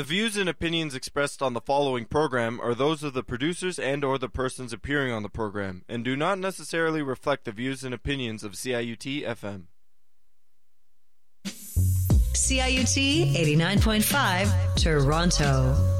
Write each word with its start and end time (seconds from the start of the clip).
The 0.00 0.04
views 0.04 0.38
and 0.38 0.48
opinions 0.48 0.94
expressed 0.94 1.42
on 1.42 1.52
the 1.52 1.60
following 1.60 2.06
program 2.06 2.58
are 2.58 2.74
those 2.74 3.02
of 3.02 3.12
the 3.12 3.22
producers 3.22 3.78
and 3.78 4.02
or 4.02 4.16
the 4.16 4.30
persons 4.30 4.72
appearing 4.72 5.12
on 5.12 5.22
the 5.22 5.28
program 5.28 5.84
and 5.90 6.02
do 6.02 6.16
not 6.16 6.38
necessarily 6.38 7.02
reflect 7.02 7.44
the 7.44 7.52
views 7.52 7.84
and 7.84 7.92
opinions 7.92 8.42
of 8.42 8.52
CIUT 8.52 9.26
FM. 9.26 9.64
CIUT 12.32 13.34
89.5 13.34 14.74
Toronto. 14.76 15.99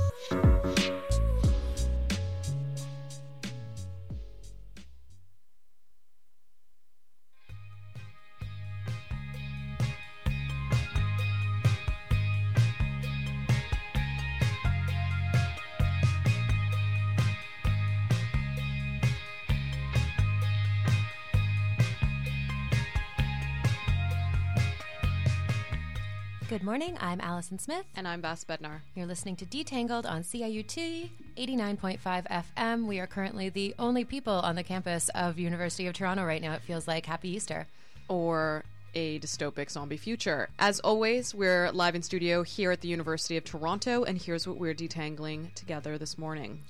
Morning. 26.70 26.96
I'm 27.00 27.20
Allison 27.20 27.58
Smith. 27.58 27.84
And 27.96 28.06
I'm 28.06 28.22
Vass 28.22 28.44
Bednar. 28.44 28.82
You're 28.94 29.04
listening 29.04 29.34
to 29.34 29.44
Detangled 29.44 30.08
on 30.08 30.22
CIUT 30.22 31.10
89.5 31.36 31.98
FM. 32.00 32.86
We 32.86 33.00
are 33.00 33.08
currently 33.08 33.48
the 33.48 33.74
only 33.76 34.04
people 34.04 34.34
on 34.34 34.54
the 34.54 34.62
campus 34.62 35.08
of 35.12 35.36
University 35.36 35.88
of 35.88 35.94
Toronto 35.94 36.24
right 36.24 36.40
now. 36.40 36.52
It 36.52 36.62
feels 36.62 36.86
like 36.86 37.06
Happy 37.06 37.30
Easter. 37.30 37.66
Or 38.06 38.62
a 38.94 39.18
dystopic 39.18 39.68
zombie 39.68 39.96
future. 39.96 40.48
As 40.60 40.78
always, 40.78 41.34
we're 41.34 41.72
live 41.72 41.96
in 41.96 42.02
studio 42.02 42.44
here 42.44 42.70
at 42.70 42.82
the 42.82 42.88
University 42.88 43.36
of 43.36 43.42
Toronto, 43.42 44.04
and 44.04 44.22
here's 44.22 44.46
what 44.46 44.56
we're 44.56 44.72
detangling 44.72 45.52
together 45.54 45.98
this 45.98 46.18
morning. 46.18 46.60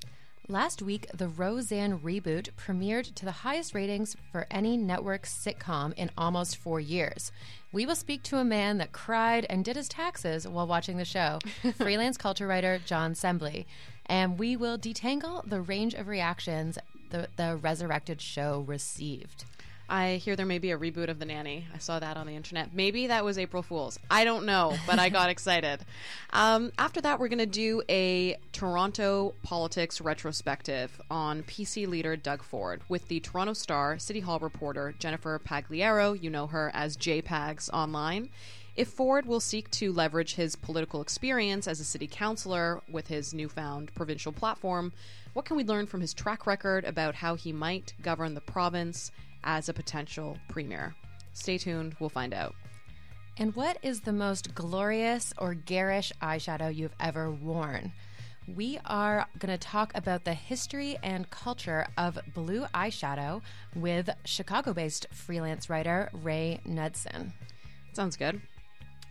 Last 0.51 0.81
week, 0.81 1.07
the 1.13 1.29
Roseanne 1.29 1.99
reboot 1.99 2.49
premiered 2.57 3.15
to 3.15 3.23
the 3.23 3.31
highest 3.31 3.73
ratings 3.73 4.17
for 4.33 4.47
any 4.51 4.75
network 4.75 5.23
sitcom 5.23 5.93
in 5.93 6.11
almost 6.17 6.57
four 6.57 6.81
years. 6.81 7.31
We 7.71 7.85
will 7.85 7.95
speak 7.95 8.21
to 8.23 8.37
a 8.37 8.43
man 8.43 8.77
that 8.79 8.91
cried 8.91 9.45
and 9.49 9.63
did 9.63 9.77
his 9.77 9.87
taxes 9.87 10.45
while 10.45 10.67
watching 10.67 10.97
the 10.97 11.05
show, 11.05 11.39
freelance 11.77 12.17
culture 12.17 12.47
writer 12.47 12.81
John 12.85 13.13
Semley. 13.13 13.63
And 14.07 14.37
we 14.37 14.57
will 14.57 14.77
detangle 14.77 15.49
the 15.49 15.61
range 15.61 15.93
of 15.93 16.09
reactions 16.09 16.77
the, 17.11 17.29
the 17.37 17.55
resurrected 17.55 18.19
show 18.19 18.65
received. 18.67 19.45
I 19.91 20.15
hear 20.15 20.37
there 20.37 20.45
may 20.45 20.57
be 20.57 20.71
a 20.71 20.77
reboot 20.77 21.09
of 21.09 21.19
The 21.19 21.25
Nanny. 21.25 21.67
I 21.75 21.77
saw 21.77 21.99
that 21.99 22.15
on 22.15 22.25
the 22.25 22.33
internet. 22.33 22.73
Maybe 22.73 23.07
that 23.07 23.25
was 23.25 23.37
April 23.37 23.61
Fool's. 23.61 23.99
I 24.09 24.23
don't 24.23 24.45
know, 24.45 24.73
but 24.87 24.99
I 24.99 25.09
got 25.09 25.29
excited. 25.29 25.81
Um, 26.29 26.71
after 26.77 27.01
that, 27.01 27.19
we're 27.19 27.27
going 27.27 27.39
to 27.39 27.45
do 27.45 27.83
a 27.89 28.37
Toronto 28.53 29.33
politics 29.43 29.99
retrospective 29.99 31.01
on 31.11 31.43
PC 31.43 31.87
leader 31.87 32.15
Doug 32.15 32.41
Ford 32.41 32.79
with 32.87 33.09
the 33.09 33.19
Toronto 33.19 33.51
Star 33.51 33.99
City 33.99 34.21
Hall 34.21 34.39
reporter 34.39 34.95
Jennifer 34.97 35.37
Pagliaro. 35.45 36.13
You 36.13 36.29
know 36.29 36.47
her 36.47 36.71
as 36.73 36.95
JPags 36.95 37.69
online. 37.73 38.29
If 38.77 38.87
Ford 38.87 39.25
will 39.25 39.41
seek 39.41 39.69
to 39.71 39.91
leverage 39.91 40.35
his 40.35 40.55
political 40.55 41.01
experience 41.01 41.67
as 41.67 41.81
a 41.81 41.83
city 41.83 42.07
councillor 42.07 42.79
with 42.89 43.07
his 43.07 43.33
newfound 43.33 43.93
provincial 43.93 44.31
platform, 44.31 44.93
what 45.33 45.43
can 45.43 45.57
we 45.57 45.65
learn 45.65 45.85
from 45.85 45.99
his 45.99 46.13
track 46.13 46.47
record 46.47 46.85
about 46.85 47.15
how 47.15 47.35
he 47.35 47.51
might 47.51 47.93
govern 48.01 48.35
the 48.35 48.41
province 48.41 49.11
as 49.43 49.69
a 49.69 49.73
potential 49.73 50.37
premier. 50.49 50.95
Stay 51.33 51.57
tuned, 51.57 51.95
we'll 51.99 52.09
find 52.09 52.33
out. 52.33 52.55
And 53.37 53.55
what 53.55 53.77
is 53.81 54.01
the 54.01 54.13
most 54.13 54.53
glorious 54.53 55.33
or 55.37 55.53
garish 55.53 56.11
eyeshadow 56.21 56.75
you've 56.75 56.95
ever 56.99 57.31
worn? 57.31 57.91
We 58.55 58.79
are 58.85 59.27
going 59.39 59.57
to 59.57 59.57
talk 59.57 59.91
about 59.95 60.25
the 60.25 60.33
history 60.33 60.97
and 61.03 61.29
culture 61.29 61.87
of 61.97 62.19
blue 62.33 62.65
eyeshadow 62.73 63.41
with 63.75 64.09
Chicago 64.25 64.73
based 64.73 65.07
freelance 65.11 65.69
writer 65.69 66.09
Rae 66.11 66.59
Nudson. 66.65 67.33
Sounds 67.93 68.17
good. 68.17 68.41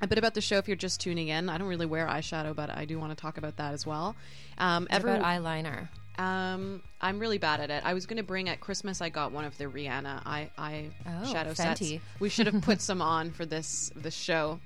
A 0.02 0.06
bit 0.06 0.18
about 0.18 0.34
the 0.34 0.40
show 0.40 0.56
if 0.56 0.66
you're 0.66 0.76
just 0.76 1.00
tuning 1.00 1.28
in. 1.28 1.48
I 1.48 1.58
don't 1.58 1.68
really 1.68 1.86
wear 1.86 2.06
eyeshadow, 2.06 2.54
but 2.54 2.70
I 2.70 2.86
do 2.86 2.98
want 2.98 3.16
to 3.16 3.20
talk 3.20 3.38
about 3.38 3.56
that 3.58 3.74
as 3.74 3.86
well. 3.86 4.16
Um, 4.58 4.86
every, 4.90 5.12
about 5.12 5.24
eyeliner? 5.24 5.88
Um, 6.20 6.82
I'm 7.00 7.18
really 7.18 7.38
bad 7.38 7.60
at 7.60 7.70
it. 7.70 7.82
I 7.82 7.94
was 7.94 8.04
going 8.04 8.18
to 8.18 8.22
bring 8.22 8.50
at 8.50 8.60
Christmas. 8.60 9.00
I 9.00 9.08
got 9.08 9.32
one 9.32 9.46
of 9.46 9.56
the 9.56 9.64
Rihanna 9.64 10.20
eye, 10.26 10.50
eye 10.58 10.90
oh, 11.06 11.32
shadow 11.32 11.52
Fenty. 11.52 11.92
sets. 11.92 12.04
We 12.18 12.28
should 12.28 12.46
have 12.46 12.60
put 12.60 12.82
some 12.82 13.00
on 13.00 13.30
for 13.30 13.46
this 13.46 13.90
this 13.96 14.14
show. 14.14 14.60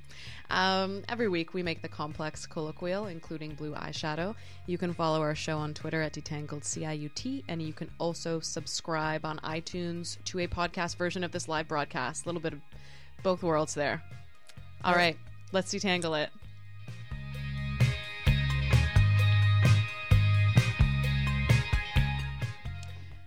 Um, 0.50 1.04
every 1.08 1.28
week 1.28 1.54
we 1.54 1.62
make 1.62 1.80
the 1.80 1.88
complex 1.88 2.44
colloquial, 2.44 3.06
including 3.06 3.54
blue 3.54 3.72
eyeshadow. 3.72 4.34
You 4.66 4.78
can 4.78 4.94
follow 4.94 5.20
our 5.20 5.36
show 5.36 5.56
on 5.58 5.74
Twitter 5.74 6.02
at 6.02 6.12
Detangled 6.12 6.64
CIUT, 6.64 7.44
and 7.46 7.62
you 7.62 7.72
can 7.72 7.88
also 7.98 8.40
subscribe 8.40 9.24
on 9.24 9.38
iTunes 9.38 10.22
to 10.24 10.40
a 10.40 10.48
podcast 10.48 10.96
version 10.96 11.22
of 11.22 11.30
this 11.30 11.46
live 11.48 11.68
broadcast. 11.68 12.24
A 12.24 12.28
little 12.28 12.40
bit 12.40 12.54
of 12.54 12.60
both 13.22 13.44
worlds 13.44 13.74
there. 13.74 14.02
All 14.82 14.94
right, 14.94 15.16
let's 15.52 15.72
detangle 15.72 16.20
it. 16.20 16.30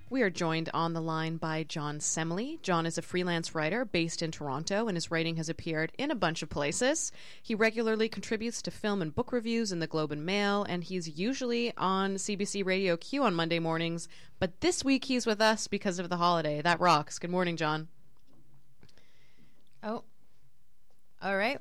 We 0.09 0.21
are 0.21 0.29
joined 0.29 0.69
on 0.73 0.93
the 0.93 1.01
line 1.01 1.35
by 1.35 1.63
John 1.63 1.99
Semley. 1.99 2.61
John 2.61 2.85
is 2.85 2.97
a 2.97 3.01
freelance 3.01 3.53
writer 3.53 3.83
based 3.83 4.21
in 4.21 4.31
Toronto, 4.31 4.87
and 4.87 4.95
his 4.95 5.11
writing 5.11 5.35
has 5.35 5.49
appeared 5.49 5.91
in 5.97 6.11
a 6.11 6.15
bunch 6.15 6.41
of 6.41 6.49
places. 6.49 7.11
He 7.43 7.53
regularly 7.53 8.07
contributes 8.07 8.61
to 8.61 8.71
film 8.71 9.01
and 9.01 9.13
book 9.13 9.33
reviews 9.33 9.73
in 9.73 9.79
the 9.79 9.87
Globe 9.87 10.13
and 10.13 10.25
Mail, 10.25 10.63
and 10.63 10.81
he's 10.81 11.19
usually 11.19 11.75
on 11.75 12.15
CBC 12.15 12.65
Radio 12.65 12.95
Q 12.95 13.23
on 13.23 13.35
Monday 13.35 13.59
mornings. 13.59 14.07
But 14.39 14.61
this 14.61 14.81
week 14.81 15.03
he's 15.03 15.25
with 15.25 15.41
us 15.41 15.67
because 15.67 15.99
of 15.99 16.07
the 16.07 16.15
holiday. 16.15 16.61
That 16.61 16.79
rocks. 16.79 17.19
Good 17.19 17.29
morning, 17.29 17.57
John. 17.57 17.89
Oh, 19.83 20.05
all 21.21 21.35
right. 21.35 21.59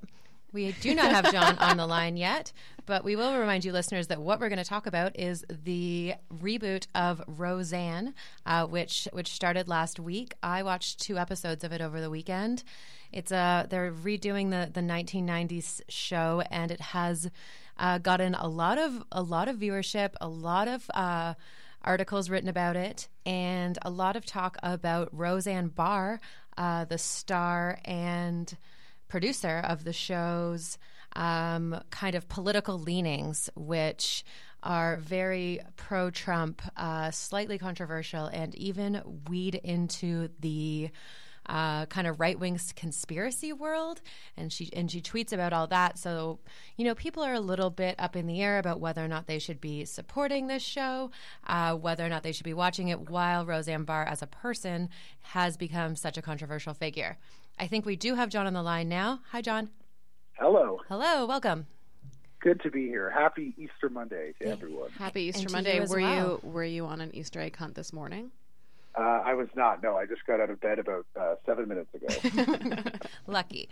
We 0.57 0.73
do 0.81 0.95
not 0.95 1.11
have 1.11 1.31
John 1.33 1.59
on 1.59 1.77
the 1.77 1.87
line 1.87 2.17
yet, 2.17 2.51
but 2.87 3.05
we 3.05 3.15
will 3.15 3.39
remind 3.39 3.67
you, 3.67 3.73
listeners, 3.73 4.07
that 4.07 4.23
what 4.23 4.41
we're 4.41 4.49
going 4.49 4.57
to 4.57 4.65
talk 4.65 4.87
about 4.87 5.21
is 5.21 5.45
the 5.51 6.15
reboot 6.33 6.87
of 6.95 7.21
Roseanne, 7.27 8.15
uh, 8.47 8.65
which 8.65 9.07
which 9.13 9.29
started 9.29 9.69
last 9.69 10.01
week. 10.01 10.33
I 10.43 10.63
watched 10.63 10.99
two 10.99 11.19
episodes 11.19 11.63
of 11.63 11.73
it 11.73 11.83
over 11.83 12.01
the 12.01 12.09
weekend. 12.09 12.65
It's 13.13 13.33
a 13.33 13.37
uh, 13.37 13.67
they're 13.67 13.93
redoing 13.93 14.49
the 14.49 14.71
the 14.73 14.81
1990s 14.81 15.83
show, 15.91 16.43
and 16.51 16.71
it 16.71 16.81
has 16.81 17.31
uh, 17.77 17.99
gotten 17.99 18.35
a 18.35 18.49
lot 18.49 18.79
of 18.79 19.05
a 19.13 19.23
lot 19.23 19.49
of 19.49 19.57
viewership, 19.57 20.15
a 20.23 20.29
lot 20.29 20.69
of. 20.69 20.91
Uh, 20.95 21.35
articles 21.83 22.29
written 22.29 22.49
about 22.49 22.75
it, 22.75 23.07
and 23.25 23.79
a 23.83 23.91
lot 23.91 24.17
of 24.17 24.27
talk 24.27 24.57
about 24.61 25.09
Roseanne 25.13 25.69
Barr, 25.69 26.19
uh, 26.59 26.85
the 26.85 26.99
star 26.99 27.79
and 27.85 28.57
producer 29.09 29.63
of 29.65 29.85
the 29.85 29.93
show's 29.93 30.79
um, 31.15 31.81
kind 31.91 32.15
of 32.15 32.29
political 32.29 32.79
leanings, 32.79 33.49
which 33.55 34.25
are 34.63 34.97
very 34.97 35.61
pro 35.77 36.11
Trump, 36.11 36.61
uh, 36.77 37.11
slightly 37.11 37.59
controversial, 37.59 38.27
and 38.27 38.55
even 38.57 39.03
weed 39.29 39.55
into 39.55 40.29
the 40.41 40.91
uh, 41.49 41.87
kind 41.87 42.09
of 42.09 42.19
right 42.19 42.39
wing 42.39 42.59
conspiracy 42.75 43.53
world, 43.53 44.01
and 44.37 44.53
she 44.53 44.71
and 44.75 44.91
she 44.91 45.01
tweets 45.01 45.33
about 45.33 45.53
all 45.53 45.67
that. 45.69 45.99
So 45.99 46.41
you 46.77 46.85
know, 46.85 46.95
people 46.95 47.23
are 47.23 47.35
a 47.35 47.41
little 47.41 47.71
bit 47.71 47.95
up 47.99 48.17
in 48.17 48.27
the 48.27 48.43
air 48.43 48.59
about 48.59 48.81
whether 48.81 49.05
or 49.05 49.09
not 49.09 49.27
they 49.27 49.39
should 49.39 49.61
be 49.61 49.85
supporting 49.85 50.49
this 50.49 50.63
show, 50.63 51.11
uh, 51.47 51.75
whether 51.75 52.05
or 52.05 52.09
not 52.09 52.23
they 52.23 52.33
should 52.33 52.45
be 52.45 52.55
watching 52.55 52.89
it. 52.89 53.09
While 53.09 53.47
Roseanne 53.47 53.85
Barr, 53.85 54.05
as 54.05 54.23
a 54.23 54.27
person, 54.27 54.89
has 55.23 55.57
become 55.57 55.95
such 55.97 56.19
a 56.19 56.23
controversial 56.23 56.75
figure. 56.75 57.17
I 57.59 57.67
think 57.67 57.87
we 57.87 57.97
do 57.97 58.15
have 58.15 58.29
John 58.29 58.47
on 58.47 58.53
the 58.53 58.63
line 58.63 58.89
now. 58.89 59.21
Hi, 59.31 59.41
John. 59.41 59.71
Hello. 60.39 60.81
Hello. 60.89 61.27
Welcome. 61.27 61.67
Good 62.41 62.61
to 62.63 62.71
be 62.71 62.87
here. 62.87 63.11
Happy 63.11 63.55
Easter 63.57 63.89
Monday 63.89 64.35
to 64.41 64.49
everyone. 64.49 64.91
Happy 64.91 65.23
Easter 65.23 65.49
Monday. 65.51 65.81
Were 65.81 66.01
well. 66.01 66.41
you 66.43 66.49
were 66.49 66.65
you 66.65 66.87
on 66.87 67.01
an 67.01 67.15
Easter 67.15 67.41
egg 67.41 67.57
hunt 67.57 67.75
this 67.75 67.93
morning? 67.93 68.31
Uh, 68.95 69.23
I 69.25 69.35
was 69.35 69.49
not. 69.57 69.83
No, 69.83 69.97
I 69.97 70.07
just 70.07 70.25
got 70.27 70.41
out 70.41 70.49
of 70.49 70.61
bed 70.61 70.79
about 70.79 71.07
uh, 71.19 71.35
seven 71.45 71.69
minutes 71.69 71.91
ago. 71.95 72.83
Lucky. 73.27 73.69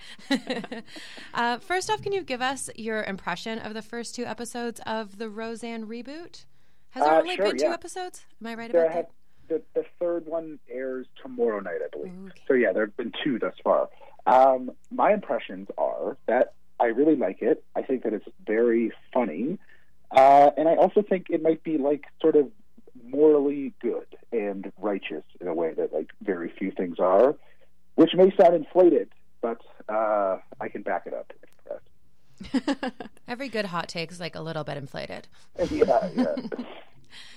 uh, 1.35 1.59
first 1.59 1.91
off, 1.91 2.03
can 2.03 2.13
you 2.13 2.23
give 2.23 2.43
us 2.43 2.69
your 2.77 3.05
impression 3.05 3.59
of 3.59 3.75
the 3.75 3.83
first 3.83 4.15
two 4.15 4.25
episodes 4.25 4.81
of 4.87 5.19
the 5.19 5.31
Roseanne 5.31 5.87
reboot? 5.87 6.45
Has 6.91 7.05
there 7.05 7.13
uh, 7.13 7.21
only 7.21 7.37
sure, 7.37 7.47
been 7.47 7.59
two 7.59 7.67
yeah. 7.67 7.73
episodes? 7.73 8.27
Am 8.41 8.47
I 8.49 8.55
right 8.55 8.73
there 8.73 8.85
about 8.85 8.95
that? 8.95 9.11
The, 9.49 9.62
the 9.75 9.85
third 10.00 10.26
one 10.26 10.58
airs 10.70 11.06
tomorrow 11.23 11.61
night, 11.61 11.81
I 11.85 11.88
believe. 11.96 12.12
Okay. 12.26 12.41
So 12.49 12.55
yeah, 12.55 12.73
there 12.73 12.87
have 12.87 12.96
been 12.96 13.12
two 13.23 13.38
thus 13.38 13.55
far. 13.62 13.88
Um, 14.26 14.73
my 14.91 15.12
impressions 15.12 15.69
are 15.76 16.17
that 16.26 16.55
I 16.81 16.87
really 16.87 17.17
like 17.17 17.43
it. 17.43 17.62
I 17.76 17.82
think 17.82 18.05
that 18.05 18.12
it's 18.12 18.26
very 18.46 18.93
funny, 19.12 19.58
uh, 20.11 20.50
and 20.56 20.69
I 20.69 20.76
also 20.76 21.02
think 21.02 21.26
it 21.31 21.43
might 21.43 21.62
be 21.62 21.79
like 21.79 22.05
sort 22.20 22.37
of 22.37 22.50
morally 23.05 23.75
good 23.81 24.06
and 24.32 24.73
righteous 24.81 25.25
in 25.41 25.49
a 25.49 25.55
way 25.55 25.75
that 25.75 25.93
like 25.93 26.11
very 26.23 26.52
few 26.58 26.70
things 26.70 26.99
are, 26.99 27.35
which 27.96 28.14
may 28.14 28.35
sound 28.37 28.55
inflated, 28.55 29.08
but 29.41 29.61
uh, 29.88 30.38
I 30.61 30.69
can 30.69 30.82
back 30.82 31.06
it 31.06 31.14
up 31.14 31.32
if. 31.43 31.44
Every 33.29 33.49
good 33.49 33.67
hot 33.67 33.88
take 33.88 34.11
is 34.11 34.20
like 34.20 34.35
a 34.35 34.41
little 34.41 34.64
bit 34.64 34.76
inflated. 34.76 35.29
yeah, 35.70 36.08
yeah. 36.14 36.35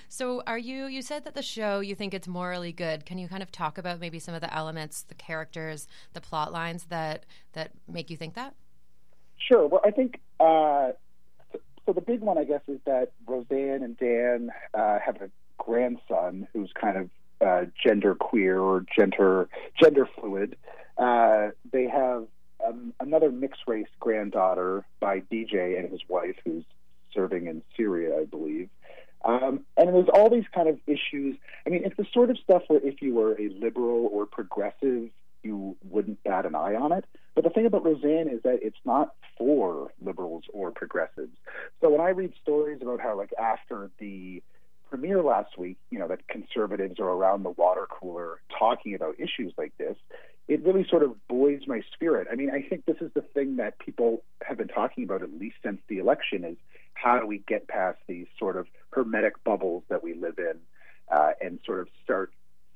So, 0.08 0.42
are 0.46 0.58
you? 0.58 0.86
You 0.86 1.02
said 1.02 1.24
that 1.24 1.34
the 1.34 1.42
show 1.42 1.80
you 1.80 1.94
think 1.94 2.14
it's 2.14 2.28
morally 2.28 2.72
good. 2.72 3.04
Can 3.06 3.18
you 3.18 3.28
kind 3.28 3.42
of 3.42 3.52
talk 3.52 3.78
about 3.78 4.00
maybe 4.00 4.18
some 4.18 4.34
of 4.34 4.40
the 4.40 4.54
elements, 4.54 5.02
the 5.02 5.14
characters, 5.14 5.86
the 6.12 6.20
plot 6.20 6.52
lines 6.52 6.84
that 6.84 7.26
that 7.52 7.72
make 7.88 8.10
you 8.10 8.16
think 8.16 8.34
that? 8.34 8.54
Sure. 9.38 9.66
Well, 9.66 9.80
I 9.84 9.90
think 9.90 10.20
uh, 10.40 10.92
so. 11.86 11.92
The 11.92 12.00
big 12.00 12.20
one, 12.20 12.38
I 12.38 12.44
guess, 12.44 12.62
is 12.68 12.80
that 12.86 13.12
Roseanne 13.26 13.82
and 13.82 13.96
Dan 13.96 14.50
uh, 14.74 14.98
have 15.04 15.22
a 15.22 15.30
grandson 15.58 16.46
who's 16.52 16.70
kind 16.78 16.96
of 16.96 17.10
uh, 17.40 17.66
gender 17.82 18.14
queer 18.14 18.58
or 18.58 18.84
gender 18.96 19.48
gender 19.80 20.08
fluid. 20.18 20.56
Uh, 20.96 21.48
they 21.72 21.86
have 21.88 22.26
um, 22.66 22.92
another 23.00 23.30
mixed 23.30 23.62
race 23.66 23.86
granddaughter 24.00 24.84
by 25.00 25.20
DJ 25.20 25.78
and 25.78 25.90
his 25.90 26.00
wife, 26.08 26.36
who's 26.44 26.64
serving 27.14 27.46
in 27.46 27.62
Syria, 27.76 28.18
I 28.20 28.24
believe. 28.24 28.68
Um, 29.24 29.64
and 29.76 29.94
there's 29.94 30.08
all 30.12 30.30
these 30.30 30.46
kind 30.54 30.68
of 30.68 30.78
issues. 30.86 31.36
I 31.66 31.70
mean, 31.70 31.82
it's 31.84 31.96
the 31.96 32.06
sort 32.12 32.30
of 32.30 32.38
stuff 32.38 32.62
where 32.68 32.80
if 32.80 33.02
you 33.02 33.14
were 33.14 33.32
a 33.38 33.48
liberal 33.48 34.08
or 34.12 34.26
progressive, 34.26 35.10
you 35.42 35.76
wouldn't 35.90 36.22
bat 36.24 36.46
an 36.46 36.54
eye 36.54 36.74
on 36.74 36.92
it. 36.92 37.04
But 37.34 37.44
the 37.44 37.50
thing 37.50 37.66
about 37.66 37.84
Roseanne 37.84 38.28
is 38.28 38.42
that 38.42 38.60
it's 38.62 38.78
not 38.84 39.14
for 39.36 39.92
liberals 40.02 40.44
or 40.52 40.70
progressives. 40.70 41.36
So 41.80 41.90
when 41.90 42.00
I 42.00 42.10
read 42.10 42.32
stories 42.42 42.80
about 42.82 43.00
how, 43.00 43.16
like, 43.16 43.32
after 43.38 43.90
the 43.98 44.42
premiere 44.90 45.22
last 45.22 45.58
week, 45.58 45.76
you 45.90 45.98
know, 45.98 46.08
that 46.08 46.26
conservatives 46.28 46.98
are 46.98 47.08
around 47.08 47.42
the 47.42 47.50
water 47.50 47.86
cooler 47.88 48.40
talking 48.58 48.94
about 48.94 49.16
issues 49.20 49.52
like 49.56 49.72
this, 49.78 49.96
it 50.48 50.64
really 50.64 50.86
sort 50.88 51.02
of 51.02 51.14
buoys 51.28 51.62
my 51.66 51.82
spirit. 51.92 52.26
I 52.32 52.34
mean, 52.34 52.50
I 52.50 52.62
think 52.62 52.86
this 52.86 52.96
is 53.00 53.12
the 53.14 53.20
thing 53.20 53.56
that 53.56 53.78
people 53.78 54.22
have 54.42 54.56
been 54.56 54.68
talking 54.68 55.04
about 55.04 55.22
at 55.22 55.32
least 55.38 55.56
since 55.62 55.78
the 55.88 55.98
election 55.98 56.42
is 56.42 56.56
how 57.00 57.18
do 57.18 57.26
we 57.26 57.38
get 57.38 57.68
past 57.68 57.98
these 58.06 58.26
sort 58.38 58.56
of 58.56 58.66
hermetic 58.90 59.42
bubbles 59.44 59.84
that 59.88 60.02
we 60.02 60.14
live 60.14 60.38
in 60.38 60.54
uh, 61.10 61.30
and 61.40 61.60
sort 61.64 61.80
of 61.80 61.88
start 62.02 62.32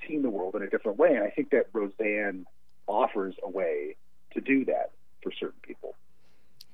seeing 0.06 0.22
the 0.22 0.30
world 0.30 0.54
in 0.54 0.62
a 0.62 0.70
different 0.70 0.98
way. 0.98 1.14
And 1.14 1.24
I 1.24 1.30
think 1.30 1.50
that 1.50 1.66
Roseanne 1.72 2.46
offers 2.86 3.34
a 3.42 3.48
way 3.48 3.96
to 4.34 4.40
do 4.40 4.64
that 4.66 4.92
for 5.22 5.32
certain 5.32 5.60
people. 5.62 5.94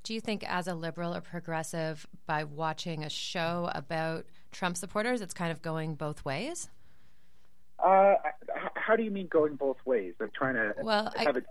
Do 0.02 0.14
you 0.14 0.20
think, 0.20 0.44
as 0.48 0.66
a 0.66 0.74
liberal 0.74 1.14
or 1.14 1.20
progressive, 1.20 2.06
by 2.26 2.44
watching 2.44 3.04
a 3.04 3.10
show 3.10 3.70
about 3.74 4.26
Trump 4.52 4.76
supporters, 4.76 5.20
it's 5.20 5.34
kind 5.34 5.52
of 5.52 5.60
going 5.60 5.94
both 5.94 6.24
ways? 6.24 6.70
Uh, 7.78 8.14
how 8.74 8.96
do 8.96 9.02
you 9.02 9.10
mean 9.10 9.26
going 9.28 9.56
both 9.56 9.76
ways? 9.84 10.14
I'm 10.20 10.30
trying 10.34 10.54
to 10.54 10.74
well, 10.82 11.12
have 11.16 11.36
I, 11.36 11.38
it. 11.38 11.46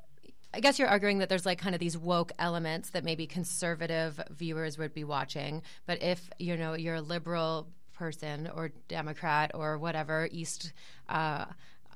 I 0.57 0.59
guess 0.59 0.80
you're 0.80 0.88
arguing 0.88 1.19
that 1.19 1.30
there's 1.30 1.45
like 1.45 1.59
kind 1.59 1.75
of 1.75 1.80
these 1.80 1.95
woke 1.95 2.31
elements 2.39 2.89
that 2.89 3.04
maybe 3.04 3.27
conservative 3.27 4.19
viewers 4.31 4.75
would 4.80 4.92
be 4.92 5.04
watching, 5.04 5.62
but 5.86 6.01
if 6.01 6.31
you 6.39 6.57
know 6.57 6.74
you're 6.74 6.95
a 6.95 7.01
liberal 7.01 7.68
person 7.94 8.50
or 8.56 8.71
Democrat 8.88 9.51
or 9.54 9.77
whatever 9.77 10.27
East, 10.31 10.74
uh, 11.09 11.45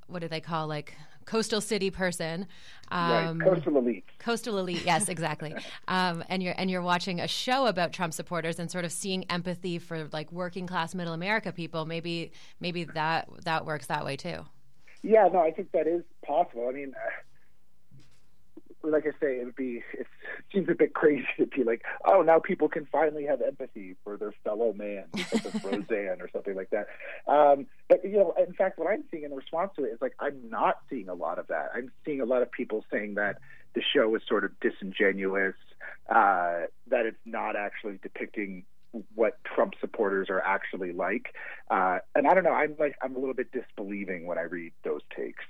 what 0.06 0.20
do 0.20 0.28
they 0.28 0.40
call 0.40 0.68
like 0.68 0.96
coastal 1.26 1.60
city 1.60 1.90
person, 1.90 2.46
um, 2.92 3.40
right, 3.40 3.50
coastal 3.50 3.80
elite, 3.80 4.06
coastal 4.20 4.60
elite, 4.60 4.86
yes, 4.86 5.10
exactly. 5.10 5.56
um, 5.88 6.24
and 6.30 6.44
you're 6.44 6.54
and 6.56 6.70
you're 6.70 6.84
watching 6.84 7.20
a 7.20 7.28
show 7.28 7.66
about 7.66 7.94
Trump 7.94 8.14
supporters 8.14 8.60
and 8.60 8.70
sort 8.70 8.86
of 8.86 8.92
seeing 8.92 9.24
empathy 9.32 9.80
for 9.80 10.08
like 10.12 10.32
working 10.32 10.68
class 10.68 10.94
middle 10.94 11.14
America 11.14 11.52
people. 11.52 11.88
Maybe 11.88 12.32
maybe 12.60 12.84
that 12.84 13.28
that 13.44 13.66
works 13.66 13.88
that 13.88 14.06
way 14.06 14.18
too. 14.18 14.46
Yeah, 15.02 15.30
no, 15.34 15.40
I 15.40 15.50
think 15.50 15.72
that 15.72 15.88
is 15.88 16.04
possible. 16.24 16.68
I 16.70 16.74
mean. 16.74 16.94
Uh, 16.96 17.10
like 18.84 19.06
I 19.06 19.12
say, 19.20 19.40
it 19.40 19.46
would 19.46 19.56
be. 19.56 19.84
It 19.94 20.08
seems 20.54 20.70
a 20.70 20.76
bit 20.76 20.94
crazy 20.94 21.28
to 21.38 21.46
be 21.46 21.64
like, 21.64 21.84
oh, 22.06 22.22
now 22.22 22.40
people 22.40 22.68
can 22.70 22.88
finally 22.92 23.26
have 23.26 23.42
empathy 23.42 23.96
for 24.04 24.18
their 24.18 24.34
fellow 24.44 24.74
man 24.74 25.06
of 25.14 25.56
Roseanne 25.64 26.22
or 26.22 26.30
something 26.32 26.56
like 26.56 26.70
that. 26.72 26.88
Um, 27.28 27.68
but 27.88 28.04
you 28.04 28.18
know, 28.18 28.34
in 28.38 28.54
fact, 28.54 28.78
what 28.80 28.88
I'm 28.92 29.04
seeing 29.12 29.24
in 29.24 29.34
response 29.34 29.72
to 29.78 29.86
it 29.86 29.90
is 29.90 30.02
like 30.02 30.14
I'm 30.20 30.50
not 30.50 30.80
seeing 30.90 31.10
a 31.10 31.14
lot 31.14 31.40
of 31.40 31.48
that. 31.48 31.72
I'm 31.76 31.92
seeing 32.06 32.22
a 32.22 32.26
lot 32.26 32.42
of 32.42 32.52
people 32.52 32.86
saying 32.92 33.16
that 33.16 33.38
the 33.74 33.82
show 33.82 34.14
is 34.16 34.22
sort 34.28 34.44
of 34.44 34.52
disingenuous, 34.60 35.56
uh, 36.10 36.62
that 36.90 37.06
it's 37.06 37.22
not 37.26 37.56
actually 37.56 38.00
depicting 38.02 38.66
what 39.16 39.40
Trump 39.44 39.74
supporters 39.80 40.30
are 40.30 40.42
actually 40.42 40.92
like. 40.92 41.34
Uh, 41.70 42.00
and 42.16 42.28
I 42.28 42.34
don't 42.34 42.44
know. 42.44 42.52
I'm 42.52 42.76
like 42.80 42.96
I'm 43.02 43.16
a 43.16 43.20
little 43.20 43.34
bit 43.34 43.52
disbelieving 43.52 44.26
when 44.26 44.38
I 44.38 44.44
read 44.44 44.74
those 44.84 45.02
takes. 45.16 45.44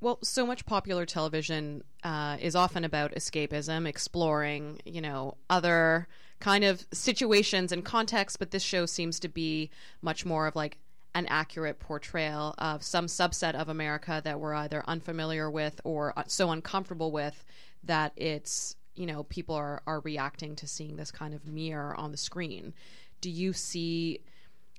Well, 0.00 0.18
so 0.22 0.46
much 0.46 0.64
popular 0.66 1.04
television 1.04 1.84
uh, 2.02 2.38
is 2.40 2.56
often 2.56 2.84
about 2.84 3.14
escapism, 3.14 3.86
exploring, 3.86 4.80
you 4.84 5.00
know, 5.00 5.36
other 5.48 6.08
kind 6.38 6.64
of 6.64 6.86
situations 6.92 7.70
and 7.70 7.84
contexts, 7.84 8.36
but 8.36 8.50
this 8.50 8.62
show 8.62 8.86
seems 8.86 9.20
to 9.20 9.28
be 9.28 9.70
much 10.00 10.24
more 10.24 10.46
of 10.46 10.56
like 10.56 10.78
an 11.14 11.26
accurate 11.26 11.78
portrayal 11.80 12.54
of 12.58 12.82
some 12.82 13.06
subset 13.06 13.54
of 13.54 13.68
America 13.68 14.20
that 14.24 14.40
we're 14.40 14.54
either 14.54 14.82
unfamiliar 14.86 15.50
with 15.50 15.80
or 15.84 16.14
so 16.26 16.50
uncomfortable 16.50 17.10
with 17.10 17.44
that 17.84 18.12
it's, 18.16 18.76
you 18.94 19.06
know, 19.06 19.24
people 19.24 19.54
are, 19.54 19.82
are 19.86 20.00
reacting 20.00 20.56
to 20.56 20.66
seeing 20.66 20.96
this 20.96 21.10
kind 21.10 21.34
of 21.34 21.46
mirror 21.46 21.94
on 21.96 22.10
the 22.10 22.16
screen. 22.16 22.72
Do 23.20 23.28
you 23.30 23.52
see 23.52 24.20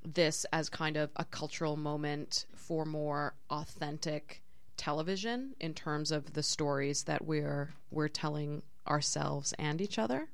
this 0.03 0.45
as 0.51 0.69
kind 0.69 0.97
of 0.97 1.11
a 1.15 1.25
cultural 1.25 1.77
moment 1.77 2.45
for 2.55 2.85
more 2.85 3.33
authentic? 3.49 4.41
Television 4.81 5.55
in 5.59 5.75
terms 5.75 6.11
of 6.11 6.33
the 6.33 6.41
stories 6.41 7.03
that 7.03 7.23
we're 7.23 7.69
we're 7.91 8.07
telling 8.07 8.63
ourselves 8.87 9.53
and 9.59 9.79
each 9.79 9.99
other? 9.99 10.27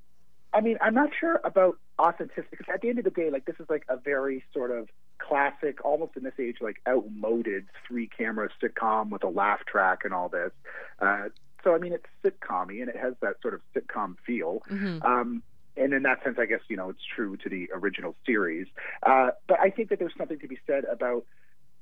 I 0.54 0.62
mean, 0.62 0.78
I'm 0.82 0.94
not 0.94 1.10
sure 1.20 1.42
about 1.44 1.78
authenticity 2.00 2.48
because 2.52 2.74
at 2.74 2.80
the 2.80 2.88
end 2.88 2.98
of 2.98 3.04
the 3.04 3.12
day, 3.12 3.30
like 3.30 3.44
this 3.44 3.58
is 3.60 3.70
like 3.70 3.84
a 3.90 3.98
very 3.98 4.46
sort 4.54 4.72
of 4.72 4.88
classic, 5.20 5.84
almost 5.84 6.16
in 6.16 6.24
this 6.24 6.40
age, 6.40 6.58
like 6.62 6.78
outmoded 6.88 7.66
three 7.86 8.08
camera 8.08 8.48
sitcom 8.64 9.10
with 9.10 9.26
a 9.26 9.28
laugh 9.28 9.66
track 9.66 10.06
and 10.06 10.14
all 10.14 10.30
this. 10.30 10.52
Uh, 11.00 11.26
so 11.66 11.76
I 11.76 11.80
mean, 11.80 11.92
it's 11.92 12.06
sitcommy 12.24 12.80
and 12.80 12.88
it 12.88 12.96
has 12.96 13.16
that 13.22 13.36
sort 13.42 13.54
of 13.54 13.60
sitcom 13.76 14.16
feel. 14.26 14.62
Mm-hmm. 14.70 15.06
Um, 15.06 15.44
and 15.76 15.94
in 15.94 16.04
that 16.04 16.24
sense, 16.24 16.38
I 16.40 16.46
guess 16.46 16.62
you 16.70 16.78
know 16.78 16.90
it's 16.90 17.04
true 17.16 17.36
to 17.36 17.50
the 17.50 17.70
original 17.74 18.16
series. 18.26 18.68
Uh, 19.04 19.32
but 19.46 19.60
I 19.60 19.72
think 19.72 19.90
that 19.90 20.00
there's 20.00 20.16
something 20.18 20.40
to 20.40 20.48
be 20.48 20.58
said 20.66 20.86
about 20.86 21.26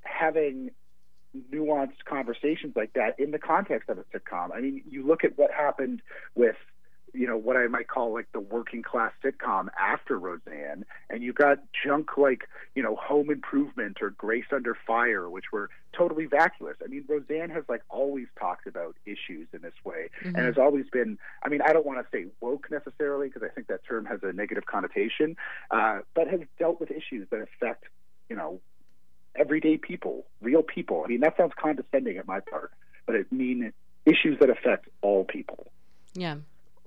having 0.01 0.71
nuanced 1.51 2.03
conversations 2.05 2.73
like 2.75 2.93
that 2.93 3.19
in 3.19 3.31
the 3.31 3.39
context 3.39 3.89
of 3.89 3.97
a 3.97 4.03
sitcom. 4.13 4.49
I 4.55 4.61
mean, 4.61 4.83
you 4.89 5.05
look 5.05 5.23
at 5.23 5.37
what 5.37 5.51
happened 5.51 6.01
with 6.35 6.55
you 7.15 7.27
know 7.27 7.37
what 7.37 7.55
I 7.55 7.67
might 7.67 7.87
call 7.87 8.13
like 8.13 8.27
the 8.33 8.39
working 8.39 8.83
class 8.83 9.11
sitcom 9.23 9.67
after 9.79 10.19
Roseanne, 10.19 10.85
and 11.09 11.23
you 11.23 11.33
got 11.33 11.59
junk 11.83 12.17
like 12.17 12.47
you 12.75 12.83
know 12.83 12.95
Home 12.97 13.29
Improvement 13.29 13.97
or 14.01 14.09
Grace 14.11 14.45
Under 14.51 14.77
Fire, 14.85 15.29
which 15.29 15.45
were 15.51 15.69
totally 15.93 16.25
vacuous. 16.25 16.75
I 16.83 16.87
mean, 16.87 17.05
Roseanne 17.07 17.49
has 17.49 17.63
like 17.69 17.81
always 17.89 18.27
talked 18.39 18.67
about 18.67 18.95
issues 19.05 19.47
in 19.53 19.61
this 19.61 19.73
way, 19.83 20.09
mm-hmm. 20.21 20.35
and 20.35 20.45
has 20.45 20.57
always 20.57 20.85
been. 20.91 21.17
I 21.43 21.49
mean, 21.49 21.61
I 21.61 21.73
don't 21.73 21.85
want 21.85 21.99
to 21.99 22.17
say 22.17 22.27
woke 22.41 22.69
necessarily 22.69 23.27
because 23.27 23.43
I 23.43 23.53
think 23.53 23.67
that 23.67 23.85
term 23.87 24.05
has 24.05 24.19
a 24.23 24.33
negative 24.33 24.65
connotation, 24.65 25.37
uh, 25.71 25.99
but 26.13 26.27
has 26.27 26.41
dealt 26.59 26.79
with 26.79 26.91
issues 26.91 27.27
that 27.31 27.39
affect 27.41 27.85
you 28.29 28.35
know 28.35 28.59
everyday 29.37 29.77
people, 29.77 30.25
real 30.41 30.63
people. 30.63 31.03
I 31.05 31.09
mean, 31.09 31.21
that 31.21 31.37
sounds 31.37 31.53
condescending 31.59 32.17
at 32.17 32.27
my 32.27 32.39
part, 32.39 32.71
but 33.05 33.15
it 33.15 33.31
means 33.31 33.73
issues 34.05 34.39
that 34.39 34.49
affect 34.49 34.87
all 35.01 35.23
people. 35.23 35.67
Yeah. 36.13 36.37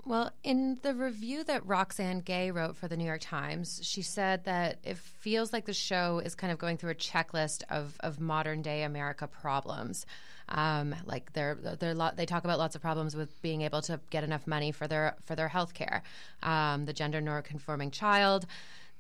Well, 0.04 0.32
in 0.42 0.78
the 0.80 0.94
review 0.94 1.44
that 1.44 1.66
Roxane 1.66 2.20
Gay 2.20 2.50
wrote 2.50 2.76
for 2.76 2.88
the 2.88 2.96
New 2.96 3.04
York 3.04 3.20
Times, 3.20 3.80
she 3.82 4.00
said 4.00 4.44
that 4.44 4.78
it 4.82 4.96
feels 4.96 5.52
like 5.52 5.66
the 5.66 5.74
show 5.74 6.20
is 6.24 6.34
kind 6.34 6.50
of 6.50 6.58
going 6.58 6.78
through 6.78 6.92
a 6.92 6.94
checklist 6.94 7.62
of, 7.68 7.94
of 8.00 8.18
modern 8.18 8.62
day 8.62 8.84
America 8.84 9.26
problems. 9.26 10.06
Um, 10.48 10.94
like 11.04 11.34
they're, 11.34 11.56
they're 11.78 11.94
lot, 11.94 12.16
they 12.16 12.24
talk 12.24 12.44
about 12.44 12.58
lots 12.58 12.74
of 12.74 12.80
problems 12.80 13.14
with 13.14 13.42
being 13.42 13.60
able 13.60 13.82
to 13.82 14.00
get 14.08 14.24
enough 14.24 14.46
money 14.46 14.72
for 14.72 14.88
their 14.88 15.14
for 15.26 15.36
their 15.36 15.48
health 15.48 15.74
care, 15.74 16.02
um, 16.42 16.86
the 16.86 16.94
gender 16.94 17.20
non-conforming 17.20 17.90
child, 17.90 18.46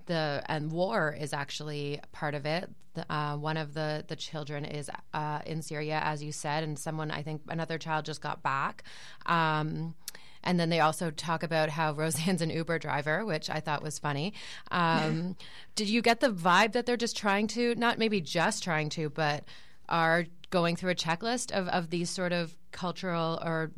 the 0.08 0.42
and 0.46 0.72
war 0.72 1.16
is 1.18 1.32
actually 1.32 2.00
part 2.10 2.34
of 2.34 2.44
it. 2.44 2.68
Uh, 3.08 3.36
one 3.36 3.56
of 3.56 3.74
the 3.74 4.04
the 4.08 4.16
children 4.16 4.64
is 4.64 4.90
uh, 5.14 5.40
in 5.46 5.62
Syria, 5.62 6.00
as 6.02 6.22
you 6.22 6.32
said, 6.32 6.64
and 6.64 6.76
someone 6.76 7.12
I 7.12 7.22
think 7.22 7.42
another 7.48 7.78
child 7.78 8.04
just 8.04 8.20
got 8.20 8.42
back. 8.42 8.82
Um, 9.26 9.94
and 10.42 10.58
then 10.58 10.70
they 10.70 10.80
also 10.80 11.10
talk 11.10 11.42
about 11.42 11.68
how 11.68 11.92
Roseanne's 11.94 12.42
an 12.42 12.50
Uber 12.50 12.78
driver, 12.80 13.24
which 13.24 13.48
I 13.48 13.60
thought 13.60 13.82
was 13.82 13.98
funny. 13.98 14.34
Um, 14.70 15.36
did 15.76 15.88
you 15.88 16.02
get 16.02 16.20
the 16.20 16.30
vibe 16.30 16.72
that 16.72 16.86
they're 16.86 16.96
just 16.96 17.16
trying 17.16 17.46
to, 17.48 17.74
not 17.76 17.98
maybe 17.98 18.20
just 18.20 18.64
trying 18.64 18.88
to, 18.90 19.10
but 19.10 19.44
are 19.88 20.26
going 20.50 20.76
through 20.76 20.90
a 20.90 20.94
checklist 20.94 21.52
of, 21.52 21.68
of 21.68 21.90
these 21.90 22.10
sort 22.10 22.32
of 22.32 22.56
cultural 22.72 23.38
or 23.44 23.70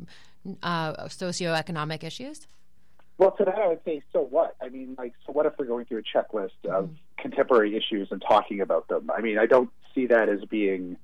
uh, 0.63 0.93
socioeconomic 1.05 2.03
issues? 2.03 2.47
Well, 3.17 3.31
to 3.31 3.45
that 3.45 3.55
I 3.55 3.67
would 3.67 3.81
say, 3.85 4.01
so 4.11 4.21
what? 4.21 4.55
I 4.61 4.69
mean, 4.69 4.95
like, 4.97 5.13
so 5.25 5.31
what 5.31 5.45
if 5.45 5.53
we're 5.57 5.65
going 5.65 5.85
through 5.85 5.99
a 5.99 6.17
checklist 6.17 6.51
of 6.65 6.85
mm-hmm. 6.85 6.93
contemporary 7.17 7.75
issues 7.77 8.07
and 8.11 8.21
talking 8.21 8.61
about 8.61 8.87
them? 8.87 9.11
I 9.15 9.21
mean, 9.21 9.37
I 9.37 9.45
don't 9.45 9.69
see 9.93 10.07
that 10.07 10.27
as 10.29 10.43
being 10.45 10.97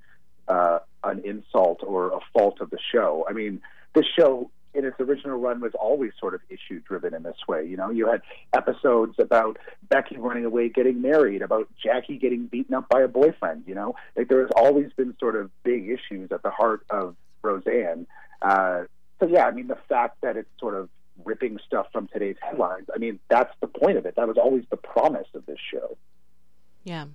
uh, 0.48 0.80
an 1.04 1.22
insult 1.26 1.82
or 1.84 2.08
a 2.14 2.20
fault 2.34 2.60
of 2.62 2.70
the 2.70 2.80
show. 2.92 3.26
I 3.30 3.34
mean, 3.34 3.62
this 3.94 4.06
show 4.18 4.50
in 4.74 4.86
its 4.86 5.00
original 5.00 5.38
run 5.38 5.60
was 5.60 5.74
always 5.74 6.12
sort 6.20 6.36
of 6.36 6.42
issue 6.50 6.80
driven 6.82 7.14
in 7.14 7.24
this 7.24 7.38
way. 7.48 7.66
You 7.66 7.78
know, 7.78 7.90
you 7.90 8.08
had 8.08 8.22
episodes 8.54 9.16
about 9.18 9.58
Becky 9.90 10.18
running 10.18 10.46
away, 10.46 10.70
getting 10.70 11.02
married, 11.02 11.42
about 11.42 11.68
Jackie 11.84 12.18
getting 12.18 12.46
beaten 12.46 12.76
up 12.76 12.88
by 12.88 13.02
a 13.02 13.08
boyfriend. 13.08 13.64
You 13.66 13.76
know, 13.76 13.96
like 14.16 14.28
there 14.28 14.42
has 14.42 14.52
always 14.56 14.92
been 14.94 15.16
sort 15.20 15.36
of 15.36 15.50
big 15.64 15.90
issues 15.90 16.32
at 16.32 16.44
the 16.44 16.52
heart 16.52 16.86
of 16.90 17.16
Roseanne. 17.42 18.06
Uh, 18.42 18.84
so 19.20 19.28
yeah, 19.28 19.46
I 19.46 19.52
mean 19.52 19.68
the 19.68 19.80
fact 19.90 20.22
that 20.22 20.38
it's 20.38 20.50
sort 20.60 20.76
of 20.76 20.90
ripping 21.24 21.60
stuff 21.66 21.88
from 21.92 22.08
today's 22.08 22.38
headlines. 22.42 22.88
I 22.94 22.98
mean 22.98 23.20
that's 23.30 23.54
the 23.62 23.68
point 23.68 23.98
of 23.98 24.06
it. 24.06 24.16
That 24.16 24.28
was 24.28 24.38
always 24.38 24.64
the 24.70 24.78
promise 24.78 25.28
of 25.34 25.46
this 25.46 25.60
show. 25.72 25.98
Yeah. 26.84 27.06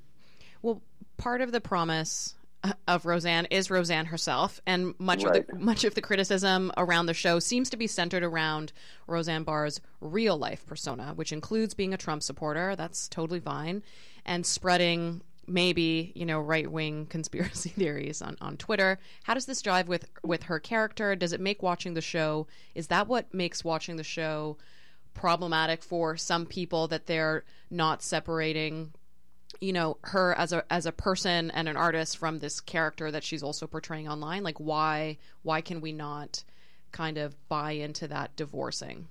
Well, 0.61 0.83
part 1.17 1.41
of 1.41 1.53
the 1.53 1.61
promise 1.61 2.35
of 2.87 3.07
Roseanne 3.07 3.47
is 3.47 3.71
Roseanne 3.71 4.07
herself, 4.07 4.61
and 4.67 4.95
much 4.99 5.25
of 5.25 5.33
the 5.33 5.45
much 5.59 5.85
of 5.85 5.95
the 5.95 6.01
criticism 6.01 6.71
around 6.77 7.07
the 7.07 7.15
show 7.15 7.39
seems 7.39 7.71
to 7.71 7.77
be 7.77 7.87
centered 7.87 8.23
around 8.23 8.73
Roseanne 9.07 9.43
Barr's 9.43 9.81
real 10.01 10.37
life 10.37 10.65
persona, 10.67 11.13
which 11.17 11.33
includes 11.33 11.75
being 11.75 11.93
a 11.93 11.97
Trump 11.97 12.23
supporter. 12.23 12.77
That's 12.77 13.09
totally 13.09 13.41
fine, 13.41 13.83
and 14.25 14.47
spreading 14.47 15.23
maybe 15.47 16.13
you 16.15 16.25
know 16.25 16.41
right 16.41 16.71
wing 16.71 17.07
conspiracy 17.11 17.71
theories 17.71 18.23
on 18.23 18.37
on 18.41 18.57
Twitter. 18.57 18.99
How 19.25 19.35
does 19.35 19.47
this 19.47 19.63
drive 19.63 19.89
with 19.89 20.09
with 20.23 20.45
her 20.45 20.59
character? 20.59 21.17
Does 21.17 21.33
it 21.33 21.41
make 21.41 21.63
watching 21.63 21.95
the 21.95 22.01
show? 22.01 22.47
Is 22.75 22.89
that 22.89 23.09
what 23.09 23.33
makes 23.33 23.65
watching 23.65 23.97
the 23.97 24.05
show 24.05 24.57
problematic 25.15 25.83
for 25.83 26.17
some 26.17 26.47
people 26.47 26.89
that 26.89 27.07
they're 27.07 27.45
not 27.71 28.03
separating 28.03 28.93
you 29.61 29.73
know 29.73 29.99
her 30.03 30.35
as 30.35 30.53
a 30.53 30.65
as 30.73 30.87
a 30.87 30.93
person 30.93 31.51
and 31.51 31.69
an 31.69 31.77
artist 31.77 32.17
from 32.17 32.39
this 32.39 32.61
character 32.61 33.11
that 33.11 33.23
she's 33.23 33.43
also 33.43 33.67
portraying 33.67 34.09
online 34.09 34.43
like 34.43 34.59
why 34.59 35.19
why 35.43 35.61
can 35.61 35.83
we 35.83 35.93
not 35.93 36.43
kind 36.93 37.19
of 37.19 37.37
buy 37.49 37.73
into 37.73 38.09
that 38.09 38.35
divorcing 38.37 39.07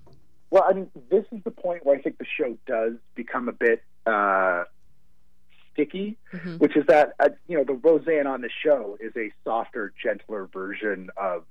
Well, 0.49 0.65
I 0.67 0.73
mean, 0.73 0.91
this 1.09 1.25
is 1.31 1.41
the 1.43 1.51
point 1.51 1.85
where 1.85 1.97
I 1.97 2.01
think 2.01 2.17
the 2.17 2.25
show 2.25 2.57
does 2.67 2.93
become 3.15 3.47
a 3.47 3.53
bit 3.53 3.83
uh, 4.05 4.63
sticky, 5.81 6.17
which 6.57 6.75
is 6.75 6.85
that 6.87 7.13
uh, 7.19 7.29
you 7.47 7.57
know 7.57 7.63
the 7.63 7.73
Roseanne 7.73 8.27
on 8.27 8.41
the 8.41 8.49
show 8.63 8.97
is 8.99 9.13
a 9.15 9.31
softer, 9.43 9.93
gentler 10.01 10.47
version 10.51 11.09
of 11.17 11.43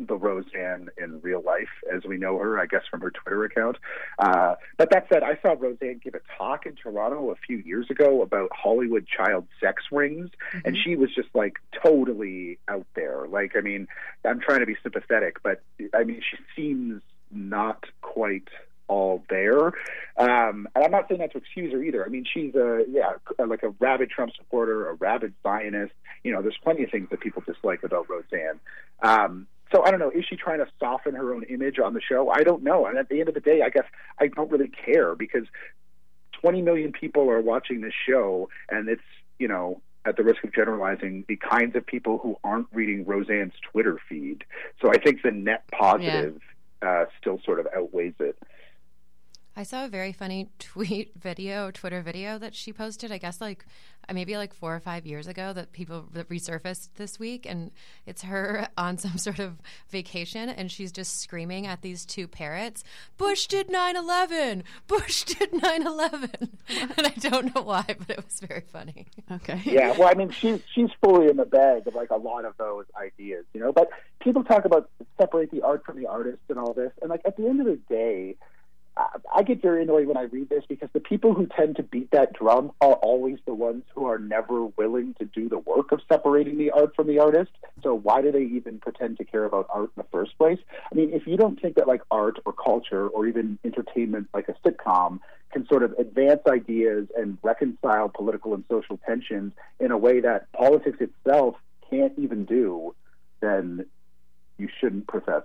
the 0.00 0.16
Roseanne 0.16 0.88
in 0.98 1.20
real 1.20 1.40
life, 1.40 1.68
as 1.92 2.02
we 2.04 2.16
know 2.16 2.36
her, 2.38 2.58
I 2.58 2.66
guess, 2.66 2.82
from 2.90 3.00
her 3.02 3.12
Twitter 3.12 3.44
account. 3.44 3.76
Uh, 4.18 4.56
but 4.76 4.90
that 4.90 5.06
said, 5.08 5.22
I 5.22 5.38
saw 5.40 5.54
Roseanne 5.56 6.00
give 6.02 6.14
a 6.14 6.20
talk 6.36 6.66
in 6.66 6.74
Toronto 6.74 7.30
a 7.30 7.36
few 7.36 7.58
years 7.58 7.86
ago 7.90 8.22
about 8.22 8.50
Hollywood 8.52 9.06
child 9.06 9.46
sex 9.60 9.84
rings, 9.92 10.30
and 10.64 10.76
she 10.76 10.96
was 10.96 11.10
just 11.14 11.28
like 11.32 11.54
totally 11.82 12.58
out 12.68 12.86
there. 12.94 13.26
Like, 13.28 13.52
I 13.56 13.60
mean, 13.60 13.86
I'm 14.24 14.40
trying 14.40 14.60
to 14.60 14.66
be 14.66 14.76
sympathetic, 14.82 15.36
but 15.42 15.62
I 15.94 16.02
mean, 16.02 16.20
she 16.28 16.38
seems 16.56 17.02
not 17.30 17.84
quite 18.02 18.48
all 18.88 19.22
there. 19.28 19.68
Um, 20.16 20.68
and 20.74 20.84
I'm 20.84 20.90
not 20.90 21.08
saying 21.08 21.20
that 21.20 21.32
to 21.32 21.38
excuse 21.38 21.72
her 21.72 21.82
either. 21.82 22.04
I 22.04 22.08
mean, 22.08 22.24
she's 22.24 22.54
a 22.54 22.84
yeah, 22.88 23.12
like 23.44 23.62
a 23.62 23.70
rabid 23.80 24.10
Trump 24.10 24.32
supporter, 24.36 24.88
a 24.88 24.94
rabid 24.94 25.34
Zionist. 25.42 25.92
You 26.22 26.32
know, 26.32 26.42
there's 26.42 26.58
plenty 26.62 26.84
of 26.84 26.90
things 26.90 27.08
that 27.10 27.20
people 27.20 27.42
dislike 27.46 27.82
about 27.82 28.08
Roseanne. 28.08 28.60
Um, 29.02 29.46
so 29.72 29.82
I 29.84 29.90
don't 29.90 30.00
know. 30.00 30.10
Is 30.10 30.24
she 30.28 30.36
trying 30.36 30.58
to 30.58 30.66
soften 30.78 31.14
her 31.14 31.34
own 31.34 31.44
image 31.44 31.78
on 31.78 31.94
the 31.94 32.00
show? 32.00 32.30
I 32.30 32.42
don't 32.42 32.62
know. 32.62 32.86
And 32.86 32.96
at 32.98 33.08
the 33.08 33.20
end 33.20 33.28
of 33.28 33.34
the 33.34 33.40
day, 33.40 33.62
I 33.62 33.70
guess 33.70 33.86
I 34.20 34.28
don't 34.28 34.50
really 34.50 34.68
care 34.68 35.14
because 35.14 35.44
20 36.40 36.62
million 36.62 36.92
people 36.92 37.28
are 37.30 37.40
watching 37.40 37.80
this 37.80 37.94
show, 38.06 38.48
and 38.68 38.88
it's 38.88 39.02
you 39.38 39.48
know 39.48 39.80
at 40.04 40.16
the 40.16 40.22
risk 40.22 40.44
of 40.44 40.54
generalizing, 40.54 41.24
the 41.28 41.36
kinds 41.36 41.74
of 41.76 41.86
people 41.86 42.18
who 42.18 42.36
aren't 42.44 42.66
reading 42.72 43.04
Roseanne's 43.06 43.54
Twitter 43.72 43.98
feed. 44.08 44.44
So 44.82 44.90
I 44.90 44.98
think 44.98 45.22
the 45.22 45.30
net 45.30 45.64
positive 45.72 46.40
uh, 46.82 47.04
still 47.20 47.40
sort 47.44 47.60
of 47.60 47.66
outweighs 47.74 48.14
it. 48.20 48.36
I 49.56 49.62
saw 49.62 49.84
a 49.84 49.88
very 49.88 50.12
funny 50.12 50.50
tweet 50.58 51.12
video, 51.16 51.70
Twitter 51.70 52.02
video 52.02 52.38
that 52.38 52.54
she 52.54 52.72
posted. 52.72 53.12
I 53.12 53.18
guess 53.18 53.40
like 53.40 53.64
uh, 54.08 54.12
maybe 54.12 54.36
like 54.36 54.52
four 54.52 54.74
or 54.74 54.80
five 54.80 55.06
years 55.06 55.28
ago 55.28 55.52
that 55.52 55.72
people 55.72 56.08
that 56.12 56.28
resurfaced 56.28 56.88
this 56.96 57.18
week, 57.18 57.46
and 57.48 57.70
it's 58.04 58.22
her 58.22 58.68
on 58.78 58.98
some 58.98 59.16
sort 59.16 59.38
of 59.38 59.60
vacation, 59.88 60.48
and 60.48 60.70
she's 60.70 60.90
just 60.90 61.20
screaming 61.20 61.66
at 61.66 61.82
these 61.82 62.04
two 62.04 62.26
parrots. 62.26 62.82
Bush 63.16 63.46
did 63.46 63.68
9/11. 63.68 64.62
Bush 64.86 65.24
did 65.24 65.52
9/11, 65.52 66.48
and 66.96 67.06
I 67.06 67.14
don't 67.20 67.54
know 67.54 67.62
why, 67.62 67.84
but 67.86 68.10
it 68.10 68.24
was 68.24 68.40
very 68.40 68.64
funny. 68.72 69.06
okay 69.30 69.60
yeah, 69.64 69.96
well, 69.96 70.08
I 70.08 70.14
mean, 70.14 70.30
she's 70.30 70.60
she's 70.72 70.90
fully 71.02 71.28
in 71.28 71.36
the 71.36 71.46
bag 71.46 71.86
of 71.86 71.94
like 71.94 72.10
a 72.10 72.16
lot 72.16 72.44
of 72.44 72.56
those 72.58 72.86
ideas, 73.00 73.44
you 73.54 73.60
know. 73.60 73.72
But 73.72 73.90
people 74.20 74.42
talk 74.42 74.64
about 74.64 74.90
separate 75.20 75.50
the 75.50 75.62
art 75.62 75.84
from 75.84 76.00
the 76.00 76.06
artist 76.06 76.42
and 76.48 76.58
all 76.58 76.72
this, 76.72 76.90
and 77.00 77.10
like 77.10 77.22
at 77.24 77.36
the 77.36 77.46
end 77.46 77.60
of 77.60 77.66
the 77.66 77.78
day, 77.88 78.36
I, 78.96 79.42
get 79.42 79.60
very 79.60 79.82
annoyed 79.82 80.06
when 80.06 80.16
I 80.16 80.22
read 80.22 80.48
this 80.48 80.64
because 80.68 80.88
the 80.92 81.00
people 81.00 81.34
who 81.34 81.46
tend 81.46 81.76
to 81.76 81.82
beat 81.82 82.10
that 82.12 82.32
drum 82.32 82.70
are 82.80 82.94
always 82.94 83.38
the 83.44 83.54
ones 83.54 83.82
who 83.94 84.06
are 84.06 84.18
never 84.18 84.66
willing 84.66 85.14
to 85.18 85.24
do 85.24 85.48
the 85.48 85.58
work 85.58 85.90
of 85.90 86.00
separating 86.08 86.58
the 86.58 86.70
art 86.70 86.94
from 86.94 87.08
the 87.08 87.18
artist. 87.18 87.50
So 87.82 87.94
why 87.94 88.22
do 88.22 88.30
they 88.30 88.42
even 88.42 88.78
pretend 88.78 89.18
to 89.18 89.24
care 89.24 89.44
about 89.44 89.66
art 89.70 89.90
in 89.96 90.02
the 90.02 90.06
first 90.12 90.38
place? 90.38 90.58
I 90.90 90.94
mean, 90.94 91.12
if 91.12 91.26
you 91.26 91.36
don't 91.36 91.60
think 91.60 91.74
that 91.76 91.88
like 91.88 92.02
art 92.10 92.38
or 92.44 92.52
culture 92.52 93.08
or 93.08 93.26
even 93.26 93.58
entertainment 93.64 94.28
like 94.32 94.48
a 94.48 94.54
sitcom 94.66 95.18
can 95.52 95.66
sort 95.66 95.82
of 95.82 95.92
advance 95.98 96.42
ideas 96.48 97.08
and 97.16 97.38
reconcile 97.42 98.08
political 98.08 98.54
and 98.54 98.64
social 98.70 98.98
tensions 99.06 99.52
in 99.80 99.90
a 99.90 99.98
way 99.98 100.20
that 100.20 100.50
politics 100.52 100.98
itself 101.00 101.56
can't 101.90 102.12
even 102.16 102.44
do, 102.44 102.94
then 103.40 103.86
you 104.58 104.68
shouldn't 104.80 105.06
profess 105.08 105.42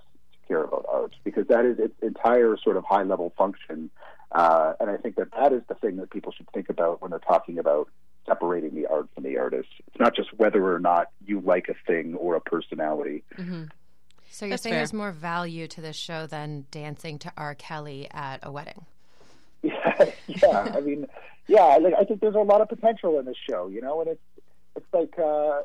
care 0.49 0.63
about 0.63 0.85
art 0.91 1.15
because 1.23 1.47
that 1.47 1.63
is 1.63 1.79
its 1.79 1.93
entire 2.01 2.57
sort 2.57 2.75
of 2.75 2.83
high 2.83 3.03
level 3.03 3.33
function. 3.37 3.89
Uh, 4.31 4.73
and 4.79 4.89
I 4.89 4.97
think 4.97 5.15
that 5.15 5.31
that 5.31 5.53
is 5.53 5.61
the 5.69 5.75
thing 5.75 5.95
that 5.97 6.09
people 6.11 6.31
should 6.35 6.49
think 6.53 6.69
about 6.69 7.01
when 7.01 7.11
they're 7.11 7.19
talking 7.19 7.57
about 7.57 7.87
separating 8.27 8.75
the 8.75 8.85
art 8.87 9.07
from 9.15 9.23
the 9.23 9.37
artist. 9.37 9.69
It's 9.87 9.99
not 9.99 10.15
just 10.15 10.29
whether 10.37 10.73
or 10.73 10.79
not 10.79 11.07
you 11.25 11.39
like 11.39 11.67
a 11.69 11.75
thing 11.87 12.15
or 12.15 12.35
a 12.35 12.41
personality. 12.41 13.23
So 14.31 14.45
you're 14.45 14.51
That's 14.51 14.63
saying 14.63 14.73
fair. 14.73 14.79
there's 14.79 14.93
more 14.93 15.11
value 15.11 15.67
to 15.67 15.81
this 15.81 15.95
show 15.95 16.27
than 16.27 16.65
dancing 16.69 17.17
to 17.19 17.33
R. 17.35 17.55
Kelly 17.55 18.07
at 18.11 18.39
a 18.43 18.51
wedding? 18.51 18.85
Yeah, 19.61 20.05
yeah. 20.27 20.71
I 20.73 20.79
mean, 20.79 21.05
yeah. 21.47 21.77
Like, 21.81 21.93
I 21.99 22.05
think 22.05 22.21
there's 22.21 22.35
a 22.35 22.39
lot 22.39 22.61
of 22.61 22.69
potential 22.69 23.19
in 23.19 23.25
this 23.25 23.35
show, 23.49 23.67
you 23.67 23.81
know, 23.81 23.99
and 23.99 24.11
it's 24.11 24.21
it's 24.77 24.85
like, 24.93 25.19
uh, 25.19 25.63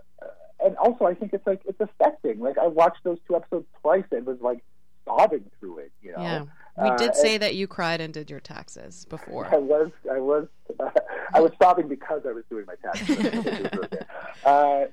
and 0.64 0.76
also 0.78 1.04
I 1.04 1.14
think 1.14 1.32
it's 1.32 1.46
like 1.46 1.60
it's 1.64 1.80
affecting. 1.80 2.40
Like 2.40 2.58
I 2.58 2.66
watched 2.66 3.04
those 3.04 3.18
two 3.28 3.36
episodes 3.36 3.66
twice 3.82 4.02
and 4.10 4.26
was 4.26 4.40
like 4.40 4.64
sobbing 5.04 5.50
through 5.60 5.78
it. 5.78 5.92
You 6.02 6.12
know, 6.12 6.22
yeah 6.22 6.44
we 6.76 6.88
Uh, 6.88 6.96
did 6.96 7.14
say 7.14 7.34
and- 7.34 7.42
that 7.42 7.54
you 7.54 7.66
cried 7.66 8.00
and 8.00 8.12
did 8.12 8.30
your 8.30 8.40
taxes 8.40 9.04
before 9.08 9.46
I 9.52 9.58
was, 9.58 9.90
I 10.10 10.18
was, 10.18 10.48
uh, 10.80 10.90
I 11.34 11.40
was 11.40 11.52
sobbing 11.62 11.88
because 11.88 12.22
I 12.26 12.32
was 12.32 12.44
doing 12.50 12.66
my 12.66 12.74
taxes. 12.76 13.98
uh, 14.44 14.86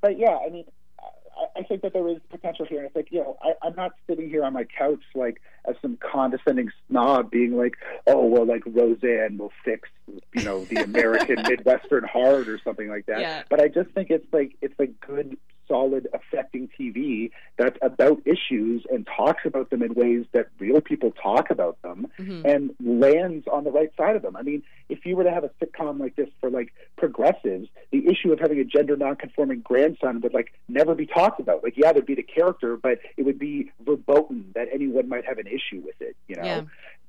but 0.00 0.18
yeah, 0.18 0.38
I 0.46 0.50
mean, 0.50 0.64
I, 1.00 1.60
I 1.60 1.62
think 1.64 1.82
that 1.82 1.92
there 1.92 2.06
is 2.08 2.18
potential 2.30 2.66
here, 2.66 2.78
and 2.78 2.86
it's 2.86 2.94
like, 2.94 3.10
you 3.10 3.18
know, 3.20 3.36
I, 3.42 3.54
I'm 3.66 3.74
not 3.74 3.92
sitting 4.06 4.28
here 4.28 4.44
on 4.44 4.52
my 4.52 4.64
couch 4.64 5.02
like 5.16 5.40
as 5.68 5.74
some 5.82 5.96
condescending 5.96 6.70
snob, 6.88 7.30
being 7.30 7.56
like, 7.56 7.74
oh, 8.06 8.24
well, 8.26 8.46
like 8.46 8.62
Roseanne 8.66 9.38
will 9.38 9.52
fix, 9.64 9.88
you 10.34 10.44
know, 10.44 10.64
the 10.66 10.82
American 10.84 11.42
Midwestern 11.48 12.04
heart 12.04 12.46
or 12.48 12.60
something 12.62 12.88
like 12.88 13.06
that. 13.06 13.20
Yeah. 13.20 13.42
But 13.50 13.60
I 13.60 13.68
just 13.68 13.90
think 13.90 14.10
it's 14.10 14.30
like 14.32 14.56
it's 14.60 14.78
a 14.78 14.86
good 14.86 15.36
solid, 15.68 16.08
affecting 16.12 16.68
TV 16.78 17.30
that's 17.56 17.78
about 17.82 18.20
issues 18.24 18.84
and 18.90 19.06
talks 19.06 19.44
about 19.44 19.70
them 19.70 19.82
in 19.82 19.94
ways 19.94 20.24
that 20.32 20.48
real 20.58 20.80
people 20.80 21.12
talk 21.12 21.50
about 21.50 21.80
them 21.82 22.08
mm-hmm. 22.18 22.46
and 22.46 22.74
lands 22.80 23.46
on 23.50 23.64
the 23.64 23.70
right 23.70 23.90
side 23.96 24.16
of 24.16 24.22
them. 24.22 24.36
I 24.36 24.42
mean, 24.42 24.62
if 24.88 25.04
you 25.04 25.16
were 25.16 25.24
to 25.24 25.30
have 25.30 25.44
a 25.44 25.50
sitcom 25.62 26.00
like 26.00 26.16
this 26.16 26.28
for 26.40 26.50
like 26.50 26.72
progressives, 26.96 27.68
the 27.90 28.06
issue 28.08 28.32
of 28.32 28.40
having 28.40 28.58
a 28.58 28.64
gender 28.64 28.96
nonconforming 28.96 29.60
grandson 29.60 30.20
would 30.20 30.34
like 30.34 30.52
never 30.68 30.94
be 30.94 31.06
talked 31.06 31.40
about. 31.40 31.62
Like, 31.62 31.74
yeah, 31.76 31.92
there'd 31.92 32.06
be 32.06 32.14
the 32.14 32.22
character, 32.22 32.76
but 32.76 32.98
it 33.16 33.22
would 33.22 33.38
be 33.38 33.72
verboten 33.84 34.52
that 34.54 34.68
anyone 34.72 35.08
might 35.08 35.24
have 35.26 35.38
an 35.38 35.46
issue 35.46 35.82
with 35.84 36.00
it, 36.00 36.16
you 36.28 36.36
know? 36.36 36.44
Yeah. 36.44 36.62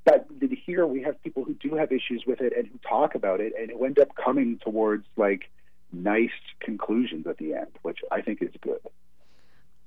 But 0.05 0.27
here 0.65 0.85
we 0.85 1.01
have 1.01 1.21
people 1.23 1.43
who 1.43 1.55
do 1.55 1.75
have 1.75 1.91
issues 1.91 2.23
with 2.27 2.39
it 2.39 2.53
and 2.55 2.67
who 2.67 2.77
talk 2.87 3.15
about 3.15 3.41
it 3.41 3.53
and 3.59 3.71
who 3.71 3.85
end 3.85 3.97
up 3.99 4.09
coming 4.15 4.59
towards 4.63 5.05
like 5.17 5.49
nice 6.03 6.29
conclusions 6.59 7.27
at 7.27 7.37
the 7.37 7.53
end, 7.53 7.71
which 7.81 7.99
I 8.11 8.21
think 8.21 8.41
is 8.41 8.51
good. 8.61 8.79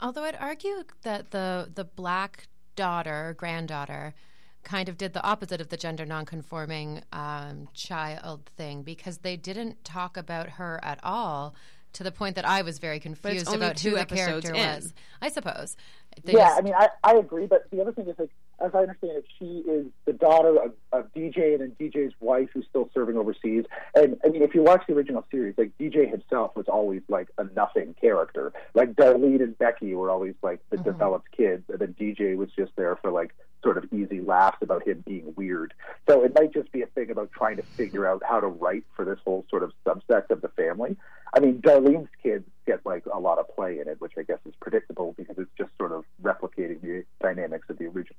Although 0.01 0.25
I'd 0.25 0.37
argue 0.37 0.85
that 1.03 1.31
the 1.31 1.71
the 1.75 1.85
black 1.85 2.49
daughter, 2.77 3.35
granddaughter, 3.37 4.15
kind 4.63 4.89
of 4.89 4.97
did 4.97 5.13
the 5.13 5.23
opposite 5.23 5.61
of 5.61 5.69
the 5.69 5.77
gender 5.77 6.07
nonconforming 6.07 7.03
um, 7.13 7.69
child 7.75 8.51
thing 8.57 8.83
because 8.83 9.19
they 9.19 9.37
didn't 9.37 9.85
talk 9.85 10.17
about 10.17 10.51
her 10.51 10.81
at 10.83 11.01
all. 11.03 11.55
To 11.95 12.05
the 12.05 12.13
point 12.13 12.37
that 12.37 12.45
I 12.45 12.61
was 12.61 12.79
very 12.79 13.01
confused 13.01 13.53
about 13.53 13.81
who 13.81 13.93
the 13.97 14.05
character 14.05 14.53
in. 14.53 14.61
was. 14.61 14.93
I 15.23 15.31
suppose. 15.31 15.75
They 16.23 16.35
yeah, 16.35 16.49
just- 16.49 16.59
I 16.59 16.63
mean, 16.63 16.75
I, 16.75 16.89
I 17.03 17.15
agree, 17.15 17.47
but 17.47 17.69
the 17.71 17.81
other 17.81 17.93
thing 17.93 18.07
is 18.07 18.19
like 18.19 18.31
as 18.61 18.73
I 18.75 18.79
understand 18.79 19.13
it, 19.19 19.25
she 19.39 19.63
is 19.69 19.87
the 20.05 20.13
daughter 20.13 20.57
of, 20.63 20.73
of 20.93 21.13
DJ 21.15 21.55
and 21.55 21.61
then 21.61 21.77
DJ's 21.81 22.15
wife, 22.21 22.49
who's 22.53 22.67
still 22.69 22.91
serving 22.93 23.17
overseas. 23.17 23.65
And 23.95 24.19
I 24.25 24.29
mean, 24.29 24.43
if 24.43 24.55
you 24.55 24.63
watch 24.63 24.83
the 24.89 24.95
original 24.95 25.25
series, 25.31 25.55
like 25.57 25.71
DJ 25.79 26.11
himself 26.11 26.57
was 26.57 26.67
always 26.69 27.03
like 27.09 27.29
a 27.39 27.45
nothing 27.55 27.95
character. 28.01 28.53
Like 28.75 28.95
Darlene 28.95 29.43
and 29.43 29.57
Becky 29.59 29.95
were 29.95 30.11
always 30.11 30.35
like 30.43 30.61
the 30.71 30.79
Mm-hmm. 30.79 30.91
developed 30.91 31.31
kids, 31.37 31.65
and 31.69 31.79
then 31.81 31.95
DJ 31.99 32.37
was 32.37 32.51
just 32.57 32.73
there 32.77 32.97
for 32.97 33.11
like 33.11 33.35
sort 33.63 33.77
of 33.77 33.85
easy 33.93 34.21
laughs 34.21 34.59
about 34.63 34.87
him 34.87 35.03
being 35.07 35.35
weird. 35.37 35.75
So 36.09 36.23
it 36.25 36.33
might 36.35 36.53
just 36.53 36.71
be 36.73 36.83
a 36.83 36.87
thing 36.87 37.11
about 37.11 37.33
trying 37.33 37.57
to 37.57 37.65
figure 37.77 38.07
out 38.07 38.23
how 38.29 38.41
to 38.41 38.47
write 38.47 38.85
for 38.95 39.05
this 39.05 39.19
whole 39.25 39.45
sort 39.51 39.63
of 39.63 39.73
subsect 39.87 40.31
of 40.31 40.41
the 40.41 40.49
family. 40.49 40.97
I 41.35 41.41
mean, 41.41 41.61
Darlene's 41.61 42.09
kids 42.23 42.45
get 42.67 42.85
like 42.87 43.05
a 43.13 43.19
lot 43.19 43.39
of 43.39 43.55
play 43.55 43.81
in 43.81 43.89
it, 43.89 44.01
which 44.01 44.13
I 44.19 44.23
guess 44.23 44.39
is 44.47 44.55
predictable 44.61 45.15
because 45.19 45.37
it's 45.39 45.51
just 45.59 45.71
sort 45.77 45.93
of 45.93 46.05
replicating 46.23 46.81
the 46.81 47.05
dynamics 47.21 47.67
of 47.69 47.79
the 47.79 47.87
original. 47.87 48.18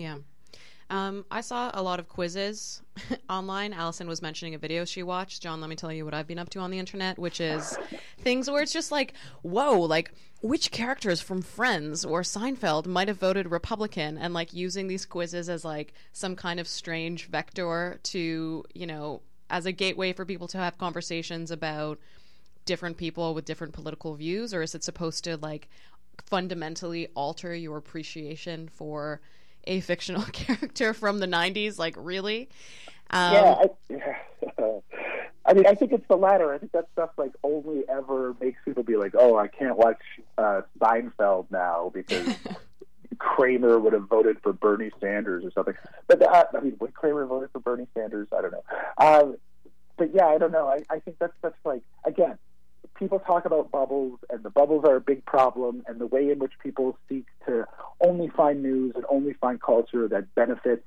Yeah. 0.00 0.16
Um, 0.88 1.24
I 1.30 1.40
saw 1.40 1.70
a 1.72 1.82
lot 1.82 2.00
of 2.00 2.08
quizzes 2.08 2.82
online. 3.30 3.72
Allison 3.72 4.08
was 4.08 4.20
mentioning 4.20 4.54
a 4.54 4.58
video 4.58 4.84
she 4.84 5.04
watched. 5.04 5.40
John, 5.40 5.60
let 5.60 5.70
me 5.70 5.76
tell 5.76 5.92
you 5.92 6.04
what 6.04 6.14
I've 6.14 6.26
been 6.26 6.38
up 6.38 6.50
to 6.50 6.58
on 6.58 6.72
the 6.72 6.80
internet, 6.80 7.16
which 7.16 7.40
is 7.40 7.78
things 8.18 8.50
where 8.50 8.60
it's 8.60 8.72
just 8.72 8.90
like, 8.90 9.14
whoa, 9.42 9.78
like 9.78 10.12
which 10.42 10.72
characters 10.72 11.20
from 11.20 11.42
Friends 11.42 12.04
or 12.04 12.22
Seinfeld 12.22 12.86
might 12.86 13.06
have 13.06 13.18
voted 13.18 13.50
Republican, 13.50 14.18
and 14.18 14.34
like 14.34 14.52
using 14.52 14.88
these 14.88 15.06
quizzes 15.06 15.48
as 15.48 15.64
like 15.64 15.92
some 16.12 16.34
kind 16.34 16.58
of 16.58 16.66
strange 16.66 17.26
vector 17.26 18.00
to, 18.04 18.64
you 18.74 18.86
know, 18.86 19.20
as 19.48 19.66
a 19.66 19.72
gateway 19.72 20.12
for 20.12 20.24
people 20.24 20.48
to 20.48 20.58
have 20.58 20.78
conversations 20.78 21.52
about 21.52 22.00
different 22.64 22.96
people 22.96 23.32
with 23.34 23.44
different 23.44 23.74
political 23.74 24.14
views, 24.16 24.52
or 24.52 24.62
is 24.62 24.74
it 24.74 24.82
supposed 24.82 25.22
to 25.24 25.36
like 25.36 25.68
fundamentally 26.26 27.06
alter 27.14 27.54
your 27.54 27.76
appreciation 27.76 28.68
for 28.68 29.20
a 29.64 29.80
fictional 29.80 30.22
character 30.32 30.94
from 30.94 31.18
the 31.18 31.26
90s? 31.26 31.78
Like, 31.78 31.94
really? 31.96 32.48
Um, 33.10 33.32
yeah, 33.34 33.54
I, 33.90 34.40
I 35.50 35.52
mean, 35.52 35.66
I 35.66 35.74
think 35.74 35.92
it's 35.92 36.06
the 36.08 36.16
latter. 36.16 36.52
I 36.54 36.58
think 36.58 36.72
that 36.72 36.86
stuff 36.92 37.10
like 37.16 37.32
only 37.42 37.82
ever 37.88 38.36
makes 38.40 38.60
people 38.64 38.84
be 38.84 38.96
like, 38.96 39.14
"Oh, 39.18 39.36
I 39.36 39.48
can't 39.48 39.76
watch 39.76 40.00
uh, 40.38 40.62
Seinfeld 40.78 41.46
now 41.50 41.90
because 41.92 42.36
Kramer 43.18 43.80
would 43.80 43.92
have 43.92 44.08
voted 44.08 44.38
for 44.42 44.52
Bernie 44.52 44.92
Sanders 45.00 45.44
or 45.44 45.50
something." 45.50 45.74
But 46.06 46.22
uh, 46.22 46.44
I 46.56 46.60
mean, 46.60 46.76
would 46.78 46.94
Kramer 46.94 47.26
voted 47.26 47.50
for 47.50 47.58
Bernie 47.58 47.88
Sanders? 47.94 48.28
I 48.36 48.42
don't 48.42 48.52
know. 48.52 48.64
Um, 48.98 49.36
but 49.96 50.14
yeah, 50.14 50.26
I 50.26 50.38
don't 50.38 50.52
know. 50.52 50.68
I, 50.68 50.84
I 50.88 51.00
think 51.00 51.18
that's 51.18 51.34
that's 51.42 51.58
like 51.64 51.82
again, 52.04 52.38
people 52.98 53.18
talk 53.18 53.44
about 53.44 53.70
bubbles, 53.70 54.18
and 54.30 54.42
the 54.42 54.50
bubbles 54.50 54.84
are 54.84 54.96
a 54.96 55.00
big 55.00 55.24
problem, 55.24 55.82
and 55.86 56.00
the 56.00 56.06
way 56.06 56.30
in 56.30 56.38
which 56.38 56.52
people 56.62 56.96
seek 57.08 57.26
to 57.46 57.66
only 58.00 58.28
find 58.28 58.62
news 58.62 58.92
and 58.94 59.04
only 59.10 59.34
find 59.34 59.60
culture 59.60 60.08
that 60.08 60.34
benefits 60.34 60.82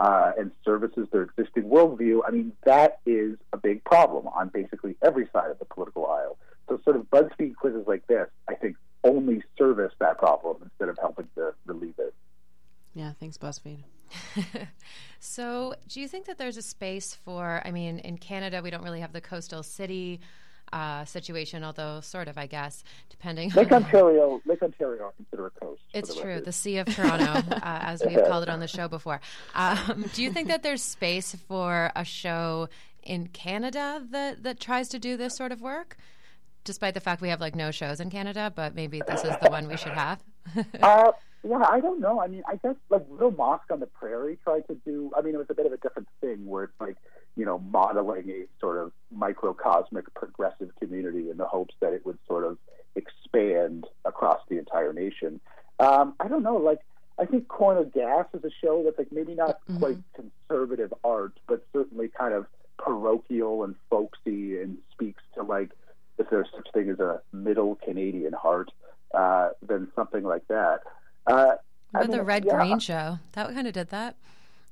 uh, 0.00 0.32
and 0.38 0.50
services 0.64 1.08
their 1.12 1.22
existing 1.22 1.64
worldview. 1.64 2.20
I 2.26 2.30
mean, 2.30 2.52
that 2.64 3.00
is 3.06 3.36
a 3.52 3.56
big 3.56 3.84
problem 3.84 4.26
on 4.28 4.48
basically 4.48 4.96
every 5.02 5.28
side 5.32 5.50
of 5.50 5.58
the 5.58 5.64
political 5.64 6.06
aisle. 6.06 6.36
So, 6.68 6.80
sort 6.84 6.96
of 6.96 7.08
BuzzFeed 7.10 7.56
quizzes 7.56 7.86
like 7.86 8.06
this, 8.06 8.28
I 8.48 8.54
think, 8.54 8.76
only 9.04 9.42
service 9.56 9.92
that 10.00 10.18
problem 10.18 10.56
instead 10.62 10.88
of 10.88 10.98
helping 11.00 11.28
to 11.36 11.54
relieve 11.64 11.94
it. 11.98 12.14
yeah, 12.94 13.12
thanks, 13.18 13.38
BuzzFeed. 13.38 13.84
So, 15.18 15.74
do 15.88 16.00
you 16.00 16.08
think 16.08 16.26
that 16.26 16.38
there's 16.38 16.56
a 16.56 16.62
space 16.62 17.14
for? 17.14 17.62
I 17.64 17.70
mean, 17.70 17.98
in 18.00 18.18
Canada, 18.18 18.60
we 18.62 18.70
don't 18.70 18.84
really 18.84 19.00
have 19.00 19.12
the 19.12 19.20
coastal 19.20 19.62
city 19.62 20.20
uh, 20.72 21.04
situation, 21.04 21.64
although 21.64 22.00
sort 22.00 22.28
of, 22.28 22.38
I 22.38 22.46
guess, 22.46 22.82
depending. 23.10 23.50
Lake 23.50 23.72
on 23.72 23.84
Ontario, 23.84 24.40
Lake 24.44 24.62
Ontario, 24.62 25.08
I 25.08 25.10
consider 25.16 25.46
a 25.46 25.50
coast. 25.50 25.82
It's 25.94 26.14
the 26.14 26.20
true, 26.20 26.30
record. 26.30 26.44
the 26.44 26.52
Sea 26.52 26.78
of 26.78 26.86
Toronto, 26.94 27.24
uh, 27.54 27.60
as 27.62 28.02
we've 28.06 28.24
called 28.24 28.42
it 28.42 28.48
on 28.48 28.60
the 28.60 28.68
show 28.68 28.88
before. 28.88 29.20
Um, 29.54 30.04
do 30.14 30.22
you 30.22 30.30
think 30.32 30.48
that 30.48 30.62
there's 30.62 30.82
space 30.82 31.34
for 31.48 31.92
a 31.94 32.04
show 32.04 32.68
in 33.02 33.28
Canada 33.28 34.04
that 34.10 34.42
that 34.42 34.60
tries 34.60 34.88
to 34.88 34.98
do 34.98 35.16
this 35.16 35.36
sort 35.36 35.52
of 35.52 35.60
work? 35.60 35.96
Despite 36.64 36.94
the 36.94 37.00
fact 37.00 37.22
we 37.22 37.28
have 37.28 37.40
like 37.40 37.54
no 37.54 37.70
shows 37.70 38.00
in 38.00 38.10
Canada, 38.10 38.52
but 38.54 38.74
maybe 38.74 39.00
this 39.06 39.22
is 39.22 39.34
the 39.40 39.50
one 39.50 39.68
we 39.68 39.76
should 39.76 39.92
have. 39.92 40.22
Uh, 40.80 41.10
yeah, 41.42 41.64
I 41.68 41.80
don't 41.80 42.00
know. 42.00 42.20
I 42.20 42.26
mean, 42.26 42.42
I 42.48 42.56
guess 42.56 42.74
like 42.88 43.04
Little 43.10 43.30
Mosque 43.30 43.70
on 43.70 43.80
the 43.80 43.86
Prairie 43.86 44.38
tried 44.42 44.66
to 44.68 44.74
do. 44.84 45.10
I 45.16 45.22
mean, 45.22 45.34
it 45.34 45.38
was 45.38 45.46
a 45.50 45.54
bit 45.54 45.66
of 45.66 45.72
a 45.72 45.76
different 45.76 46.08
thing 46.20 46.46
where 46.46 46.64
it's 46.64 46.80
like 46.80 46.96
you 47.36 47.44
know 47.44 47.58
modeling 47.58 48.28
a 48.30 48.46
sort 48.60 48.78
of 48.78 48.92
microcosmic 49.10 50.12
progressive 50.14 50.70
community 50.80 51.30
in 51.30 51.36
the 51.36 51.44
hopes 51.44 51.74
that 51.80 51.92
it 51.92 52.04
would 52.04 52.18
sort 52.26 52.44
of 52.44 52.58
expand 52.94 53.86
across 54.04 54.40
the 54.48 54.58
entire 54.58 54.92
nation. 54.92 55.40
Um, 55.78 56.14
I 56.18 56.28
don't 56.28 56.42
know. 56.42 56.56
Like, 56.56 56.80
I 57.18 57.26
think 57.26 57.48
Corner 57.48 57.84
Gas 57.84 58.26
is 58.34 58.42
a 58.44 58.50
show 58.62 58.82
that's 58.84 58.98
like 58.98 59.12
maybe 59.12 59.34
not 59.34 59.60
quite 59.78 59.98
conservative 60.14 60.92
art, 61.04 61.38
but 61.46 61.64
certainly 61.72 62.08
kind 62.08 62.34
of 62.34 62.46
parochial 62.78 63.64
and 63.64 63.74
folksy 63.90 64.60
and 64.60 64.78
speaks 64.92 65.22
to 65.34 65.42
like 65.42 65.70
if 66.18 66.28
there's 66.30 66.48
such 66.54 66.68
thing 66.72 66.88
as 66.90 66.98
a 66.98 67.20
middle 67.32 67.74
Canadian 67.76 68.32
heart, 68.32 68.70
uh, 69.14 69.50
then 69.66 69.88
something 69.94 70.22
like 70.22 70.46
that. 70.48 70.80
Uh, 71.26 71.56
I 71.94 72.02
Or 72.02 72.06
the 72.06 72.22
Red 72.22 72.44
yeah, 72.44 72.56
Green 72.56 72.78
Show. 72.78 73.18
That 73.32 73.52
kind 73.52 73.66
of 73.66 73.74
did 73.74 73.90
that. 73.90 74.16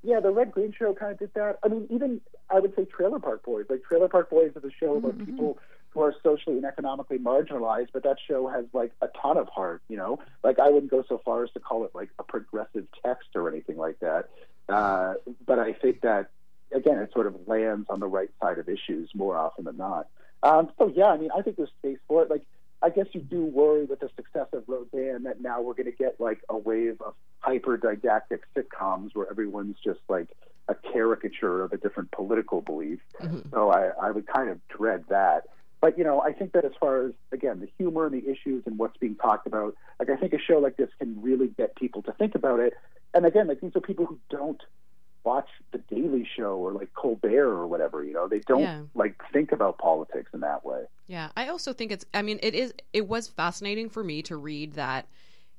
Yeah, 0.04 0.20
the 0.20 0.30
Red 0.30 0.52
Green 0.52 0.72
Show 0.76 0.94
kind 0.94 1.12
of 1.12 1.18
did 1.18 1.34
that. 1.34 1.58
I 1.64 1.68
mean, 1.68 1.86
even 1.90 2.20
I 2.50 2.60
would 2.60 2.74
say 2.76 2.84
Trailer 2.84 3.18
Park 3.18 3.42
Boys. 3.44 3.66
Like 3.68 3.82
Trailer 3.84 4.08
Park 4.08 4.30
Boys 4.30 4.52
is 4.54 4.62
a 4.62 4.70
show 4.70 4.96
about 4.96 5.18
people 5.24 5.58
who 5.90 6.00
are 6.02 6.14
socially 6.22 6.56
and 6.56 6.64
economically 6.64 7.18
marginalized, 7.18 7.88
but 7.92 8.02
that 8.02 8.16
show 8.26 8.48
has 8.48 8.66
like 8.72 8.92
a 9.00 9.08
ton 9.20 9.38
of 9.38 9.48
heart. 9.48 9.82
You 9.88 9.96
know, 9.96 10.18
like 10.42 10.58
I 10.58 10.68
wouldn't 10.68 10.90
go 10.90 11.04
so 11.08 11.20
far 11.24 11.44
as 11.44 11.50
to 11.52 11.60
call 11.60 11.84
it 11.84 11.92
like 11.94 12.10
a 12.18 12.22
progressive 12.22 12.86
text 13.04 13.28
or 13.34 13.48
anything 13.48 13.76
like 13.76 13.98
that. 14.00 14.28
Uh, 14.68 15.14
but 15.46 15.58
I 15.58 15.72
think 15.72 16.02
that 16.02 16.30
again, 16.72 16.98
it 16.98 17.12
sort 17.12 17.26
of 17.26 17.36
lands 17.46 17.86
on 17.88 18.00
the 18.00 18.06
right 18.06 18.30
side 18.40 18.58
of 18.58 18.68
issues 18.68 19.10
more 19.14 19.36
often 19.36 19.64
than 19.64 19.76
not. 19.76 20.08
Um, 20.42 20.70
so 20.78 20.92
yeah, 20.94 21.06
I 21.06 21.16
mean, 21.16 21.30
I 21.36 21.40
think 21.40 21.56
there's 21.56 21.70
space 21.78 21.98
for 22.06 22.22
it. 22.22 22.30
Like, 22.30 22.42
I 22.84 22.90
guess 22.90 23.06
you 23.12 23.22
do 23.22 23.42
worry 23.46 23.86
with 23.86 24.00
the 24.00 24.10
success 24.14 24.48
of 24.52 24.64
Roseanne 24.66 25.22
that 25.22 25.40
now 25.40 25.62
we're 25.62 25.72
going 25.72 25.90
to 25.90 25.96
get 25.96 26.20
like 26.20 26.40
a 26.50 26.58
wave 26.58 27.00
of 27.00 27.14
hyper 27.38 27.78
didactic 27.78 28.42
sitcoms 28.54 29.14
where 29.14 29.26
everyone's 29.30 29.76
just 29.82 30.00
like 30.10 30.28
a 30.68 30.74
caricature 30.74 31.64
of 31.64 31.72
a 31.72 31.78
different 31.78 32.10
political 32.10 32.60
belief. 32.60 33.00
Mm-hmm. 33.22 33.48
So 33.52 33.70
I, 33.70 33.90
I 34.00 34.10
would 34.10 34.26
kind 34.26 34.50
of 34.50 34.60
dread 34.68 35.04
that. 35.08 35.44
But 35.80 35.96
you 35.96 36.04
know, 36.04 36.20
I 36.20 36.32
think 36.32 36.52
that 36.52 36.66
as 36.66 36.72
far 36.78 37.06
as 37.06 37.12
again 37.32 37.60
the 37.60 37.68
humor 37.78 38.06
and 38.06 38.14
the 38.14 38.30
issues 38.30 38.64
and 38.66 38.78
what's 38.78 38.98
being 38.98 39.16
talked 39.16 39.46
about, 39.46 39.74
like 39.98 40.10
I 40.10 40.16
think 40.16 40.34
a 40.34 40.38
show 40.38 40.58
like 40.58 40.76
this 40.76 40.90
can 40.98 41.22
really 41.22 41.48
get 41.48 41.76
people 41.76 42.02
to 42.02 42.12
think 42.12 42.34
about 42.34 42.60
it. 42.60 42.74
And 43.14 43.24
again, 43.24 43.46
like 43.46 43.62
these 43.62 43.72
are 43.76 43.80
people 43.80 44.04
who 44.04 44.18
don't 44.28 44.62
watch 45.24 45.48
the 45.72 45.78
Daily 45.78 46.28
Show 46.36 46.56
or 46.56 46.72
like 46.72 46.92
Colbert 46.94 47.48
or 47.48 47.66
whatever. 47.66 48.04
You 48.04 48.12
know, 48.12 48.28
they 48.28 48.40
don't 48.40 48.60
Yeah. 48.60 48.82
like 48.94 49.20
think 49.32 49.52
about 49.52 49.78
politics 49.78 50.30
in 50.34 50.40
that 50.40 50.64
way. 50.64 50.84
Yeah, 51.06 51.30
I 51.36 51.48
also 51.48 51.72
think 51.72 51.90
it's. 51.92 52.04
I 52.14 52.22
mean, 52.22 52.38
it 52.42 52.54
is. 52.54 52.74
It 52.92 53.08
was 53.08 53.28
fascinating 53.28 53.88
for 53.88 54.04
me 54.04 54.22
to 54.22 54.36
read 54.36 54.74
that, 54.74 55.06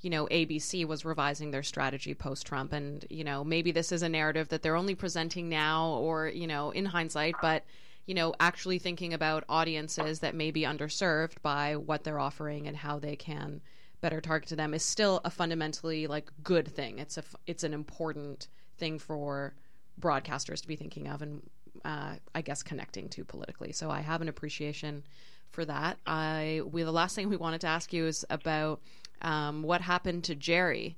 you 0.01 0.10
know, 0.10 0.28
ABC 0.28 0.86
was 0.86 1.04
revising 1.04 1.51
their 1.51 1.63
strategy 1.63 2.13
post 2.13 2.45
Trump, 2.45 2.73
and 2.73 3.06
you 3.10 3.23
know, 3.23 3.43
maybe 3.43 3.71
this 3.71 3.91
is 3.91 4.04
a 4.04 4.10
narrative 4.10 4.49
that 4.49 4.62
they're 4.62 4.75
only 4.75 4.95
presenting 4.95 5.49
now, 5.49 5.89
or 5.89 6.28
you 6.28 6.47
know, 6.47 6.71
in 6.71 6.86
hindsight, 6.86 7.36
but 7.41 7.63
you 8.06 8.13
know, 8.13 8.36
actually 8.39 8.78
thinking 8.78 9.15
about 9.15 9.43
audiences 9.49 10.19
that 10.19 10.36
may 10.36 10.51
be 10.51 10.62
underserved 10.62 11.41
by 11.41 11.75
what 11.75 12.04
they're 12.04 12.19
offering 12.19 12.67
and 12.67 12.78
how 12.78 12.99
they 12.99 13.15
can 13.15 13.62
better 14.01 14.21
target 14.21 14.47
to 14.47 14.56
them 14.56 14.75
is 14.75 14.84
still 14.84 15.19
a 15.25 15.32
fundamentally 15.32 16.06
like 16.06 16.30
good 16.43 16.67
thing. 16.67 16.99
It's 16.99 17.17
a 17.17 17.23
It's 17.47 17.63
an 17.63 17.73
important 17.73 18.47
thing 18.78 19.00
for 19.00 19.54
broadcasters 20.00 20.62
to 20.62 20.68
be 20.68 20.76
thinking 20.76 21.08
of 21.08 21.22
and 21.22 21.42
uh, 21.84 22.16
I 22.34 22.42
guess 22.42 22.64
connecting 22.64 23.10
to 23.10 23.24
politically. 23.24 23.72
So 23.72 23.90
I 23.92 24.02
have 24.02 24.22
an 24.22 24.28
appreciation 24.30 25.04
for 25.52 25.66
that. 25.66 25.98
I 26.06 26.62
we 26.72 26.84
the 26.84 26.92
last 26.92 27.16
thing 27.16 27.30
we 27.30 27.38
wanted 27.38 27.62
to 27.62 27.68
ask 27.68 27.94
you 27.94 28.06
is 28.08 28.26
about 28.30 28.82
um, 29.22 29.64
what 29.64 29.82
happened 29.82 30.24
to 30.26 30.36
Jerry, 30.36 30.98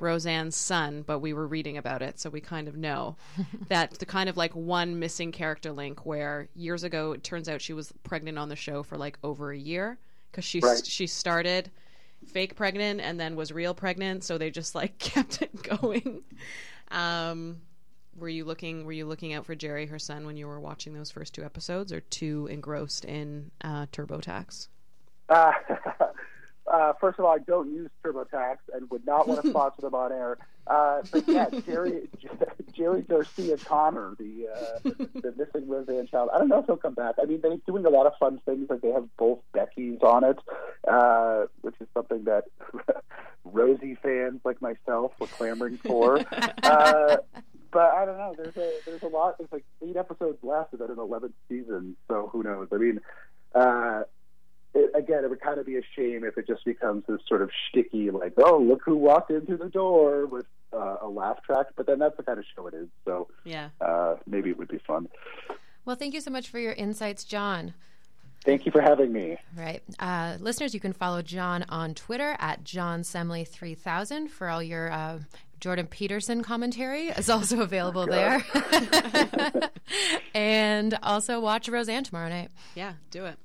Roseanne's 0.00 0.56
son, 0.56 1.02
but 1.06 1.18
we 1.18 1.32
were 1.32 1.46
reading 1.46 1.76
about 1.76 2.02
it, 2.02 2.18
so 2.20 2.30
we 2.30 2.40
kind 2.40 2.68
of 2.68 2.76
know 2.76 3.16
that 3.68 3.92
the 3.98 4.06
kind 4.06 4.28
of 4.28 4.36
like 4.36 4.54
one 4.54 4.98
missing 4.98 5.32
character 5.32 5.72
link 5.72 6.06
where 6.06 6.48
years 6.54 6.84
ago 6.84 7.12
it 7.12 7.22
turns 7.24 7.48
out 7.48 7.60
she 7.60 7.72
was 7.72 7.92
pregnant 8.04 8.38
on 8.38 8.48
the 8.48 8.56
show 8.56 8.82
for 8.82 8.96
like 8.96 9.18
over 9.22 9.50
a 9.50 9.58
year 9.58 9.98
because 10.30 10.44
she 10.44 10.60
Right. 10.60 10.84
she 10.86 11.06
started 11.06 11.70
fake 12.26 12.54
pregnant 12.56 13.00
and 13.00 13.18
then 13.18 13.34
was 13.36 13.50
real 13.52 13.74
pregnant, 13.74 14.24
so 14.24 14.38
they 14.38 14.50
just 14.50 14.74
like 14.74 14.98
kept 14.98 15.42
it 15.42 15.62
going. 15.62 16.22
Um, 16.90 17.60
were 18.16 18.28
you 18.28 18.44
looking 18.44 18.84
were 18.84 18.92
you 18.92 19.06
looking 19.06 19.32
out 19.32 19.46
for 19.46 19.54
Jerry, 19.54 19.86
her 19.86 19.98
son, 19.98 20.26
when 20.26 20.36
you 20.36 20.46
were 20.46 20.60
watching 20.60 20.94
those 20.94 21.10
first 21.10 21.34
two 21.34 21.44
episodes, 21.44 21.92
or 21.92 22.00
too 22.00 22.48
engrossed 22.50 23.04
in 23.04 23.50
uh, 23.62 23.86
TurboTax? 23.86 24.68
Uh, 25.28 25.52
uh, 26.72 26.92
first 27.00 27.18
of 27.18 27.24
all, 27.24 27.34
I 27.34 27.38
don't 27.38 27.72
use 27.72 27.90
TurboTax 28.04 28.56
and 28.74 28.90
would 28.90 29.06
not 29.06 29.28
want 29.28 29.42
to 29.42 29.48
sponsor 29.50 29.82
them 29.82 29.94
on 29.94 30.12
air. 30.12 30.38
Uh, 30.68 31.02
but 31.10 31.26
yeah, 31.26 31.46
Jerry 31.64 32.08
Jerry 32.74 33.02
Garcia 33.02 33.56
Connor, 33.56 34.14
the 34.18 34.48
uh, 34.48 34.78
the 35.14 35.34
missing 35.36 35.68
Roseanne 35.68 36.06
child. 36.06 36.28
I 36.32 36.38
don't 36.38 36.48
know 36.48 36.58
if 36.58 36.66
he'll 36.66 36.76
come 36.76 36.94
back. 36.94 37.14
I 37.20 37.24
mean, 37.24 37.40
they're 37.40 37.56
doing 37.66 37.86
a 37.86 37.90
lot 37.90 38.06
of 38.06 38.12
fun 38.20 38.40
things. 38.44 38.68
Like 38.68 38.82
they 38.82 38.92
have 38.92 39.08
both 39.16 39.38
Becky's 39.52 40.00
on 40.02 40.24
it, 40.24 40.38
uh, 40.86 41.46
which 41.62 41.74
is 41.80 41.88
something 41.94 42.24
that 42.24 42.44
Rosie 43.44 43.96
fans 44.02 44.40
like 44.44 44.60
myself 44.60 45.12
were 45.18 45.26
clamoring 45.26 45.78
for. 45.78 46.18
uh, 46.62 47.16
but 47.70 47.92
I 47.94 48.04
don't 48.04 48.18
know. 48.18 48.34
There's 48.36 48.56
a 48.56 48.72
there's 48.84 49.02
a 49.02 49.08
lot. 49.08 49.38
There's 49.38 49.52
like 49.52 49.64
eight 49.82 49.96
episodes 49.96 50.38
left 50.42 50.74
of 50.74 50.82
an 50.82 50.96
11th 50.96 51.32
season, 51.48 51.96
so 52.08 52.28
who 52.30 52.42
knows? 52.42 52.68
I 52.72 52.76
mean, 52.76 53.00
uh, 53.54 54.02
it, 54.74 54.90
again, 54.94 55.24
it 55.24 55.30
would 55.30 55.40
kind 55.40 55.58
of 55.58 55.66
be 55.66 55.76
a 55.76 55.82
shame 55.96 56.24
if 56.24 56.36
it 56.36 56.46
just 56.46 56.64
becomes 56.64 57.04
this 57.08 57.20
sort 57.26 57.42
of 57.42 57.50
sticky, 57.68 58.10
like, 58.10 58.34
oh, 58.38 58.58
look 58.58 58.82
who 58.84 58.96
walked 58.96 59.30
in 59.30 59.46
through 59.46 59.58
the 59.58 59.68
door 59.68 60.26
with 60.26 60.46
uh, 60.72 60.96
a 61.02 61.08
laugh 61.08 61.42
track. 61.42 61.66
But 61.76 61.86
then 61.86 61.98
that's 61.98 62.16
the 62.16 62.22
kind 62.22 62.38
of 62.38 62.44
show 62.54 62.66
it 62.66 62.74
is. 62.74 62.88
So 63.04 63.28
Yeah. 63.44 63.70
uh, 63.80 64.16
maybe 64.26 64.50
it 64.50 64.58
would 64.58 64.68
be 64.68 64.78
fun. 64.78 65.08
Well, 65.84 65.96
thank 65.96 66.14
you 66.14 66.20
so 66.20 66.30
much 66.30 66.48
for 66.48 66.58
your 66.58 66.72
insights, 66.72 67.24
John. 67.24 67.74
Thank 68.44 68.66
you 68.66 68.72
for 68.72 68.80
having 68.80 69.12
me. 69.12 69.36
Right. 69.56 69.82
Uh, 69.98 70.36
listeners, 70.38 70.72
you 70.72 70.80
can 70.80 70.92
follow 70.92 71.22
John 71.22 71.64
on 71.68 71.94
Twitter 71.94 72.36
at 72.38 72.62
John 72.62 73.00
Semley3000 73.02 74.28
for 74.30 74.48
all 74.48 74.62
your 74.62 74.92
uh, 74.92 75.18
Jordan 75.60 75.86
Peterson 75.88 76.42
commentary 76.44 77.08
is 77.08 77.28
also 77.28 77.60
available 77.62 78.06
there. 78.06 78.44
and 80.34 80.98
also 81.02 81.40
watch 81.40 81.68
Roseanne 81.68 82.04
tomorrow 82.04 82.28
night. 82.28 82.50
Yeah, 82.74 82.92
do 83.10 83.24
it. 83.26 83.38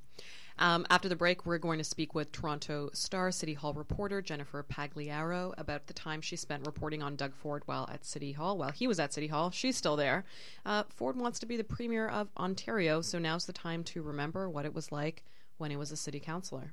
Um, 0.64 0.86
after 0.90 1.10
the 1.10 1.18
break, 1.18 1.46
we're 1.46 1.58
going 1.58 1.80
to 1.80 1.84
speak 1.84 2.16
with 2.16 2.32
Toronto 2.32 2.90
Star 2.94 3.32
City 3.32 3.54
Hall 3.54 3.74
reporter 3.74 4.22
Jennifer 4.22 4.64
Pagliaro 4.64 5.54
about 5.58 5.88
the 5.88 5.94
time 5.94 6.22
she 6.22 6.38
spent 6.38 6.66
reporting 6.66 7.04
on 7.04 7.18
Doug 7.18 7.36
Ford 7.36 7.64
while 7.66 7.90
at 7.92 8.06
City 8.06 8.32
Hall. 8.32 8.58
While 8.58 8.72
he 8.72 8.88
was 8.88 8.98
at 8.98 9.12
City 9.12 9.28
Hall, 9.28 9.52
she's 9.52 9.76
still 9.76 9.98
there. 9.98 10.24
Uh, 10.66 10.84
Ford 10.88 11.18
wants 11.18 11.40
to 11.40 11.46
be 11.46 11.58
the 11.58 11.66
premier 11.66 12.08
of 12.08 12.30
Ontario, 12.38 13.02
so 13.02 13.20
now's 13.20 13.46
the 13.46 13.52
time 13.52 13.84
to 13.84 14.02
remember 14.02 14.50
what 14.50 14.64
it 14.64 14.74
was 14.74 14.90
like 14.90 15.26
when 15.58 15.70
he 15.70 15.76
was 15.76 15.92
a 15.92 15.98
city 15.98 16.22
councillor. 16.22 16.72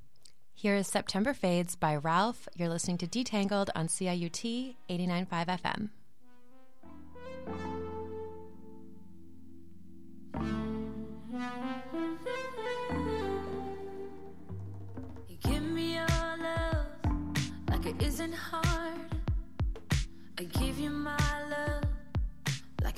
Here 0.55 0.77
is 0.77 0.87
September 0.87 1.35
Fades 1.35 1.75
by 1.75 1.97
Ralph. 1.97 2.49
You're 2.55 2.69
listening 2.69 2.99
to 2.99 3.09
Detangled 3.09 3.71
on 3.75 3.89
CIUT 3.89 4.77
89.5 4.89 5.89
FM. 7.49 7.80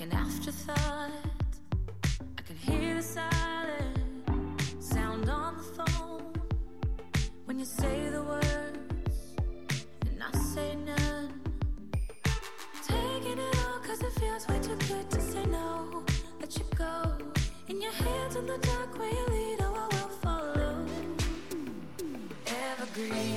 An 0.03 0.13
afterthought. 0.15 1.11
I 2.37 2.43
can 2.43 2.57
hear 2.57 2.97
the 2.97 3.03
silent 3.03 4.61
sound 4.81 5.31
on 5.31 5.57
the 5.57 5.63
phone 5.63 6.33
when 7.45 7.61
you 7.61 7.65
say 7.65 8.09
the 8.11 8.23
words 8.23 9.37
and 10.09 10.21
I 10.21 10.37
say 10.39 10.75
none. 10.75 11.41
Taking 12.85 13.39
it 13.39 13.57
all 13.65 13.79
'cause 13.85 14.01
it 14.03 14.13
feels 14.21 14.49
way 14.49 14.59
too 14.59 14.77
good 14.89 15.09
to 15.11 15.21
say 15.21 15.45
no. 15.47 16.05
Let 16.41 16.57
you 16.59 16.65
go 16.75 17.17
in 17.69 17.81
your 17.81 17.93
hands 17.93 18.35
in 18.35 18.47
the 18.47 18.59
dark 18.59 18.99
where 18.99 19.15
you 19.19 19.27
lead. 19.35 19.61
Oh, 19.61 19.75
I 19.85 19.87
will 19.95 20.13
follow 20.25 20.85
evergreen. 22.47 23.32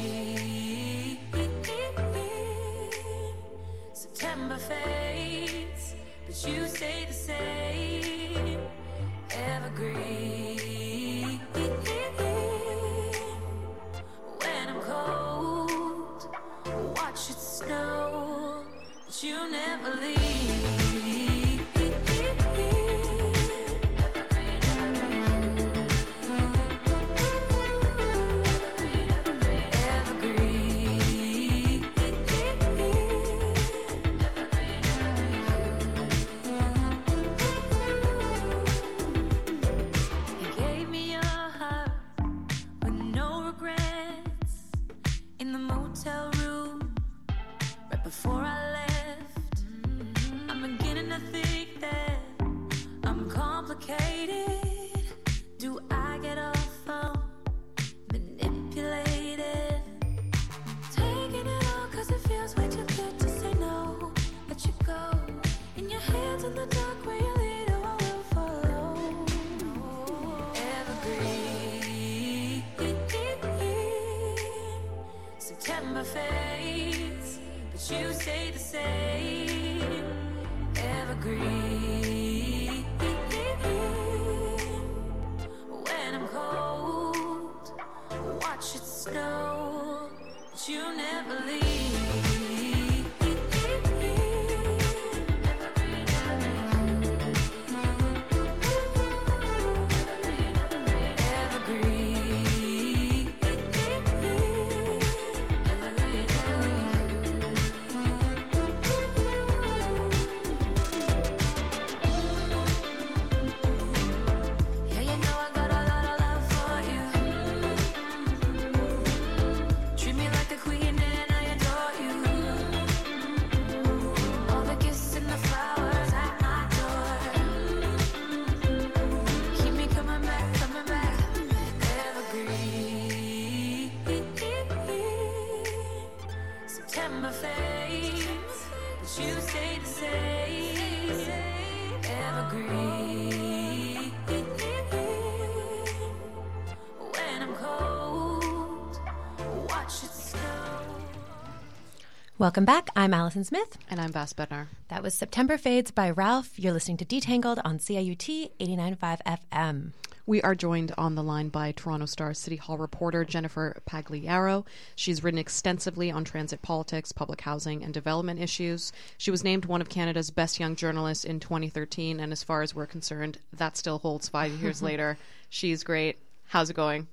Welcome 152.45 152.63
back. 152.63 152.91
I'm 152.95 153.11
Allison 153.11 153.43
Smith. 153.43 153.75
And 153.89 153.99
I'm 153.99 154.11
Vass 154.11 154.31
Bednar. 154.31 154.67
That 154.89 155.01
was 155.01 155.15
September 155.15 155.57
Fades 155.57 155.89
by 155.89 156.11
Ralph. 156.11 156.59
You're 156.59 156.73
listening 156.73 156.97
to 156.97 157.03
Detangled 157.05 157.59
on 157.65 157.79
CIUT 157.79 158.51
89.5 158.59 159.39
FM. 159.51 159.93
We 160.27 160.43
are 160.43 160.53
joined 160.53 160.93
on 160.95 161.15
the 161.15 161.23
line 161.23 161.49
by 161.49 161.71
Toronto 161.71 162.05
Star 162.05 162.35
City 162.35 162.57
Hall 162.57 162.77
reporter 162.77 163.25
Jennifer 163.25 163.81
Pagliaro. 163.89 164.63
She's 164.95 165.23
written 165.23 165.39
extensively 165.39 166.11
on 166.11 166.23
transit 166.23 166.61
politics, 166.61 167.11
public 167.11 167.41
housing, 167.41 167.83
and 167.83 167.91
development 167.91 168.39
issues. 168.39 168.91
She 169.17 169.31
was 169.31 169.43
named 169.43 169.65
one 169.65 169.81
of 169.81 169.89
Canada's 169.89 170.29
best 170.29 170.59
young 170.59 170.75
journalists 170.75 171.25
in 171.25 171.39
2013, 171.39 172.19
and 172.19 172.31
as 172.31 172.43
far 172.43 172.61
as 172.61 172.75
we're 172.75 172.85
concerned, 172.85 173.39
that 173.53 173.75
still 173.75 173.97
holds 173.97 174.29
five 174.29 174.51
years 174.61 174.81
later. 174.83 175.17
She's 175.49 175.83
great. 175.83 176.19
How's 176.49 176.69
it 176.69 176.75
going? 176.75 177.07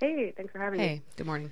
Hey, 0.00 0.32
thanks 0.34 0.50
for 0.50 0.60
having 0.60 0.80
me. 0.80 0.86
Hey, 0.86 1.02
good 1.16 1.26
morning. 1.26 1.50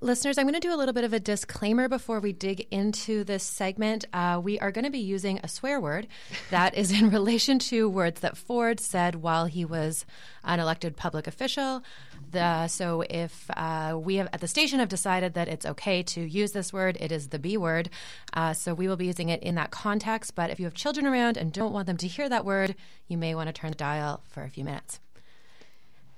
Listeners, 0.00 0.38
I'm 0.38 0.44
going 0.44 0.54
to 0.54 0.60
do 0.60 0.72
a 0.72 0.76
little 0.78 0.94
bit 0.94 1.04
of 1.04 1.12
a 1.12 1.20
disclaimer 1.20 1.88
before 1.88 2.20
we 2.20 2.32
dig 2.32 2.66
into 2.70 3.24
this 3.24 3.42
segment. 3.42 4.04
Uh, 4.12 4.40
we 4.42 4.58
are 4.60 4.70
going 4.70 4.84
to 4.84 4.90
be 4.90 5.00
using 5.00 5.40
a 5.42 5.48
swear 5.48 5.80
word 5.80 6.06
that 6.50 6.74
is 6.74 6.92
in 6.92 7.10
relation 7.12 7.58
to 7.58 7.88
words 7.88 8.20
that 8.20 8.36
Ford 8.36 8.78
said 8.78 9.16
while 9.16 9.46
he 9.46 9.64
was 9.64 10.06
an 10.44 10.60
elected 10.60 10.96
public 10.96 11.26
official. 11.26 11.82
The, 12.30 12.68
so, 12.68 13.02
if 13.10 13.50
uh, 13.56 13.98
we 14.00 14.16
have 14.16 14.28
at 14.32 14.40
the 14.40 14.46
station 14.46 14.78
have 14.78 14.88
decided 14.88 15.34
that 15.34 15.48
it's 15.48 15.66
okay 15.66 16.04
to 16.04 16.20
use 16.20 16.52
this 16.52 16.72
word, 16.72 16.96
it 17.00 17.10
is 17.10 17.28
the 17.28 17.40
B 17.40 17.56
word. 17.56 17.90
Uh, 18.32 18.52
so, 18.52 18.72
we 18.72 18.86
will 18.86 18.96
be 18.96 19.06
using 19.06 19.28
it 19.28 19.42
in 19.42 19.56
that 19.56 19.72
context. 19.72 20.36
But 20.36 20.50
if 20.50 20.60
you 20.60 20.66
have 20.66 20.74
children 20.74 21.04
around 21.04 21.36
and 21.36 21.52
don't 21.52 21.72
want 21.72 21.86
them 21.88 21.96
to 21.96 22.06
hear 22.06 22.28
that 22.28 22.44
word, 22.44 22.76
you 23.08 23.18
may 23.18 23.34
want 23.34 23.48
to 23.48 23.52
turn 23.52 23.72
the 23.72 23.76
dial 23.76 24.22
for 24.28 24.44
a 24.44 24.48
few 24.48 24.62
minutes. 24.64 25.00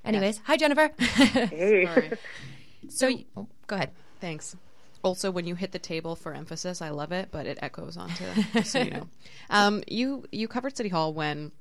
Anyways, 0.04 0.40
hi, 0.44 0.56
Jennifer. 0.56 0.90
Hey. 0.98 1.86
Sorry. 1.86 2.10
so, 2.88 3.10
oh, 3.36 3.46
go 3.72 3.76
ahead. 3.76 3.90
Thanks. 4.20 4.54
Also, 5.02 5.30
when 5.30 5.46
you 5.46 5.54
hit 5.54 5.72
the 5.72 5.78
table 5.78 6.14
for 6.14 6.34
emphasis, 6.34 6.82
I 6.82 6.90
love 6.90 7.10
it, 7.10 7.30
but 7.32 7.46
it 7.46 7.58
echoes 7.62 7.96
onto. 7.96 8.24
so 8.64 8.80
you 8.80 8.90
know, 8.90 9.08
um, 9.48 9.82
you 9.88 10.26
you 10.30 10.46
covered 10.46 10.76
City 10.76 10.90
Hall 10.90 11.14
when 11.14 11.52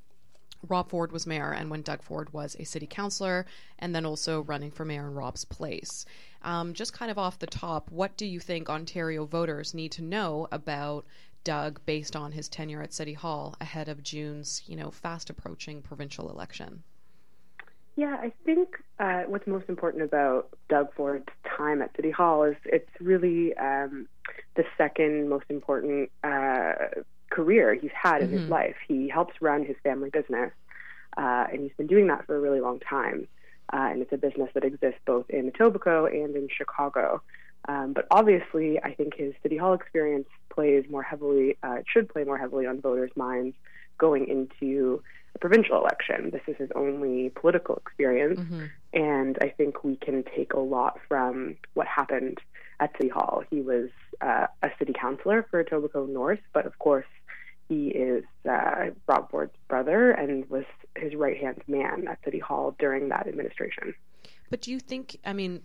Rob 0.67 0.89
Ford 0.89 1.13
was 1.13 1.25
mayor 1.25 1.53
and 1.53 1.71
when 1.71 1.83
Doug 1.83 2.03
Ford 2.03 2.33
was 2.33 2.57
a 2.59 2.65
city 2.65 2.85
councilor, 2.85 3.45
and 3.79 3.95
then 3.95 4.05
also 4.05 4.41
running 4.41 4.71
for 4.71 4.83
mayor 4.83 5.07
in 5.07 5.13
Rob's 5.13 5.45
place. 5.45 6.05
Um, 6.43 6.73
just 6.73 6.91
kind 6.91 7.09
of 7.09 7.17
off 7.17 7.39
the 7.39 7.47
top, 7.47 7.89
what 7.89 8.17
do 8.17 8.25
you 8.25 8.41
think 8.41 8.69
Ontario 8.69 9.25
voters 9.25 9.73
need 9.73 9.93
to 9.93 10.03
know 10.03 10.49
about 10.51 11.05
Doug 11.45 11.79
based 11.85 12.15
on 12.15 12.33
his 12.33 12.49
tenure 12.49 12.81
at 12.81 12.93
City 12.93 13.13
Hall 13.13 13.55
ahead 13.61 13.87
of 13.87 14.03
June's, 14.03 14.63
you 14.67 14.75
know, 14.75 14.91
fast 14.91 15.29
approaching 15.29 15.81
provincial 15.81 16.29
election? 16.29 16.83
Yeah, 17.95 18.15
I 18.19 18.31
think 18.45 18.69
uh, 18.99 19.23
what's 19.27 19.45
most 19.45 19.67
important 19.67 20.03
about 20.03 20.49
Doug 20.69 20.93
Ford's 20.95 21.25
time 21.57 21.81
at 21.81 21.95
City 21.95 22.11
Hall 22.11 22.43
is 22.45 22.55
it's 22.65 22.89
really 22.99 23.55
um, 23.57 24.07
the 24.55 24.63
second 24.77 25.29
most 25.29 25.45
important 25.49 26.09
uh, 26.23 26.73
career 27.29 27.73
he's 27.73 27.91
had 27.93 28.21
in 28.21 28.29
his 28.29 28.49
life. 28.49 28.75
He 28.87 29.09
helps 29.09 29.41
run 29.41 29.65
his 29.65 29.75
family 29.83 30.09
business, 30.09 30.51
uh, 31.17 31.47
and 31.51 31.61
he's 31.61 31.73
been 31.77 31.87
doing 31.87 32.07
that 32.07 32.25
for 32.25 32.35
a 32.35 32.39
really 32.39 32.61
long 32.61 32.79
time. 32.79 33.27
Uh, 33.73 33.87
and 33.91 34.01
it's 34.01 34.11
a 34.11 34.17
business 34.17 34.49
that 34.53 34.63
exists 34.63 34.99
both 35.05 35.29
in 35.29 35.51
Etobicoke 35.51 36.13
and 36.13 36.35
in 36.35 36.47
Chicago. 36.49 37.21
Um, 37.67 37.93
but 37.93 38.07
obviously, 38.09 38.81
I 38.81 38.93
think 38.93 39.15
his 39.15 39.33
City 39.43 39.57
Hall 39.57 39.73
experience 39.73 40.27
plays 40.49 40.85
more 40.89 41.03
heavily, 41.03 41.57
uh, 41.63 41.77
should 41.85 42.09
play 42.09 42.23
more 42.23 42.37
heavily 42.37 42.65
on 42.65 42.81
voters' 42.81 43.11
minds 43.15 43.55
going 44.05 44.27
into 44.27 45.01
a 45.35 45.39
provincial 45.39 45.77
election. 45.77 46.31
This 46.31 46.41
is 46.47 46.57
his 46.57 46.71
only 46.75 47.29
political 47.41 47.75
experience, 47.83 48.39
and 48.93 49.37
I 49.41 49.49
think 49.57 49.83
we 49.83 49.95
can 49.95 50.17
take 50.35 50.51
a 50.53 50.59
lot 50.59 50.93
from 51.07 51.55
what 51.77 51.87
happened 51.87 52.39
at 52.81 52.91
City 52.97 53.09
Hall. 53.09 53.43
He 53.49 53.61
was 53.61 53.89
uh, 54.19 54.47
a 54.61 54.69
city 54.79 54.93
councilor 54.99 55.45
for 55.49 55.63
Etobicoke 55.63 56.09
North, 56.09 56.43
but 56.51 56.65
of 56.65 56.77
course, 56.79 57.11
he 57.69 57.87
is 57.87 58.25
uh, 58.49 58.87
Rob 59.07 59.29
Ford's 59.31 59.55
brother 59.69 60.11
and 60.11 60.49
was 60.49 60.65
his 60.97 61.15
right 61.15 61.39
hand 61.39 61.61
man 61.67 62.07
at 62.09 62.17
City 62.25 62.39
Hall 62.39 62.75
during 62.79 63.09
that 63.09 63.27
administration. 63.27 63.93
But 64.49 64.61
do 64.61 64.71
you 64.71 64.79
think, 64.79 65.17
I 65.23 65.33
mean, 65.33 65.61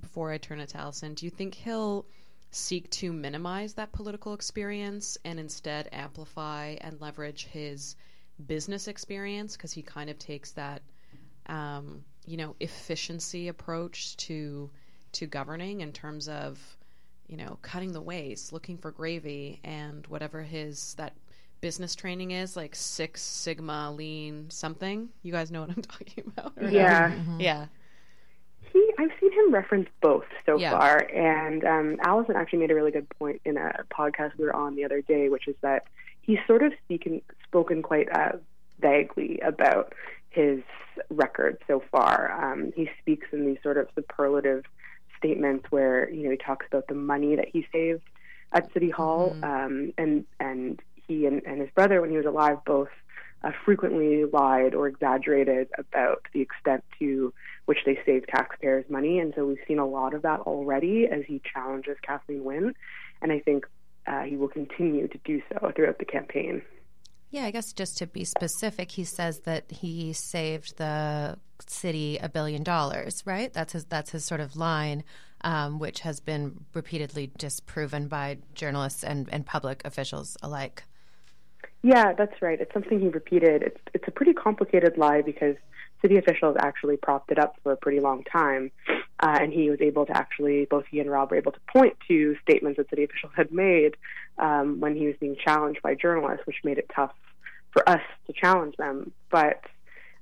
before 0.00 0.32
I 0.32 0.38
turn 0.38 0.58
it 0.60 0.70
to 0.70 0.78
Allison, 0.78 1.14
do 1.14 1.24
you 1.24 1.30
think 1.30 1.54
he'll 1.54 2.06
seek 2.56 2.90
to 2.90 3.12
minimize 3.12 3.74
that 3.74 3.92
political 3.92 4.34
experience 4.34 5.18
and 5.24 5.38
instead 5.38 5.88
amplify 5.92 6.76
and 6.80 7.00
leverage 7.00 7.46
his 7.46 7.96
business 8.46 8.88
experience? 8.88 9.56
Because 9.56 9.72
he 9.72 9.82
kind 9.82 10.10
of 10.10 10.18
takes 10.18 10.52
that, 10.52 10.82
um, 11.46 12.02
you 12.26 12.36
know, 12.36 12.56
efficiency 12.60 13.48
approach 13.48 14.16
to 14.18 14.70
to 15.12 15.26
governing 15.26 15.80
in 15.80 15.92
terms 15.92 16.28
of, 16.28 16.58
you 17.26 17.36
know, 17.36 17.58
cutting 17.62 17.92
the 17.92 18.00
waste, 18.00 18.52
looking 18.52 18.76
for 18.76 18.90
gravy, 18.90 19.60
and 19.64 20.06
whatever 20.08 20.42
his 20.42 20.94
that 20.94 21.14
business 21.60 21.94
training 21.94 22.32
is, 22.32 22.56
like 22.56 22.74
Six 22.74 23.22
Sigma 23.22 23.92
Lean 23.92 24.50
something. 24.50 25.08
You 25.22 25.32
guys 25.32 25.50
know 25.50 25.60
what 25.60 25.70
I'm 25.70 25.82
talking 25.82 26.24
about? 26.26 26.52
or 26.56 26.70
no? 26.70 26.70
Yeah. 26.70 27.14
yeah. 27.38 27.66
I've 28.98 29.10
seen 29.20 29.32
him 29.32 29.52
reference 29.52 29.88
both 30.00 30.24
so 30.44 30.58
Yeah. 30.58 30.70
far, 30.70 30.98
and 31.12 31.64
um, 31.64 31.96
Allison 32.02 32.36
actually 32.36 32.60
made 32.60 32.70
a 32.70 32.74
really 32.74 32.90
good 32.90 33.08
point 33.18 33.40
in 33.44 33.56
a 33.56 33.84
podcast 33.90 34.36
we 34.38 34.44
were 34.44 34.54
on 34.54 34.74
the 34.76 34.84
other 34.84 35.02
day, 35.02 35.28
which 35.28 35.48
is 35.48 35.56
that 35.62 35.84
he's 36.22 36.38
sort 36.46 36.62
of 36.62 36.72
speaking, 36.84 37.22
spoken 37.44 37.82
quite 37.82 38.08
uh, 38.12 38.32
vaguely 38.80 39.38
about 39.40 39.92
his 40.30 40.60
record 41.10 41.58
so 41.66 41.82
far. 41.90 42.52
Um, 42.52 42.72
he 42.74 42.88
speaks 43.00 43.26
in 43.32 43.46
these 43.46 43.58
sort 43.62 43.76
of 43.78 43.88
superlative 43.94 44.64
statements 45.16 45.66
where 45.70 46.10
you 46.10 46.24
know 46.24 46.30
he 46.30 46.36
talks 46.36 46.66
about 46.66 46.86
the 46.88 46.94
money 46.94 47.36
that 47.36 47.48
he 47.52 47.66
saved 47.72 48.02
at 48.52 48.72
City 48.72 48.90
Hall, 48.90 49.34
um, 49.42 49.92
and 49.98 50.24
and 50.40 50.80
he 51.06 51.26
and, 51.26 51.42
and 51.46 51.60
his 51.60 51.70
brother, 51.70 52.00
when 52.00 52.10
he 52.10 52.16
was 52.16 52.26
alive, 52.26 52.58
both 52.64 52.88
uh, 53.42 53.52
frequently 53.64 54.24
lied 54.24 54.74
or 54.74 54.88
exaggerated 54.88 55.68
about 55.78 56.22
the 56.32 56.40
extent 56.40 56.82
to 56.98 57.32
which 57.66 57.78
they 57.84 57.98
save 58.06 58.26
taxpayers' 58.26 58.84
money. 58.88 59.18
And 59.18 59.32
so 59.36 59.44
we've 59.44 59.58
seen 59.68 59.78
a 59.78 59.86
lot 59.86 60.14
of 60.14 60.22
that 60.22 60.40
already 60.40 61.06
as 61.06 61.22
he 61.26 61.40
challenges 61.52 61.96
Kathleen 62.02 62.44
Wynne. 62.44 62.74
And 63.20 63.30
I 63.30 63.40
think 63.40 63.66
uh, 64.06 64.22
he 64.22 64.36
will 64.36 64.48
continue 64.48 65.08
to 65.08 65.18
do 65.24 65.42
so 65.52 65.72
throughout 65.74 65.98
the 65.98 66.04
campaign. 66.04 66.62
Yeah, 67.30 67.44
I 67.44 67.50
guess 67.50 67.72
just 67.72 67.98
to 67.98 68.06
be 68.06 68.24
specific, 68.24 68.92
he 68.92 69.04
says 69.04 69.40
that 69.40 69.70
he 69.70 70.12
saved 70.12 70.78
the 70.78 71.38
city 71.66 72.18
a 72.18 72.28
billion 72.28 72.62
dollars, 72.62 73.22
right? 73.26 73.52
That's 73.52 73.72
his 73.72 73.84
that's 73.86 74.10
his 74.10 74.24
sort 74.24 74.40
of 74.40 74.56
line, 74.56 75.02
um, 75.40 75.80
which 75.80 76.00
has 76.00 76.20
been 76.20 76.64
repeatedly 76.72 77.32
disproven 77.36 78.06
by 78.06 78.38
journalists 78.54 79.02
and, 79.02 79.28
and 79.32 79.44
public 79.44 79.82
officials 79.84 80.36
alike. 80.40 80.84
Yeah, 81.82 82.12
that's 82.12 82.40
right. 82.40 82.60
It's 82.60 82.72
something 82.72 83.00
he 83.00 83.08
repeated. 83.08 83.62
It's 83.62 83.80
it's 83.92 84.06
a 84.06 84.12
pretty 84.12 84.32
complicated 84.32 84.96
lie 84.96 85.22
because 85.22 85.56
city 86.02 86.16
officials 86.16 86.56
actually 86.58 86.96
propped 86.96 87.30
it 87.30 87.38
up 87.38 87.56
for 87.62 87.72
a 87.72 87.76
pretty 87.76 88.00
long 88.00 88.24
time, 88.24 88.70
uh, 89.20 89.38
and 89.40 89.52
he 89.52 89.70
was 89.70 89.80
able 89.80 90.06
to 90.06 90.16
actually 90.16 90.66
both 90.66 90.84
he 90.90 91.00
and 91.00 91.10
Rob 91.10 91.30
were 91.30 91.36
able 91.36 91.52
to 91.52 91.60
point 91.72 91.96
to 92.08 92.36
statements 92.42 92.76
that 92.76 92.90
city 92.90 93.04
officials 93.04 93.32
had 93.36 93.52
made 93.52 93.96
um, 94.38 94.80
when 94.80 94.94
he 94.96 95.06
was 95.06 95.16
being 95.18 95.36
challenged 95.42 95.82
by 95.82 95.94
journalists, 95.94 96.46
which 96.46 96.56
made 96.64 96.78
it 96.78 96.90
tough 96.94 97.14
for 97.72 97.88
us 97.88 98.02
to 98.26 98.32
challenge 98.32 98.76
them. 98.76 99.12
But 99.30 99.62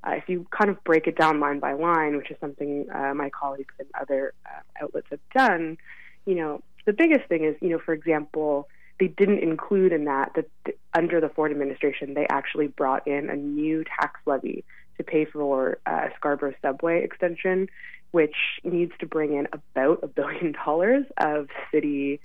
uh, 0.07 0.13
if 0.13 0.29
you 0.29 0.47
kind 0.51 0.71
of 0.71 0.83
break 0.85 1.07
it 1.07 1.17
down 1.17 1.41
line 1.41 1.61
by 1.61 1.73
line, 1.73 2.17
which 2.17 2.31
is 2.31 2.37
something 2.41 2.87
uh, 2.91 3.15
my 3.15 3.31
colleagues 3.31 3.75
and 3.79 3.89
other 4.01 4.35
uh, 4.47 4.85
outlets 4.85 5.07
have 5.11 5.21
done, 5.35 5.79
you 6.27 6.35
know, 6.35 6.63
the 6.85 6.93
biggest 6.93 7.27
thing 7.29 7.45
is, 7.45 7.57
you 7.61 7.71
know, 7.71 7.79
for 7.79 7.95
example, 7.95 8.69
they 9.01 9.09
didn't 9.09 9.41
include 9.41 9.93
in 9.93 10.05
that 10.05 10.33
that 10.37 10.49
th- 10.65 10.79
under 10.93 11.21
the 11.21 11.29
Ford 11.29 11.51
administration, 11.51 12.15
they 12.15 12.27
actually 12.29 12.69
brought 12.69 13.07
in 13.07 13.31
a 13.31 13.37
new 13.37 13.85
tax 13.85 14.21
levy 14.27 14.65
to 14.96 15.04
pay 15.04 15.24
for 15.24 15.78
uh, 15.87 16.09
Scarborough 16.16 16.54
subway 16.62 17.02
extension, 17.02 17.68
which 18.12 18.37
needs 18.62 18.92
to 19.00 19.07
bring 19.07 19.35
in 19.35 19.48
about 19.52 20.00
a 20.02 20.07
billion 20.07 20.52
dollars 20.64 21.04
of 21.18 21.48
city 21.72 22.20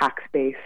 tax 0.00 0.22
base 0.32 0.56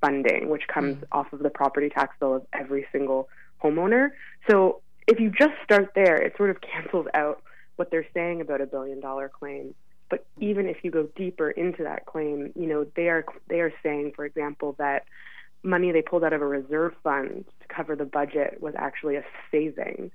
funding, 0.00 0.48
which 0.48 0.68
comes 0.68 1.02
off 1.12 1.32
of 1.32 1.40
the 1.40 1.50
property 1.50 1.88
tax 1.88 2.14
bill 2.20 2.36
of 2.36 2.46
every 2.52 2.86
single 2.92 3.28
homeowner. 3.62 4.10
So 4.48 4.80
if 5.06 5.18
you 5.18 5.30
just 5.30 5.54
start 5.64 5.92
there, 5.94 6.16
it 6.16 6.36
sort 6.36 6.50
of 6.50 6.60
cancels 6.60 7.06
out 7.14 7.42
what 7.76 7.90
they're 7.90 8.06
saying 8.14 8.40
about 8.40 8.60
a 8.60 8.66
billion 8.66 9.00
dollar 9.00 9.28
claim. 9.28 9.74
But 10.10 10.26
even 10.38 10.66
if 10.66 10.78
you 10.82 10.90
go 10.90 11.08
deeper 11.16 11.50
into 11.50 11.82
that 11.82 12.06
claim, 12.06 12.52
you 12.54 12.66
know 12.66 12.86
they 12.96 13.08
are 13.08 13.24
they 13.48 13.60
are 13.60 13.72
saying, 13.82 14.12
for 14.16 14.24
example, 14.24 14.74
that 14.78 15.04
money 15.62 15.92
they 15.92 16.02
pulled 16.02 16.24
out 16.24 16.32
of 16.32 16.40
a 16.40 16.46
reserve 16.46 16.94
fund 17.02 17.44
to 17.60 17.74
cover 17.74 17.96
the 17.96 18.04
budget 18.04 18.58
was 18.60 18.74
actually 18.76 19.16
a 19.16 19.24
saving. 19.50 20.10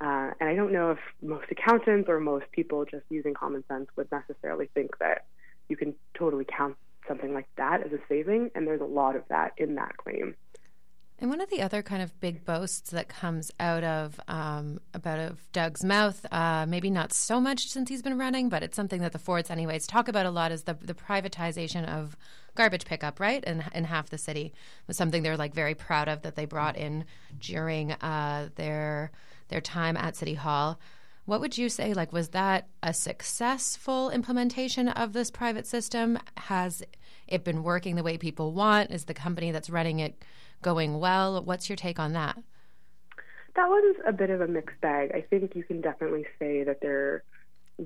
Uh, 0.00 0.30
and 0.40 0.48
I 0.48 0.54
don't 0.54 0.72
know 0.72 0.90
if 0.90 0.98
most 1.22 1.46
accountants 1.50 2.08
or 2.08 2.20
most 2.20 2.44
people 2.52 2.84
just 2.84 3.04
using 3.08 3.34
common 3.34 3.64
sense 3.66 3.88
would 3.96 4.10
necessarily 4.12 4.68
think 4.74 4.98
that 4.98 5.24
you 5.68 5.76
can 5.76 5.94
totally 6.14 6.44
count 6.44 6.76
something 7.08 7.32
like 7.32 7.48
that 7.56 7.82
as 7.82 7.92
a 7.92 7.98
saving. 8.08 8.50
And 8.54 8.66
there's 8.66 8.80
a 8.80 8.84
lot 8.84 9.16
of 9.16 9.22
that 9.28 9.52
in 9.56 9.74
that 9.76 9.96
claim. 9.96 10.34
And 11.18 11.30
one 11.30 11.40
of 11.40 11.48
the 11.48 11.62
other 11.62 11.82
kind 11.82 12.02
of 12.02 12.18
big 12.20 12.44
boasts 12.44 12.90
that 12.90 13.08
comes 13.08 13.50
out 13.58 13.82
of 13.82 14.20
um, 14.28 14.80
about 14.92 15.18
of 15.18 15.50
Doug's 15.50 15.82
mouth, 15.82 16.26
uh, 16.30 16.66
maybe 16.68 16.90
not 16.90 17.10
so 17.10 17.40
much 17.40 17.68
since 17.68 17.88
he's 17.88 18.02
been 18.02 18.18
running, 18.18 18.50
but 18.50 18.62
it's 18.62 18.76
something 18.76 19.00
that 19.00 19.12
the 19.12 19.18
Fords, 19.18 19.50
anyways, 19.50 19.86
talk 19.86 20.08
about 20.08 20.26
a 20.26 20.30
lot 20.30 20.52
is 20.52 20.64
the 20.64 20.74
the 20.74 20.92
privatization 20.92 21.88
of 21.88 22.18
garbage 22.54 22.84
pickup, 22.84 23.18
right? 23.18 23.42
In 23.44 23.64
in 23.74 23.84
half 23.84 24.10
the 24.10 24.18
city 24.18 24.52
was 24.86 24.98
something 24.98 25.22
they're 25.22 25.38
like 25.38 25.54
very 25.54 25.74
proud 25.74 26.08
of 26.08 26.20
that 26.20 26.36
they 26.36 26.44
brought 26.44 26.76
in 26.76 27.06
during 27.40 27.92
uh, 27.92 28.50
their 28.56 29.10
their 29.48 29.60
time 29.60 29.96
at 29.96 30.16
City 30.16 30.34
Hall. 30.34 30.78
What 31.24 31.40
would 31.40 31.58
you 31.58 31.68
say? 31.68 31.92
Like, 31.92 32.12
was 32.12 32.28
that 32.28 32.68
a 32.82 32.94
successful 32.94 34.10
implementation 34.10 34.88
of 34.88 35.12
this 35.12 35.30
private 35.30 35.66
system? 35.66 36.18
Has 36.36 36.82
it 37.26 37.42
been 37.42 37.64
working 37.64 37.96
the 37.96 38.04
way 38.04 38.16
people 38.16 38.52
want? 38.52 38.92
Is 38.92 39.06
the 39.06 39.14
company 39.14 39.50
that's 39.50 39.68
running 39.68 39.98
it 39.98 40.24
going 40.62 41.00
well? 41.00 41.42
What's 41.42 41.68
your 41.68 41.76
take 41.76 41.98
on 41.98 42.12
that? 42.12 42.38
That 43.56 43.68
was 43.68 43.96
a 44.06 44.12
bit 44.12 44.30
of 44.30 44.40
a 44.40 44.46
mixed 44.46 44.80
bag. 44.80 45.10
I 45.14 45.22
think 45.22 45.56
you 45.56 45.64
can 45.64 45.80
definitely 45.80 46.26
say 46.38 46.62
that 46.62 46.80
there 46.80 47.24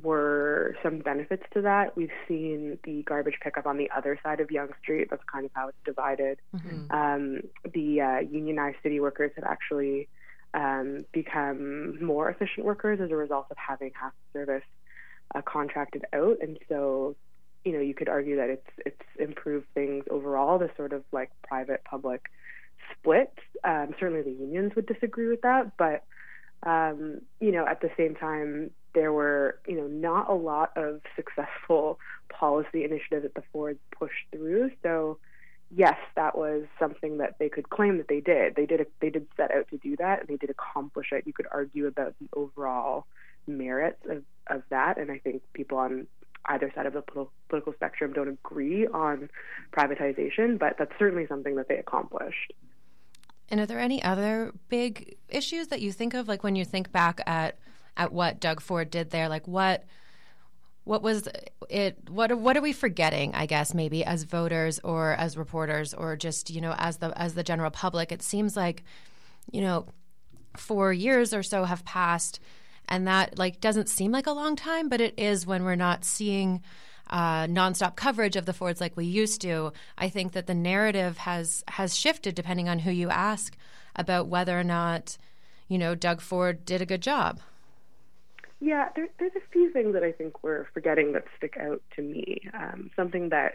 were 0.02 0.76
some 0.82 0.98
benefits 0.98 1.42
to 1.54 1.62
that. 1.62 1.96
We've 1.96 2.12
seen 2.28 2.78
the 2.84 3.02
garbage 3.04 3.38
pickup 3.42 3.66
on 3.66 3.76
the 3.76 3.90
other 3.96 4.18
side 4.22 4.40
of 4.40 4.50
Yonge 4.50 4.72
Street. 4.82 5.08
That's 5.10 5.22
kind 5.32 5.44
of 5.44 5.50
how 5.54 5.68
it's 5.68 5.78
divided. 5.84 6.38
Um, 6.90 7.40
the 7.72 8.00
uh, 8.00 8.18
unionized 8.20 8.76
city 8.82 9.00
workers 9.00 9.32
have 9.36 9.44
actually 9.44 10.08
um, 10.54 11.04
become 11.12 12.02
more 12.04 12.28
efficient 12.28 12.66
workers 12.66 13.00
as 13.00 13.10
a 13.10 13.16
result 13.16 13.46
of 13.50 13.56
having 13.56 13.92
half 14.00 14.12
the 14.32 14.40
service 14.40 14.64
uh, 15.34 15.42
contracted 15.42 16.04
out, 16.12 16.38
and 16.40 16.58
so 16.68 17.16
you 17.64 17.72
know 17.72 17.80
you 17.80 17.94
could 17.94 18.08
argue 18.08 18.36
that 18.36 18.50
it's 18.50 18.70
it's 18.78 19.02
improved 19.18 19.66
things 19.74 20.04
overall. 20.10 20.58
The 20.58 20.70
sort 20.76 20.92
of 20.92 21.04
like 21.12 21.30
private 21.46 21.84
public 21.84 22.24
split. 22.92 23.32
Um, 23.62 23.94
certainly, 23.98 24.22
the 24.22 24.30
unions 24.30 24.72
would 24.74 24.86
disagree 24.86 25.28
with 25.28 25.42
that, 25.42 25.76
but 25.76 26.04
um, 26.62 27.22
you 27.40 27.52
know, 27.52 27.66
at 27.66 27.80
the 27.80 27.90
same 27.96 28.14
time, 28.14 28.70
there 28.94 29.12
were, 29.12 29.58
you 29.66 29.76
know, 29.76 29.86
not 29.86 30.28
a 30.28 30.34
lot 30.34 30.72
of 30.76 31.00
successful 31.16 31.98
policy 32.28 32.84
initiatives 32.84 33.22
that 33.22 33.34
the 33.34 33.42
Fords 33.52 33.78
pushed 33.96 34.26
through. 34.32 34.70
So, 34.82 35.18
yes, 35.80 35.96
that 36.14 36.36
was 36.36 36.64
something 36.78 37.16
that 37.18 37.36
they 37.38 37.48
could 37.48 37.70
claim 37.70 37.96
that 37.96 38.06
they 38.06 38.20
did. 38.20 38.54
They 38.54 38.66
did. 38.66 38.86
They 39.00 39.08
did 39.08 39.26
set 39.34 39.50
out 39.50 39.66
to 39.70 39.78
do 39.78 39.96
that, 39.96 40.20
and 40.20 40.28
they 40.28 40.36
did 40.36 40.50
accomplish 40.50 41.06
it. 41.10 41.26
You 41.26 41.32
could 41.32 41.46
argue 41.50 41.86
about 41.86 42.14
the 42.20 42.28
overall 42.36 43.06
merits 43.46 44.04
of, 44.06 44.22
of 44.48 44.62
that, 44.68 44.98
and 44.98 45.10
I 45.10 45.16
think 45.16 45.40
people 45.54 45.78
on 45.78 46.06
either 46.44 46.70
side 46.74 46.84
of 46.84 46.92
the 46.92 47.02
political 47.48 47.72
spectrum 47.72 48.12
don't 48.12 48.28
agree 48.28 48.86
on 48.88 49.30
privatization, 49.72 50.58
but 50.58 50.76
that's 50.78 50.92
certainly 50.98 51.26
something 51.26 51.56
that 51.56 51.68
they 51.68 51.78
accomplished. 51.78 52.52
And 53.48 53.58
are 53.58 53.66
there 53.66 53.80
any 53.80 54.02
other 54.02 54.52
big 54.68 55.16
issues 55.30 55.68
that 55.68 55.80
you 55.80 55.92
think 55.92 56.12
of, 56.12 56.28
like 56.28 56.44
when 56.44 56.56
you 56.56 56.66
think 56.66 56.92
back 56.92 57.22
at 57.26 57.58
at 57.96 58.12
what 58.12 58.38
Doug 58.38 58.60
Ford 58.60 58.90
did 58.90 59.10
there? 59.12 59.30
Like 59.30 59.48
what 59.48 59.84
what 60.84 61.02
was 61.02 61.28
it? 61.68 61.98
What 62.08 62.36
what 62.38 62.56
are 62.56 62.62
we 62.62 62.72
forgetting? 62.72 63.34
I 63.34 63.46
guess 63.46 63.74
maybe 63.74 64.04
as 64.04 64.24
voters 64.24 64.80
or 64.82 65.12
as 65.12 65.36
reporters 65.36 65.94
or 65.94 66.16
just 66.16 66.50
you 66.50 66.60
know 66.60 66.74
as 66.78 66.98
the 66.98 67.16
as 67.18 67.34
the 67.34 67.42
general 67.42 67.70
public. 67.70 68.12
It 68.12 68.22
seems 68.22 68.56
like 68.56 68.82
you 69.50 69.60
know 69.60 69.86
four 70.56 70.92
years 70.92 71.32
or 71.32 71.42
so 71.42 71.64
have 71.64 71.84
passed, 71.84 72.40
and 72.88 73.06
that 73.06 73.38
like 73.38 73.60
doesn't 73.60 73.88
seem 73.88 74.10
like 74.10 74.26
a 74.26 74.32
long 74.32 74.56
time, 74.56 74.88
but 74.88 75.00
it 75.00 75.14
is 75.16 75.46
when 75.46 75.64
we're 75.64 75.76
not 75.76 76.04
seeing 76.04 76.62
uh, 77.10 77.44
nonstop 77.46 77.96
coverage 77.96 78.36
of 78.36 78.46
the 78.46 78.52
Fords 78.52 78.80
like 78.80 78.96
we 78.96 79.04
used 79.04 79.40
to. 79.42 79.72
I 79.98 80.08
think 80.08 80.32
that 80.32 80.46
the 80.46 80.54
narrative 80.54 81.18
has 81.18 81.62
has 81.68 81.96
shifted 81.96 82.34
depending 82.34 82.68
on 82.68 82.80
who 82.80 82.90
you 82.90 83.10
ask 83.10 83.56
about 83.94 84.28
whether 84.28 84.58
or 84.58 84.64
not 84.64 85.18
you 85.68 85.76
know 85.76 85.94
Doug 85.94 86.22
Ford 86.22 86.64
did 86.64 86.80
a 86.80 86.86
good 86.86 87.02
job. 87.02 87.40
Yeah, 88.60 88.88
there, 88.94 89.08
there's 89.18 89.32
a 89.36 89.50
few 89.52 89.72
things 89.72 89.94
that 89.94 90.04
I 90.04 90.12
think 90.12 90.42
we're 90.42 90.66
forgetting 90.74 91.12
that 91.12 91.24
stick 91.36 91.56
out 91.58 91.82
to 91.96 92.02
me. 92.02 92.42
Um, 92.52 92.90
something 92.94 93.30
that 93.30 93.54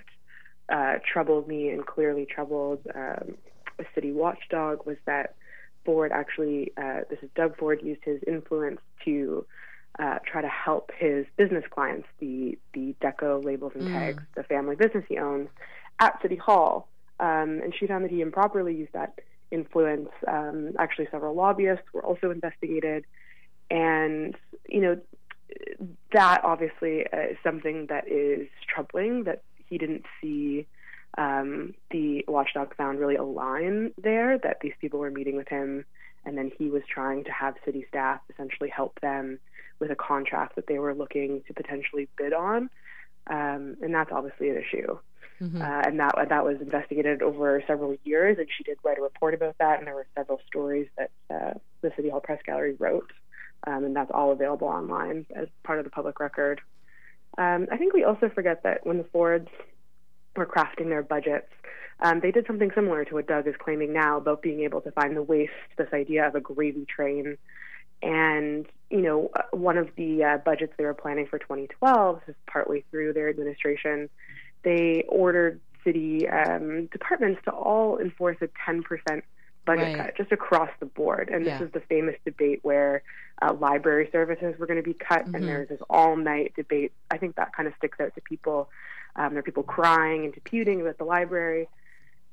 uh, 0.67 0.95
troubled 1.11 1.47
me 1.47 1.69
and 1.69 1.85
clearly 1.85 2.25
troubled 2.25 2.79
um, 2.93 3.35
a 3.77 3.83
city 3.93 4.11
watchdog 4.11 4.85
was 4.85 4.97
that 5.05 5.35
Ford 5.83 6.11
actually, 6.11 6.71
uh, 6.77 7.01
this 7.09 7.19
is 7.21 7.29
Doug 7.35 7.55
Ford, 7.57 7.81
used 7.83 8.03
his 8.03 8.19
influence 8.25 8.81
to 9.05 9.45
uh, 9.99 10.19
try 10.25 10.41
to 10.41 10.47
help 10.47 10.91
his 10.97 11.25
business 11.37 11.63
clients, 11.69 12.07
the 12.19 12.57
the 12.73 12.95
Deco 13.01 13.43
labels 13.43 13.73
and 13.75 13.87
tags, 13.87 14.23
the 14.35 14.43
family 14.43 14.75
business 14.75 15.05
he 15.07 15.17
owns, 15.17 15.47
at 15.99 16.19
City 16.21 16.35
Hall. 16.35 16.87
Um, 17.19 17.61
and 17.63 17.73
she 17.77 17.87
found 17.87 18.03
that 18.03 18.11
he 18.11 18.21
improperly 18.21 18.75
used 18.75 18.91
that 18.93 19.19
influence. 19.51 20.09
Um, 20.27 20.73
actually, 20.79 21.07
several 21.11 21.33
lobbyists 21.35 21.85
were 21.93 22.03
also 22.03 22.31
investigated, 22.31 23.05
and 23.69 24.35
you 24.67 24.81
know 24.81 24.99
that 26.13 26.41
obviously 26.43 27.05
is 27.11 27.37
something 27.43 27.87
that 27.87 28.07
is 28.07 28.47
troubling. 28.67 29.23
That 29.25 29.41
he 29.67 29.77
didn't 29.77 30.05
see 30.21 30.67
um, 31.17 31.73
the 31.91 32.25
watchdog 32.27 32.75
found 32.75 32.99
really 32.99 33.15
a 33.15 33.23
line 33.23 33.91
there. 34.01 34.37
That 34.37 34.59
these 34.61 34.73
people 34.79 34.99
were 34.99 35.11
meeting 35.11 35.35
with 35.35 35.47
him, 35.47 35.85
and 36.25 36.37
then 36.37 36.51
he 36.57 36.69
was 36.69 36.83
trying 36.87 37.23
to 37.25 37.31
have 37.31 37.55
city 37.65 37.85
staff 37.89 38.19
essentially 38.29 38.69
help 38.69 38.99
them 39.01 39.39
with 39.79 39.91
a 39.91 39.95
contract 39.95 40.55
that 40.55 40.67
they 40.67 40.79
were 40.79 40.93
looking 40.93 41.43
to 41.47 41.53
potentially 41.53 42.07
bid 42.17 42.33
on, 42.33 42.69
um, 43.27 43.75
and 43.81 43.93
that's 43.93 44.11
obviously 44.11 44.49
an 44.49 44.57
issue. 44.57 44.97
Uh, 45.61 45.81
and 45.85 45.99
that 45.99 46.15
that 46.29 46.45
was 46.45 46.61
investigated 46.61 47.21
over 47.21 47.61
several 47.67 47.97
years, 48.05 48.37
and 48.37 48.47
she 48.57 48.63
did 48.63 48.77
write 48.85 48.97
a 48.97 49.01
report 49.01 49.33
about 49.33 49.57
that, 49.59 49.79
and 49.79 49.87
there 49.87 49.95
were 49.95 50.07
several 50.15 50.39
stories 50.47 50.87
that 50.97 51.11
uh, 51.29 51.51
the 51.81 51.91
City 51.97 52.09
Hall 52.09 52.21
Press 52.21 52.39
Gallery 52.45 52.75
wrote, 52.79 53.11
um, 53.67 53.83
and 53.83 53.95
that's 53.95 54.11
all 54.13 54.31
available 54.31 54.67
online 54.67 55.25
as 55.35 55.47
part 55.63 55.79
of 55.79 55.85
the 55.85 55.91
public 55.91 56.19
record. 56.19 56.61
Um, 57.37 57.67
I 57.71 57.77
think 57.77 57.93
we 57.93 58.03
also 58.03 58.29
forget 58.29 58.63
that 58.63 58.85
when 58.85 58.97
the 58.97 59.03
Fords 59.05 59.49
were 60.35 60.45
crafting 60.45 60.89
their 60.89 61.03
budgets, 61.03 61.51
um, 61.99 62.19
they 62.19 62.31
did 62.31 62.45
something 62.47 62.71
similar 62.75 63.05
to 63.05 63.13
what 63.13 63.27
Doug 63.27 63.47
is 63.47 63.55
claiming 63.57 63.93
now 63.93 64.17
about 64.17 64.41
being 64.41 64.61
able 64.61 64.81
to 64.81 64.91
find 64.91 65.15
the 65.15 65.23
waste, 65.23 65.51
this 65.77 65.87
idea 65.93 66.27
of 66.27 66.35
a 66.35 66.41
gravy 66.41 66.85
train. 66.85 67.37
And, 68.01 68.65
you 68.89 69.01
know, 69.01 69.31
one 69.51 69.77
of 69.77 69.89
the 69.95 70.23
uh, 70.23 70.37
budgets 70.37 70.73
they 70.77 70.83
were 70.83 70.93
planning 70.93 71.27
for 71.27 71.39
2012, 71.39 72.21
this 72.27 72.35
is 72.35 72.41
partly 72.47 72.83
through 72.91 73.13
their 73.13 73.29
administration, 73.29 74.09
they 74.63 75.05
ordered 75.07 75.61
city 75.83 76.27
um, 76.27 76.87
departments 76.87 77.41
to 77.45 77.51
all 77.51 77.99
enforce 77.99 78.37
a 78.41 78.49
10% 78.69 79.21
budget 79.65 79.97
Right. 79.97 79.97
cut 79.97 80.17
just 80.17 80.31
across 80.31 80.69
the 80.79 80.85
board. 80.85 81.29
And 81.29 81.45
Yeah. 81.45 81.57
this 81.57 81.67
is 81.67 81.73
the 81.73 81.81
famous 81.81 82.15
debate 82.25 82.59
where 82.63 83.03
uh, 83.41 83.53
library 83.53 84.09
services 84.11 84.57
were 84.57 84.65
going 84.67 84.81
to 84.81 84.83
be 84.83 84.93
cut, 84.93 85.25
and 85.33 85.47
there's 85.47 85.69
this 85.69 85.81
all 85.89 86.15
night 86.15 86.53
debate. 86.55 86.93
I 87.11 87.17
think 87.17 87.35
that 87.35 87.53
kind 87.55 87.67
of 87.67 87.73
sticks 87.77 87.99
out 87.99 88.13
to 88.15 88.21
people. 88.21 88.69
Um, 89.15 89.31
there 89.31 89.39
are 89.39 89.43
people 89.43 89.63
crying 89.63 90.23
and 90.25 90.33
disputing 90.33 90.81
about 90.81 90.97
the 90.97 91.03
library. 91.05 91.67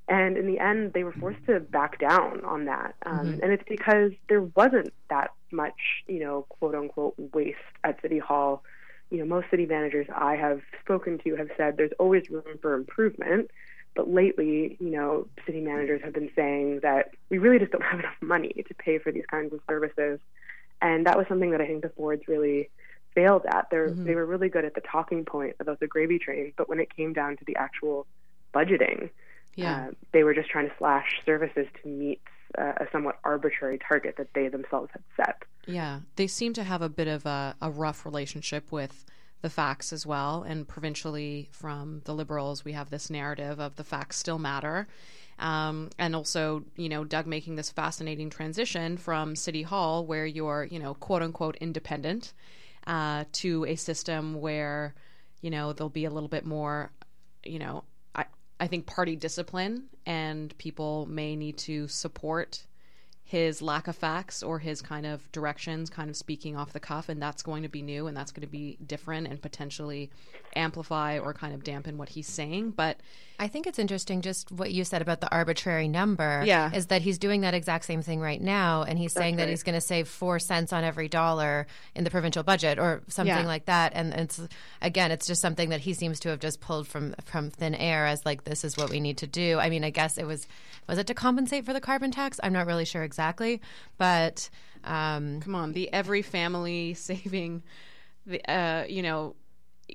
And 0.08 0.36
in 0.36 0.46
the 0.46 0.58
end, 0.58 0.92
they 0.92 1.04
were 1.04 1.12
forced 1.12 1.44
to 1.46 1.60
back 1.60 1.98
down 1.98 2.44
on 2.44 2.64
that. 2.66 2.94
Um, 3.06 3.38
And 3.42 3.52
it's 3.52 3.62
because 3.68 4.12
there 4.28 4.42
wasn't 4.42 4.92
that 5.10 5.30
much, 5.52 5.80
you 6.06 6.18
know, 6.20 6.42
quote 6.48 6.74
unquote, 6.74 7.14
waste 7.32 7.58
at 7.84 8.00
City 8.02 8.18
Hall. 8.18 8.64
You 9.10 9.18
know, 9.18 9.24
most 9.26 9.50
city 9.50 9.66
managers 9.66 10.06
I 10.14 10.36
have 10.36 10.60
spoken 10.80 11.18
to 11.24 11.36
have 11.36 11.48
said 11.56 11.76
there's 11.76 11.92
always 11.98 12.30
room 12.30 12.58
for 12.60 12.74
improvement. 12.74 13.50
But 13.94 14.08
lately, 14.10 14.76
you 14.80 14.90
know, 14.90 15.26
city 15.46 15.60
managers 15.60 16.00
have 16.02 16.14
been 16.14 16.30
saying 16.34 16.80
that 16.82 17.10
we 17.28 17.38
really 17.38 17.58
just 17.58 17.72
don't 17.72 17.82
have 17.90 18.00
enough 18.00 18.14
money 18.20 18.64
to 18.66 18.74
pay 18.74 18.98
for 18.98 19.12
these 19.12 19.26
kinds 19.30 19.52
of 19.52 19.60
services. 19.68 20.18
And 20.80 21.06
that 21.06 21.16
was 21.16 21.26
something 21.28 21.50
that 21.52 21.60
I 21.60 21.66
think 21.66 21.82
the 21.82 21.90
Fords 21.90 22.26
really 22.26 22.70
failed 23.14 23.42
at. 23.46 23.68
They 23.70 23.76
Mm-hmm. 23.76 24.04
they 24.04 24.14
were 24.14 24.24
really 24.26 24.48
good 24.48 24.64
at 24.64 24.74
the 24.74 24.80
talking 24.80 25.24
point 25.24 25.56
about 25.60 25.80
the 25.80 25.86
gravy 25.86 26.18
train, 26.18 26.52
but 26.56 26.68
when 26.68 26.80
it 26.80 26.94
came 26.96 27.12
down 27.12 27.36
to 27.36 27.44
the 27.44 27.56
actual 27.56 28.06
budgeting, 28.54 29.10
Yeah. 29.54 29.88
uh, 29.88 29.90
they 30.12 30.24
were 30.24 30.34
just 30.34 30.48
trying 30.48 30.68
to 30.68 30.74
slash 30.78 31.20
services 31.26 31.66
to 31.82 31.88
meet 31.88 32.20
uh, 32.58 32.72
a 32.78 32.86
somewhat 32.92 33.18
arbitrary 33.24 33.78
target 33.78 34.16
that 34.16 34.28
they 34.34 34.48
themselves 34.48 34.90
had 34.92 35.02
set. 35.16 35.42
Yeah, 35.66 36.00
they 36.16 36.26
seem 36.26 36.52
to 36.54 36.64
have 36.64 36.82
a 36.82 36.88
bit 36.88 37.06
of 37.08 37.24
a, 37.26 37.54
a 37.60 37.70
rough 37.70 38.04
relationship 38.04 38.72
with 38.72 39.04
the 39.42 39.50
facts 39.50 39.92
as 39.92 40.06
well. 40.06 40.44
And 40.44 40.66
provincially, 40.66 41.48
from 41.52 42.00
the 42.04 42.14
Liberals, 42.14 42.64
we 42.64 42.72
have 42.72 42.90
this 42.90 43.10
narrative 43.10 43.60
of 43.60 43.76
the 43.76 43.84
facts 43.84 44.16
still 44.16 44.38
matter. 44.38 44.88
Um, 45.38 45.90
and 45.98 46.14
also, 46.14 46.64
you 46.76 46.88
know, 46.88 47.04
Doug 47.04 47.26
making 47.26 47.56
this 47.56 47.70
fascinating 47.70 48.30
transition 48.30 48.96
from 48.96 49.34
City 49.36 49.62
Hall, 49.62 50.06
where 50.06 50.24
you're, 50.24 50.64
you 50.70 50.78
know, 50.78 50.94
quote 50.94 51.22
unquote 51.22 51.56
independent, 51.56 52.32
uh, 52.86 53.24
to 53.32 53.64
a 53.66 53.74
system 53.76 54.40
where, 54.40 54.94
you 55.40 55.50
know, 55.50 55.72
there'll 55.72 55.90
be 55.90 56.04
a 56.04 56.10
little 56.10 56.28
bit 56.28 56.46
more, 56.46 56.92
you 57.44 57.58
know, 57.58 57.84
I, 58.14 58.26
I 58.60 58.68
think 58.68 58.86
party 58.86 59.16
discipline 59.16 59.84
and 60.06 60.56
people 60.58 61.06
may 61.06 61.34
need 61.34 61.58
to 61.58 61.88
support 61.88 62.64
his 63.32 63.62
lack 63.62 63.88
of 63.88 63.96
facts 63.96 64.42
or 64.42 64.58
his 64.58 64.82
kind 64.82 65.06
of 65.06 65.32
directions, 65.32 65.88
kind 65.88 66.10
of 66.10 66.16
speaking 66.16 66.54
off 66.54 66.74
the 66.74 66.78
cuff, 66.78 67.08
and 67.08 67.20
that's 67.22 67.42
going 67.42 67.62
to 67.62 67.68
be 67.70 67.80
new 67.80 68.06
and 68.06 68.14
that's 68.14 68.30
going 68.30 68.42
to 68.42 68.46
be 68.46 68.76
different 68.86 69.26
and 69.26 69.40
potentially 69.40 70.10
amplify 70.54 71.18
or 71.18 71.32
kind 71.32 71.54
of 71.54 71.64
dampen 71.64 71.96
what 71.96 72.10
he's 72.10 72.26
saying. 72.28 72.72
But 72.72 72.98
I 73.38 73.48
think 73.48 73.66
it's 73.66 73.78
interesting 73.78 74.20
just 74.20 74.52
what 74.52 74.70
you 74.70 74.84
said 74.84 75.00
about 75.00 75.22
the 75.22 75.32
arbitrary 75.34 75.88
number. 75.88 76.42
Yeah. 76.44 76.74
Is 76.74 76.88
that 76.88 77.00
he's 77.00 77.16
doing 77.16 77.40
that 77.40 77.54
exact 77.54 77.86
same 77.86 78.02
thing 78.02 78.20
right 78.20 78.40
now. 78.40 78.82
And 78.82 78.98
he's 78.98 79.14
saying 79.14 79.36
that 79.36 79.48
he's 79.48 79.62
going 79.62 79.76
to 79.76 79.80
save 79.80 80.08
four 80.08 80.38
cents 80.38 80.70
on 80.70 80.84
every 80.84 81.08
dollar 81.08 81.66
in 81.94 82.04
the 82.04 82.10
provincial 82.10 82.42
budget 82.42 82.78
or 82.78 83.00
something 83.08 83.34
Yeah. 83.34 83.46
like 83.46 83.64
that. 83.64 83.92
And 83.94 84.12
it's, 84.12 84.46
again, 84.82 85.10
it's 85.10 85.26
just 85.26 85.40
something 85.40 85.70
that 85.70 85.80
he 85.80 85.94
seems 85.94 86.20
to 86.20 86.28
have 86.28 86.38
just 86.38 86.60
pulled 86.60 86.86
from, 86.86 87.14
from 87.24 87.48
thin 87.48 87.74
air 87.74 88.04
as 88.06 88.26
like, 88.26 88.44
this 88.44 88.62
is 88.62 88.76
what 88.76 88.90
we 88.90 89.00
need 89.00 89.16
to 89.16 89.26
do. 89.26 89.58
I 89.58 89.70
mean, 89.70 89.84
I 89.84 89.90
guess 89.90 90.18
it 90.18 90.26
was, 90.26 90.46
was 90.86 90.98
it 90.98 91.06
to 91.06 91.14
compensate 91.14 91.64
for 91.64 91.72
the 91.72 91.80
carbon 91.80 92.10
tax? 92.10 92.38
I'm 92.42 92.52
not 92.52 92.66
really 92.66 92.84
sure 92.84 93.02
exactly. 93.02 93.21
Exactly, 93.22 93.60
but, 93.98 94.50
um, 94.84 95.40
come 95.40 95.54
on, 95.54 95.72
the 95.72 95.92
every 95.92 96.22
family 96.22 96.94
saving, 97.08 97.62
the 98.26 98.40
uh, 98.50 98.84
you 98.88 99.02
know. 99.02 99.36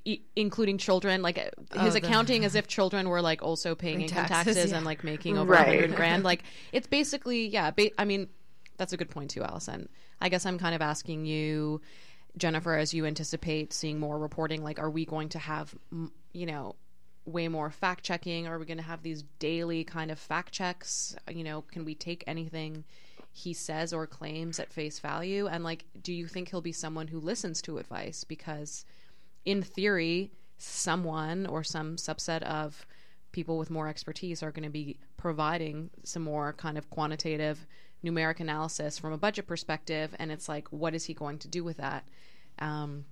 E- 0.06 0.22
including 0.36 0.78
children, 0.78 1.24
like 1.24 1.40
uh, 1.40 1.82
his 1.82 1.96
Oh, 1.96 2.00
the- 2.00 2.06
accounting 2.06 2.46
as 2.46 2.54
if 2.54 2.68
children 2.68 3.10
were 3.10 3.22
like 3.22 3.42
also 3.42 3.74
paying 3.74 3.98
Paying 3.98 4.10
income 4.10 4.26
taxes, 4.28 4.56
taxes, 4.56 4.72
yeah. 4.72 4.78
and 4.78 4.86
like 4.86 5.04
making 5.04 5.38
over 5.40 5.54
a 5.54 5.58
Right. 5.58 5.68
hundred 5.80 5.96
grand. 5.96 6.24
Like 6.24 6.44
it's 6.72 6.86
basically, 6.86 7.48
yeah. 7.48 7.72
Ba- 7.72 8.00
I 8.00 8.06
mean, 8.06 8.28
that's 8.78 8.94
a 8.94 8.98
good 8.98 9.10
point 9.10 9.32
too, 9.32 9.44
Allison. 9.44 9.90
I 10.22 10.30
guess 10.30 10.46
I'm 10.46 10.60
kind 10.60 10.76
of 10.76 10.82
asking 10.84 11.26
you 11.26 11.82
Jennifer, 12.38 12.76
as 12.76 12.94
you 12.94 13.08
anticipate 13.08 13.74
seeing 13.74 14.00
more 14.00 14.20
reporting, 14.20 14.64
like, 14.64 14.78
are 14.78 14.90
we 14.92 15.04
going 15.06 15.30
to 15.30 15.40
have, 15.40 15.74
you 16.32 16.46
know, 16.46 16.76
way 17.26 17.48
more 17.48 17.72
fact 17.72 18.04
checking? 18.04 18.46
Are 18.46 18.60
we 18.60 18.66
going 18.68 18.78
to 18.78 18.84
have 18.84 19.02
these 19.02 19.24
daily 19.40 19.84
kind 19.84 20.12
of 20.12 20.20
fact 20.20 20.52
checks? 20.54 21.16
You 21.32 21.44
know, 21.44 21.62
can 21.64 21.86
we 21.86 21.96
take 21.96 22.24
anything 22.28 22.84
he 23.38 23.54
says 23.54 23.94
or 23.94 24.08
claims 24.08 24.60
at 24.60 24.74
face 24.74 25.00
value? 25.00 25.48
And, 25.48 25.64
like, 25.64 25.86
do 26.02 26.12
you 26.12 26.28
think 26.28 26.50
he'll 26.50 26.62
be 26.62 26.72
someone 26.72 27.08
who 27.08 27.20
listens 27.20 27.62
to 27.64 27.78
advice? 27.78 28.24
Because, 28.24 28.84
in 29.46 29.62
theory, 29.62 30.32
someone 30.58 31.46
or 31.46 31.64
some 31.64 31.98
subset 31.98 32.42
of 32.42 32.86
people 33.32 33.60
with 33.60 33.70
more 33.70 33.88
expertise 33.88 34.42
are 34.42 34.52
going 34.52 34.64
to 34.64 34.70
be 34.70 34.98
providing 35.18 35.92
some 36.04 36.24
more 36.24 36.54
kind 36.54 36.78
of 36.78 36.90
quantitative 36.90 37.68
numeric 38.04 38.40
analysis 38.40 38.98
from 38.98 39.14
a 39.14 39.18
budget 39.18 39.46
perspective 39.46 40.16
and 40.18 40.32
it's 40.32 40.48
like 40.48 40.68
what 40.70 40.96
is 40.96 41.06
he 41.06 41.14
going 41.14 41.38
to 41.38 41.48
do 41.48 41.64
with 41.64 41.78
that 41.78 42.08
um, 42.60 43.06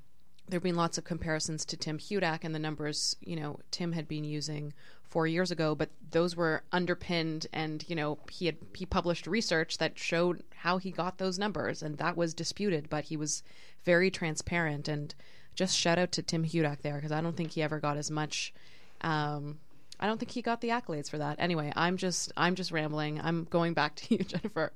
there 0.47 0.57
have 0.57 0.63
been 0.63 0.75
lots 0.75 0.97
of 0.97 1.03
comparisons 1.03 1.65
to 1.65 1.77
tim 1.77 1.97
hudak 1.97 2.43
and 2.43 2.53
the 2.53 2.59
numbers 2.59 3.15
you 3.21 3.35
know 3.35 3.59
tim 3.71 3.91
had 3.91 4.07
been 4.07 4.23
using 4.23 4.73
four 5.03 5.27
years 5.27 5.51
ago 5.51 5.75
but 5.75 5.89
those 6.11 6.35
were 6.35 6.63
underpinned 6.71 7.47
and 7.53 7.85
you 7.87 7.95
know 7.95 8.17
he 8.31 8.45
had 8.45 8.57
he 8.73 8.85
published 8.85 9.27
research 9.27 9.77
that 9.77 9.97
showed 9.97 10.43
how 10.57 10.77
he 10.77 10.91
got 10.91 11.17
those 11.17 11.39
numbers 11.39 11.81
and 11.81 11.97
that 11.97 12.17
was 12.17 12.33
disputed 12.33 12.89
but 12.89 13.05
he 13.05 13.17
was 13.17 13.43
very 13.83 14.11
transparent 14.11 14.87
and 14.87 15.15
just 15.55 15.77
shout 15.77 15.97
out 15.97 16.11
to 16.11 16.21
tim 16.21 16.43
hudak 16.45 16.81
there 16.81 16.95
because 16.95 17.11
i 17.11 17.21
don't 17.21 17.37
think 17.37 17.51
he 17.51 17.61
ever 17.61 17.79
got 17.79 17.97
as 17.97 18.11
much 18.11 18.53
um, 19.01 19.59
I 19.99 20.07
don't 20.07 20.17
think 20.19 20.31
he 20.31 20.41
got 20.41 20.61
the 20.61 20.69
accolades 20.69 21.09
for 21.09 21.17
that. 21.17 21.37
Anyway, 21.39 21.71
I'm 21.75 21.97
just 21.97 22.31
I'm 22.35 22.55
just 22.55 22.71
rambling. 22.71 23.19
I'm 23.21 23.45
going 23.45 23.73
back 23.73 23.95
to 23.95 24.15
you, 24.17 24.23
Jennifer. 24.23 24.73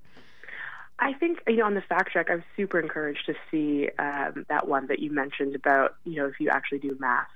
I 1.00 1.14
think 1.14 1.40
you 1.48 1.58
know 1.58 1.66
on 1.66 1.76
the 1.76 1.82
fact 1.82 2.12
check, 2.14 2.30
I'm 2.30 2.44
super 2.56 2.80
encouraged 2.80 3.26
to 3.28 3.34
see 3.50 3.90
um, 3.98 4.46
that 4.50 4.68
one 4.68 4.88
that 4.88 5.00
you 5.00 5.12
mentioned 5.12 5.56
about 5.56 5.96
you 6.04 6.16
know 6.18 6.28
if 6.28 6.40
you 6.40 6.50
actually 6.50 6.80
do 6.80 6.96
math, 7.00 7.28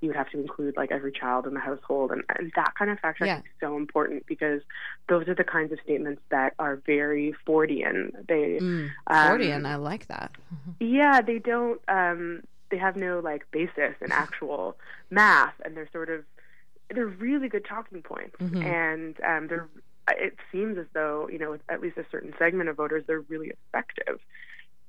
you 0.00 0.08
would 0.08 0.16
have 0.16 0.30
to 0.30 0.40
include 0.40 0.76
like 0.76 0.90
every 0.90 1.12
child 1.12 1.46
in 1.46 1.54
the 1.54 1.60
household, 1.60 2.10
and, 2.12 2.22
and 2.38 2.50
that 2.56 2.74
kind 2.78 2.90
of 2.90 2.98
fact 2.98 3.18
check 3.18 3.26
Yeah. 3.28 3.38
is 3.38 3.44
so 3.60 3.76
important 3.76 4.26
because 4.26 4.62
those 5.08 5.28
are 5.28 5.34
the 5.34 5.44
kinds 5.44 5.72
of 5.72 5.78
statements 5.84 6.22
that 6.30 6.54
are 6.58 6.76
very 6.86 7.34
Fordian. 7.46 8.26
They 8.26 8.60
Mm, 8.60 8.90
um, 9.06 9.66
I 9.66 9.76
like 9.76 10.06
that. 10.08 10.32
Yeah, 10.80 11.20
they 11.20 11.38
don't. 11.38 11.80
Um, 11.88 12.42
they 12.70 12.78
have 12.78 12.96
no 12.96 13.20
like 13.20 13.50
basis 13.50 13.94
in 14.00 14.10
actual 14.12 14.76
math, 15.10 15.54
and 15.64 15.76
they're 15.76 15.90
sort 15.92 16.08
of 16.08 16.24
they're 16.92 17.06
really 17.06 17.48
good 17.48 17.64
talking 17.66 18.02
points, 18.02 18.36
and 18.64 19.16
um, 19.22 19.46
they're. 19.48 19.68
It 20.18 20.36
seems 20.52 20.78
as 20.78 20.86
though 20.92 21.28
you 21.30 21.38
know, 21.38 21.50
with 21.52 21.60
at 21.68 21.80
least 21.80 21.98
a 21.98 22.04
certain 22.10 22.34
segment 22.38 22.68
of 22.68 22.76
voters, 22.76 23.04
they're 23.06 23.20
really 23.20 23.50
effective. 23.50 24.20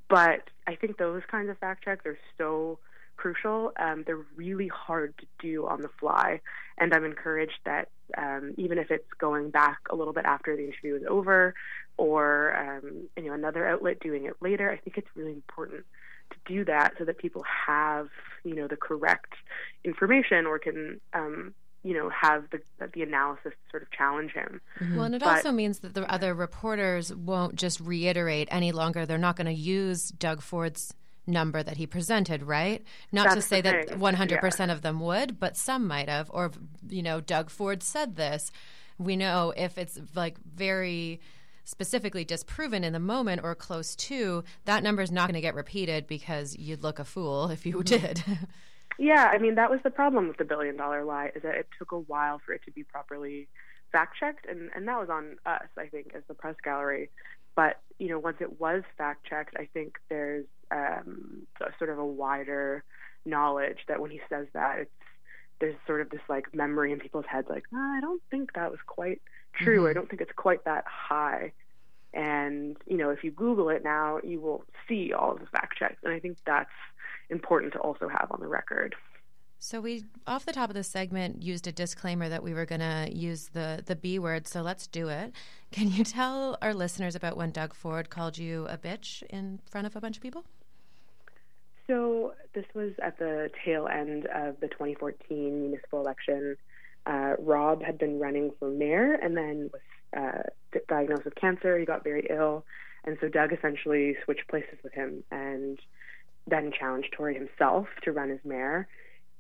But 0.10 0.50
I 0.68 0.76
think 0.76 0.98
those 0.98 1.22
kinds 1.30 1.50
of 1.50 1.58
fact 1.58 1.86
checks 1.86 2.06
are 2.06 2.18
so 2.38 2.80
crucial. 3.16 3.72
Um, 3.80 4.04
they're 4.06 4.26
really 4.36 4.68
hard 4.68 5.14
to 5.20 5.26
do 5.40 5.68
on 5.68 5.82
the 5.82 5.90
fly, 6.00 6.42
and 6.78 6.94
I'm 6.94 7.06
encouraged 7.06 7.60
that 7.66 7.90
um, 8.18 8.54
even 8.58 8.78
if 8.78 8.92
it's 8.92 9.08
going 9.20 9.52
back 9.52 9.78
a 9.90 9.96
little 9.96 10.14
bit 10.14 10.26
after 10.26 10.56
the 10.56 10.66
interview 10.66 10.96
is 10.96 11.04
over, 11.08 11.54
or 11.98 12.58
um, 12.58 13.08
you 13.16 13.24
know 13.24 13.34
another 13.34 13.68
outlet 13.68 14.00
doing 14.00 14.26
it 14.26 14.34
later, 14.42 14.72
I 14.72 14.78
think 14.78 14.98
it's 14.98 15.08
really 15.16 15.34
important 15.34 15.86
to 16.32 16.38
do 16.46 16.66
that 16.66 16.94
so 16.98 17.06
that 17.06 17.18
people 17.18 17.44
have 17.68 18.10
you 18.44 18.56
know 18.56 18.68
the 18.68 18.78
correct 18.78 19.34
information 19.84 20.46
or 20.46 20.60
can 20.60 21.00
um, 21.14 21.54
you 21.84 21.94
know 21.94 22.10
have 22.10 22.50
the 22.52 22.62
the 22.94 23.02
analysis 23.02 23.54
sort 23.70 23.84
of 23.84 23.92
challenge 23.92 24.32
him. 24.32 24.62
Mm-hmm. 24.80 24.96
Well, 24.96 25.06
and 25.06 25.16
it 25.16 25.20
But- 25.20 25.38
also 25.38 25.52
means 25.52 25.80
that 25.80 25.94
the 25.94 26.12
other 26.12 26.34
reporters 26.34 27.14
won't 27.14 27.56
just 27.56 27.80
reiterate 27.80 28.48
any 28.52 28.72
longer. 28.72 29.06
They're 29.06 29.18
not 29.18 29.36
going 29.36 29.48
to 29.48 29.54
use 29.54 30.10
Doug 30.10 30.42
Ford's 30.42 30.94
number 31.28 31.64
that 31.64 31.78
he 31.78 31.88
presented, 31.88 32.44
right? 32.44 32.84
Not 33.12 33.34
to 33.34 33.42
say 33.42 33.62
that 33.62 33.90
100% 33.90 34.72
of 34.72 34.82
them 34.82 35.00
would, 35.00 35.40
but 35.40 35.56
some 35.56 35.88
might 35.88 36.10
have. 36.10 36.30
Or, 36.34 36.52
you 36.90 37.04
know, 37.04 37.22
Doug 37.22 37.50
Ford 37.50 37.84
said 37.84 38.16
this. 38.16 38.52
We 38.98 39.16
know 39.16 39.54
if 39.56 39.78
it's 39.78 40.00
like 40.16 40.38
very 40.44 41.22
specifically 41.64 42.26
disproven 42.26 42.84
in 42.84 42.94
the 42.94 43.00
moment 43.00 43.42
or 43.44 43.56
close 43.56 43.96
to, 43.96 44.44
that 44.66 44.84
number 44.84 45.02
is 45.02 45.12
not 45.12 45.28
going 45.28 45.36
to 45.36 45.42
get 45.42 45.56
repeated 45.56 46.08
because 46.08 46.58
you'd 46.58 46.84
look 46.84 47.00
a 47.00 47.06
fool 47.06 47.50
if 47.50 47.66
you 47.66 47.76
mm-hmm. 47.78 48.06
did. 48.06 48.24
Yeah, 48.98 49.30
I 49.34 49.38
mean 49.38 49.56
that 49.56 49.72
was 49.72 49.80
the 49.84 49.90
problem 49.90 50.28
with 50.28 50.38
the 50.38 50.46
billion 50.46 50.78
dollar 50.78 51.04
lie 51.04 51.32
is 51.36 51.44
that 51.44 51.56
it 51.56 51.68
took 51.78 51.92
a 51.92 52.00
while 52.00 52.42
for 52.46 52.54
it 52.54 52.62
to 52.66 52.72
be 52.72 52.84
properly 52.84 53.48
fact 53.92 54.18
checked, 54.20 54.46
and 54.46 54.70
and 54.76 54.88
that 54.88 55.00
was 55.00 55.10
on 55.10 55.38
us, 55.46 55.68
I 55.78 55.88
think, 55.88 56.14
as 56.16 56.24
the 56.28 56.34
press 56.34 56.56
gallery. 56.64 57.10
But 57.56 57.80
you 58.00 58.10
know, 58.10 58.20
once 58.20 58.38
it 58.40 58.60
was 58.60 58.84
fact 58.98 59.26
checked, 59.26 59.56
I 59.58 59.68
think 59.74 59.98
there's 60.10 60.46
um, 60.72 61.48
a 61.60 61.72
sort 61.78 61.90
of 61.90 62.00
a 62.00 62.06
wider 62.06 62.84
knowledge 63.26 63.80
that 63.88 64.02
when 64.02 64.12
he 64.12 64.22
says 64.30 64.48
that, 64.54 64.80
it's 64.80 64.92
there's 65.60 65.76
sort 65.86 66.02
of 66.02 66.10
this 66.10 66.22
like 66.28 66.54
memory 66.56 66.92
in 66.92 67.00
people's 67.00 67.26
heads, 67.30 67.48
like 67.50 67.66
"Ah, 67.74 67.98
I 67.98 68.02
don't 68.02 68.22
think 68.32 68.54
that 68.54 68.72
was 68.72 68.80
quite 68.88 69.22
true. 69.54 69.88
I 69.88 69.94
don't 69.94 70.10
think 70.10 70.22
it's 70.22 70.32
quite 70.36 70.66
that 70.66 70.86
high. 70.88 71.54
And 72.14 72.78
you 72.86 72.98
know, 72.98 73.10
if 73.10 73.24
you 73.24 73.32
Google 73.32 73.70
it 73.70 73.84
now, 73.84 74.20
you 74.24 74.40
will 74.42 74.64
see 74.88 75.14
all 75.14 75.32
of 75.32 75.40
the 75.40 75.48
fact 75.48 75.78
checks, 75.78 75.98
and 76.04 76.14
I 76.14 76.20
think 76.20 76.38
that's 76.46 76.70
important 77.30 77.74
to 77.74 77.80
also 77.80 78.08
have 78.08 78.28
on 78.32 78.40
the 78.42 78.48
record. 78.48 78.96
So 79.64 79.80
we, 79.80 80.06
off 80.26 80.44
the 80.44 80.54
top 80.54 80.72
of 80.72 80.74
the 80.74 80.84
segment, 80.84 81.44
used 81.44 81.68
a 81.68 81.72
disclaimer 81.72 82.28
that 82.30 82.42
we 82.42 82.52
were 82.52 82.66
going 82.66 82.82
to 82.82 83.08
use 83.12 83.50
the 83.50 83.84
the 83.86 83.96
B 83.96 84.18
word. 84.18 84.48
So 84.48 84.64
let's 84.64 84.88
do 84.88 85.10
it. 85.10 85.34
Can 85.72 85.92
you 85.92 86.04
tell 86.04 86.58
our 86.62 86.74
listeners 86.74 87.16
about 87.16 87.38
when 87.38 87.52
Doug 87.52 87.76
Ford 87.76 88.10
called 88.10 88.40
you 88.40 88.66
a 88.68 88.78
bitch 88.78 89.22
in 89.30 89.60
front 89.70 89.86
of 89.86 89.96
a 89.96 90.02
bunch 90.02 90.18
of 90.18 90.24
people? 90.24 90.44
So 91.86 92.34
this 92.54 92.66
was 92.74 92.94
at 93.04 93.20
the 93.20 93.52
tail 93.64 93.88
end 93.88 94.26
of 94.34 94.60
the 94.62 94.68
2014 94.68 95.62
municipal 95.62 96.00
election. 96.00 96.58
Uh, 97.06 97.36
Rob 97.38 97.84
had 97.84 97.98
been 97.98 98.20
running 98.20 98.52
for 98.58 98.70
mayor 98.70 99.14
and 99.14 99.38
then 99.38 99.70
was 99.72 99.82
uh, 100.16 100.44
diagnosed 100.88 101.26
with 101.26 101.36
cancer. 101.36 101.78
He 101.78 101.86
got 101.86 102.04
very 102.04 102.28
ill, 102.30 102.66
and 103.04 103.18
so 103.22 103.28
Doug 103.28 103.54
essentially 103.54 104.16
switched 104.24 104.48
places 104.48 104.78
with 104.84 104.94
him 104.94 105.24
and 105.32 105.80
then 106.48 106.72
challenged 106.78 107.14
Tory 107.14 107.36
himself 107.36 107.88
to 108.04 108.12
run 108.12 108.32
as 108.32 108.40
mayor. 108.44 108.88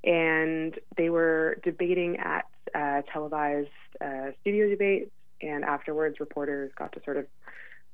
And 0.03 0.80
they 0.97 1.09
were 1.09 1.57
debating 1.63 2.17
at 2.17 2.45
uh, 2.74 3.01
televised 3.11 3.69
uh, 3.99 4.32
studio 4.41 4.69
debates, 4.69 5.11
and 5.41 5.63
afterwards, 5.63 6.19
reporters 6.19 6.72
got 6.78 6.91
to 6.93 7.01
sort 7.03 7.17
of 7.17 7.26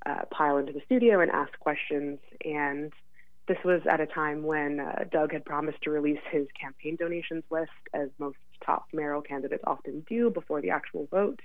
uh, 0.06 0.26
pile 0.32 0.58
into 0.58 0.74
the 0.74 0.82
studio 0.86 1.20
and 1.20 1.32
ask 1.32 1.58
questions. 1.60 2.20
And 2.46 2.94
this 3.48 3.58
was 3.64 3.82
at 3.90 4.00
a 4.00 4.06
time 4.06 4.44
when 4.44 4.80
uh, 4.80 5.06
Doug 5.12 5.32
had 5.34 5.46
promised 5.46 5.82
to 5.84 5.90
release 5.90 6.20
his 6.32 6.48
campaign 6.60 6.96
donations 6.98 7.44
list, 7.50 7.72
as 7.94 8.10
most 8.20 8.38
top 8.66 8.88
mayoral 8.94 9.22
candidates 9.22 9.64
often 9.66 10.06
do 10.08 10.30
before 10.30 10.62
the 10.62 10.70
actual 10.70 11.08
vote. 11.12 11.40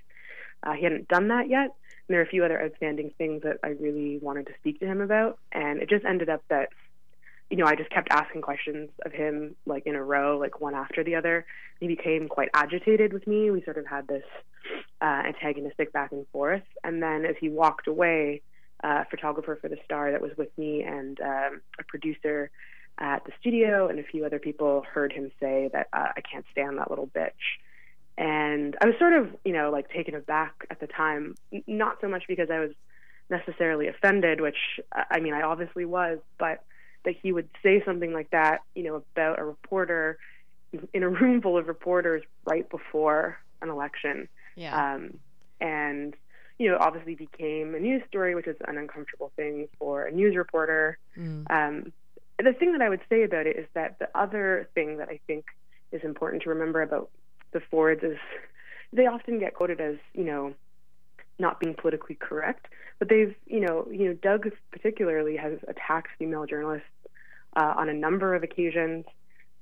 Uh, 0.62 0.72
he 0.72 0.84
hadn't 0.84 1.08
done 1.08 1.28
that 1.28 1.48
yet, 1.48 1.64
and 1.64 2.08
there 2.08 2.20
are 2.20 2.24
a 2.24 2.28
few 2.28 2.44
other 2.44 2.62
outstanding 2.62 3.12
things 3.18 3.42
that 3.42 3.58
I 3.62 3.68
really 3.68 4.18
wanted 4.18 4.46
to 4.46 4.52
speak 4.58 4.80
to 4.80 4.86
him 4.86 5.00
about. 5.00 5.38
And 5.52 5.80
it 5.80 5.88
just 5.88 6.04
ended 6.04 6.28
up 6.28 6.42
that, 6.48 6.70
you 7.50 7.56
know, 7.56 7.66
I 7.66 7.74
just 7.74 7.90
kept 7.90 8.08
asking 8.10 8.42
questions 8.42 8.90
of 9.04 9.12
him, 9.12 9.56
like 9.66 9.86
in 9.86 9.94
a 9.94 10.02
row, 10.02 10.38
like 10.38 10.60
one 10.60 10.74
after 10.74 11.04
the 11.04 11.16
other. 11.16 11.44
He 11.80 11.86
became 11.86 12.28
quite 12.28 12.50
agitated 12.54 13.12
with 13.12 13.26
me. 13.26 13.50
We 13.50 13.62
sort 13.62 13.78
of 13.78 13.86
had 13.86 14.06
this 14.06 14.24
uh, 15.00 15.22
antagonistic 15.26 15.92
back 15.92 16.12
and 16.12 16.26
forth. 16.28 16.62
And 16.84 17.02
then 17.02 17.24
as 17.24 17.36
he 17.40 17.48
walked 17.48 17.88
away, 17.88 18.42
uh, 18.82 19.04
photographer 19.10 19.56
for 19.60 19.68
the 19.68 19.78
Star 19.84 20.10
that 20.10 20.20
was 20.20 20.32
with 20.36 20.56
me 20.58 20.82
and 20.82 21.20
um, 21.20 21.60
a 21.78 21.84
producer 21.86 22.50
at 22.98 23.24
the 23.24 23.32
studio 23.40 23.88
and 23.88 23.98
a 23.98 24.02
few 24.02 24.24
other 24.24 24.38
people 24.38 24.84
heard 24.92 25.12
him 25.12 25.30
say 25.40 25.70
that 25.72 25.88
uh, 25.92 26.08
I 26.16 26.20
can't 26.20 26.44
stand 26.50 26.78
that 26.78 26.90
little 26.90 27.06
bitch. 27.06 27.30
And 28.18 28.76
I 28.80 28.86
was 28.86 28.94
sort 28.98 29.14
of, 29.14 29.28
you 29.44 29.52
know, 29.52 29.70
like 29.70 29.90
taken 29.90 30.14
aback 30.14 30.66
at 30.70 30.80
the 30.80 30.86
time, 30.86 31.34
not 31.66 31.98
so 32.00 32.08
much 32.08 32.24
because 32.28 32.50
I 32.50 32.60
was 32.60 32.70
necessarily 33.30 33.88
offended, 33.88 34.40
which 34.40 34.80
I 34.92 35.20
mean, 35.20 35.34
I 35.34 35.42
obviously 35.42 35.84
was, 35.84 36.18
but 36.38 36.62
that 37.04 37.14
he 37.20 37.32
would 37.32 37.48
say 37.62 37.82
something 37.84 38.12
like 38.12 38.30
that, 38.30 38.60
you 38.74 38.84
know, 38.84 38.96
about 38.96 39.38
a 39.38 39.44
reporter 39.44 40.18
in 40.92 41.02
a 41.02 41.08
room 41.08 41.40
full 41.40 41.58
of 41.58 41.68
reporters 41.68 42.22
right 42.44 42.68
before 42.70 43.38
an 43.60 43.70
election. 43.70 44.28
Yeah. 44.56 44.94
Um, 44.94 45.18
and, 45.60 46.14
you 46.58 46.68
know, 46.68 46.76
it 46.76 46.80
obviously 46.80 47.14
became 47.14 47.74
a 47.74 47.80
news 47.80 48.02
story, 48.08 48.34
which 48.34 48.46
is 48.46 48.56
an 48.68 48.78
uncomfortable 48.78 49.32
thing 49.36 49.68
for 49.78 50.04
a 50.04 50.12
news 50.12 50.36
reporter. 50.36 50.98
Mm. 51.16 51.50
Um, 51.50 51.92
the 52.38 52.52
thing 52.52 52.72
that 52.72 52.82
I 52.82 52.88
would 52.88 53.02
say 53.08 53.22
about 53.22 53.46
it 53.46 53.56
is 53.56 53.66
that 53.74 53.98
the 53.98 54.08
other 54.14 54.68
thing 54.74 54.98
that 54.98 55.08
I 55.08 55.20
think 55.26 55.46
is 55.92 56.02
important 56.02 56.42
to 56.42 56.50
remember 56.50 56.82
about 56.82 57.10
the 57.52 57.60
Fords 57.60 58.02
is 58.02 58.18
they 58.92 59.06
often 59.06 59.38
get 59.38 59.54
quoted 59.54 59.80
as, 59.80 59.96
you 60.14 60.24
know, 60.24 60.54
not 61.38 61.60
being 61.60 61.74
politically 61.74 62.14
correct, 62.14 62.66
but 62.98 63.08
they've, 63.08 63.34
you 63.46 63.60
know, 63.60 63.86
you 63.90 64.06
know, 64.06 64.14
Doug 64.14 64.50
particularly 64.70 65.36
has 65.36 65.58
attacked 65.66 66.08
female 66.18 66.46
journalists 66.46 66.86
uh, 67.56 67.74
on 67.76 67.88
a 67.88 67.94
number 67.94 68.34
of 68.34 68.42
occasions. 68.42 69.04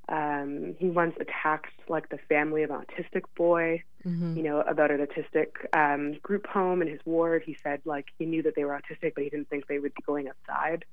Um, 0.08 0.74
he 0.78 0.88
once 0.88 1.14
attacked 1.20 1.72
like 1.88 2.08
the 2.08 2.18
family 2.28 2.64
of 2.64 2.70
an 2.70 2.80
autistic 2.84 3.22
boy, 3.36 3.84
Mhm. 4.04 4.36
you 4.36 4.42
know, 4.42 4.60
about 4.62 4.90
an 4.90 5.06
autistic 5.06 5.48
um, 5.72 6.14
group 6.22 6.46
home 6.46 6.82
in 6.82 6.88
his 6.88 7.00
ward. 7.04 7.42
He 7.44 7.56
said 7.62 7.80
like 7.84 8.06
he 8.18 8.26
knew 8.26 8.42
that 8.42 8.54
they 8.56 8.64
were 8.64 8.72
autistic, 8.72 9.14
but 9.14 9.22
he 9.22 9.30
didn't 9.30 9.48
think 9.48 9.66
they 9.66 9.78
would 9.78 9.94
be 9.94 10.02
going 10.02 10.28
outside. 10.28 10.84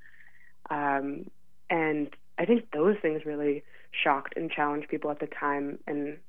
Um, 0.70 1.32
and 1.70 2.14
I 2.38 2.46
think 2.46 2.70
those 2.72 2.98
things 3.02 3.26
really 3.26 3.64
shocked 3.92 4.34
and 4.36 4.52
challenged 4.52 4.90
people 4.90 5.10
at 5.10 5.20
the 5.20 5.28
time, 5.28 5.80
and 5.88 6.20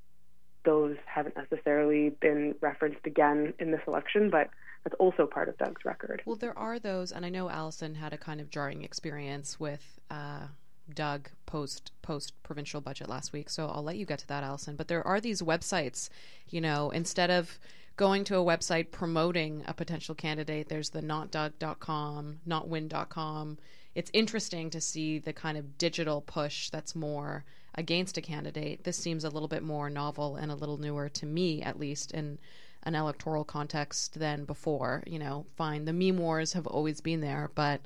those 0.69 0.97
haven't 1.07 1.35
necessarily 1.35 2.11
been 2.21 2.55
referenced 2.61 3.07
again 3.07 3.55
in 3.59 3.71
this 3.71 3.81
election, 3.87 4.29
but 4.29 4.51
that's 4.85 4.95
also 4.99 5.25
part 5.25 5.49
of 5.49 5.57
Doug's 5.57 5.83
record. 5.83 6.21
Well, 6.27 6.37
there 6.37 6.57
are 6.59 6.79
those, 6.79 7.11
and 7.11 7.25
I 7.25 7.31
know 7.31 7.49
Allison 7.49 7.95
had 7.95 8.13
a 8.13 8.19
kind 8.19 8.39
of 8.39 8.51
jarring 8.51 8.85
experience 8.85 9.59
with 9.59 9.99
uh, 10.11 10.49
Doug 10.95 11.31
post 11.47 11.93
post 12.03 12.35
provincial 12.43 12.83
budget 12.83 13.09
last 13.09 13.33
week. 13.33 13.49
So 13.49 13.67
I'll 13.67 13.83
let 13.83 13.97
you 13.97 14.05
get 14.05 14.19
to 14.19 14.29
that, 14.29 14.45
Allison. 14.45 14.77
But 14.77 14.89
there 14.89 15.07
are 15.07 15.23
these 15.23 15.41
websites, 15.41 16.11
you 16.51 16.61
know, 16.61 16.91
instead 16.91 17.31
of 17.31 17.59
going 17.97 18.25
to 18.25 18.37
a 18.37 18.45
website 18.45 18.91
promoting 18.91 19.65
a 19.67 19.73
potential 19.73 20.15
candidate, 20.15 20.69
there's 20.69 20.91
the 20.91 21.01
notdoug.com, 21.01 22.41
notwin.com. 22.47 23.59
It's 23.95 24.11
interesting 24.13 24.69
to 24.69 24.83
see 24.83 25.19
the 25.19 25.33
kind 25.33 25.57
of 25.57 25.79
digital 25.79 26.21
push 26.21 26.69
that's 26.69 26.95
more 26.95 27.45
against 27.79 28.19
a 28.19 28.21
candidate. 28.21 28.83
This 28.83 28.99
seems 28.99 29.23
a 29.23 29.31
little 29.31 29.47
bit 29.47 29.63
more 29.63 29.89
novel 29.89 30.35
and 30.35 30.51
a 30.51 30.57
little 30.57 30.79
newer 30.79 31.09
to 31.11 31.25
me, 31.25 31.63
at 31.63 31.79
least, 31.79 32.11
in 32.11 32.37
an 32.83 32.97
electoral 32.97 33.45
context 33.45 34.19
than 34.19 34.45
before. 34.45 35.05
You 35.07 35.21
know, 35.21 35.47
fine, 35.57 35.85
the 35.85 35.93
meme 35.93 36.19
wars 36.19 36.53
have 36.55 36.67
always 36.67 37.01
been 37.01 37.21
there, 37.21 37.51
but 37.55 37.81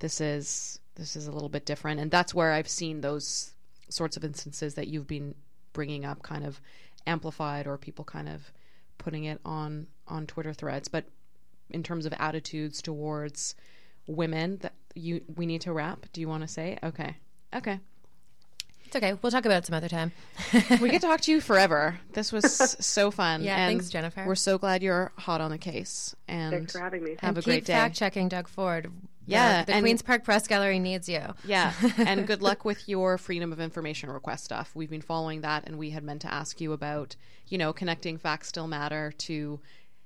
this 0.00 0.20
is 0.20 0.78
this 0.96 1.16
is 1.16 1.26
a 1.26 1.32
little 1.32 1.48
bit 1.48 1.64
different, 1.64 1.98
and 1.98 2.10
that's 2.10 2.34
where 2.34 2.52
I've 2.52 2.68
seen 2.68 3.00
those 3.00 3.52
sorts 3.88 4.18
of 4.18 4.24
instances 4.24 4.74
that 4.74 4.88
you've 4.88 5.06
been 5.06 5.34
bringing 5.72 6.04
up, 6.04 6.22
kind 6.22 6.44
of 6.44 6.60
amplified, 7.06 7.66
or 7.66 7.78
people 7.78 8.04
kind 8.04 8.28
of 8.28 8.52
putting 8.98 9.24
it 9.24 9.40
on 9.46 9.86
on 10.06 10.26
Twitter 10.26 10.52
threads. 10.52 10.88
But 10.88 11.06
in 11.70 11.82
terms 11.82 12.04
of 12.04 12.12
attitudes 12.18 12.82
towards 12.82 13.54
women, 14.06 14.58
that 14.58 14.74
you 14.94 15.22
we 15.36 15.46
need 15.46 15.62
to 15.62 15.72
wrap. 15.72 16.04
Do 16.12 16.20
you 16.20 16.28
want 16.28 16.42
to 16.42 16.48
say? 16.48 16.78
Okay, 16.82 17.16
okay. 17.54 17.80
It's 18.88 18.96
okay. 18.96 19.12
We'll 19.20 19.30
talk 19.30 19.44
about 19.44 19.58
it 19.58 19.66
some 19.66 19.74
other 19.74 19.90
time. 19.90 20.12
we 20.80 20.88
could 20.88 21.02
talk 21.02 21.20
to 21.20 21.30
you 21.30 21.42
forever. 21.42 22.00
This 22.14 22.32
was 22.32 22.56
so 22.86 23.10
fun. 23.10 23.42
Yeah, 23.42 23.56
and 23.56 23.70
thanks, 23.70 23.90
Jennifer. 23.90 24.24
We're 24.26 24.34
so 24.34 24.56
glad 24.56 24.82
you're 24.82 25.12
hot 25.18 25.42
on 25.42 25.50
the 25.50 25.58
case. 25.58 26.16
And 26.26 26.52
Thanks 26.54 26.72
for 26.72 26.78
having 26.78 27.04
me. 27.04 27.10
Have 27.20 27.36
and 27.36 27.38
a 27.38 27.42
great 27.42 27.56
keep 27.56 27.64
day. 27.66 27.74
fact 27.74 27.96
checking 27.96 28.30
Doug 28.30 28.48
Ford. 28.48 28.90
Yeah, 29.26 29.60
the, 29.60 29.66
the 29.66 29.72
and- 29.74 29.82
Queens 29.82 30.00
Park 30.00 30.24
Press 30.24 30.46
Gallery 30.46 30.78
needs 30.78 31.06
you. 31.06 31.20
Yeah, 31.44 31.74
and 31.98 32.26
good 32.26 32.40
luck 32.40 32.64
with 32.64 32.88
your 32.88 33.18
freedom 33.18 33.52
of 33.52 33.60
information 33.60 34.10
request 34.10 34.44
stuff. 34.44 34.70
We've 34.74 34.88
been 34.88 35.02
following 35.02 35.42
that, 35.42 35.66
and 35.66 35.76
we 35.76 35.90
had 35.90 36.02
meant 36.02 36.22
to 36.22 36.32
ask 36.32 36.58
you 36.58 36.72
about, 36.72 37.14
you 37.46 37.58
know, 37.58 37.74
connecting 37.74 38.16
facts 38.16 38.48
still 38.48 38.68
matter 38.68 39.12
to, 39.18 39.60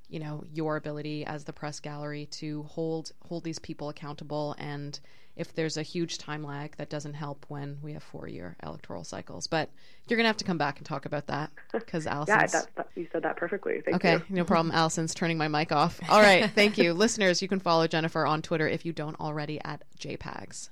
you 0.09 0.19
know, 0.19 0.43
your 0.53 0.75
ability 0.77 1.25
as 1.25 1.45
the 1.45 1.53
press 1.53 1.79
gallery 1.79 2.27
to 2.33 2.65
hold 2.65 3.13
hold 3.29 3.45
these 3.45 3.61
people 3.61 3.89
accountable, 3.91 4.57
and 4.59 4.99
if 5.37 5.55
there's 5.55 5.77
a 5.77 5.83
huge 5.83 6.19
time 6.19 6.43
lag, 6.45 6.77
that 6.77 6.91
doesn't 6.91 7.15
help 7.15 7.47
when 7.49 7.79
we 7.83 7.93
have 7.95 8.03
four 8.03 8.29
year 8.29 8.57
electoral 8.63 9.05
cycles. 9.05 9.47
But 9.47 9.71
you're 10.09 10.17
gonna 10.17 10.29
have 10.29 10.37
to 10.39 10.45
come 10.45 10.59
back 10.59 10.79
and 10.79 10.87
talk 10.87 11.07
about 11.07 11.27
that 11.29 11.51
because 11.73 12.05
Yeah, 12.07 12.15
Allison's. 12.17 12.53
that, 12.53 12.67
that, 12.77 12.89
you 12.95 13.07
said 13.13 13.23
that 13.23 13.37
perfectly. 13.37 13.81
Thank 13.85 13.97
Okay, 13.97 14.15
you. 14.15 14.23
no 14.29 14.45
problem. 14.45 14.73
Allison's 14.75 15.15
turning 15.15 15.39
my 15.39 15.49
mic 15.49 15.73
off. 15.73 16.01
All 16.09 16.21
right, 16.21 16.51
thank 16.51 16.77
you. 16.79 16.93
Listeners, 16.95 17.41
you 17.41 17.49
can 17.49 17.61
follow 17.61 17.87
Jennifer 17.87 18.27
on 18.27 18.43
Twitter 18.43 18.69
if 18.69 18.85
you 18.85 18.93
don't 18.93 19.19
already 19.21 19.61
at 19.65 19.83
JPAGs. 19.99 20.69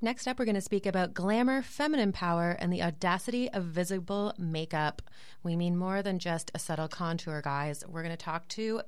Next 0.00 0.28
up, 0.28 0.38
we're 0.38 0.44
going 0.44 0.54
to 0.54 0.60
speak 0.60 0.86
about 0.86 1.12
glamour, 1.12 1.60
feminine 1.60 2.12
power, 2.12 2.56
and 2.60 2.72
the 2.72 2.84
audacity 2.84 3.50
of 3.50 3.64
visible 3.64 4.32
makeup. 4.38 5.02
We 5.42 5.56
mean 5.56 5.76
more 5.76 6.02
than 6.02 6.20
just 6.20 6.52
a 6.54 6.60
subtle 6.60 6.86
contour, 6.86 7.42
guys. 7.42 7.82
We're 7.84 8.04
going 8.04 8.16
to 8.16 8.24
talk 8.24 8.46
to 8.50 8.82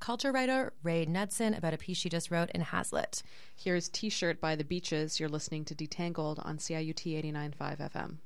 culture 0.00 0.32
writer 0.32 0.72
Rae 0.82 1.04
Nudson 1.04 1.54
about 1.54 1.74
a 1.74 1.78
piece 1.78 1.98
she 1.98 2.08
just 2.08 2.32
wrote 2.32 2.50
in 2.50 2.62
Hazlitt. 2.62 3.22
Here's 3.54 3.88
T 3.88 4.08
shirt 4.08 4.40
by 4.40 4.56
the 4.56 4.64
beaches. 4.64 5.20
You're 5.20 5.28
listening 5.28 5.64
to 5.66 5.74
Detangled 5.76 6.44
on 6.44 6.58
CIUT 6.58 7.22
89.5 7.22 7.92
FM. 7.92 8.16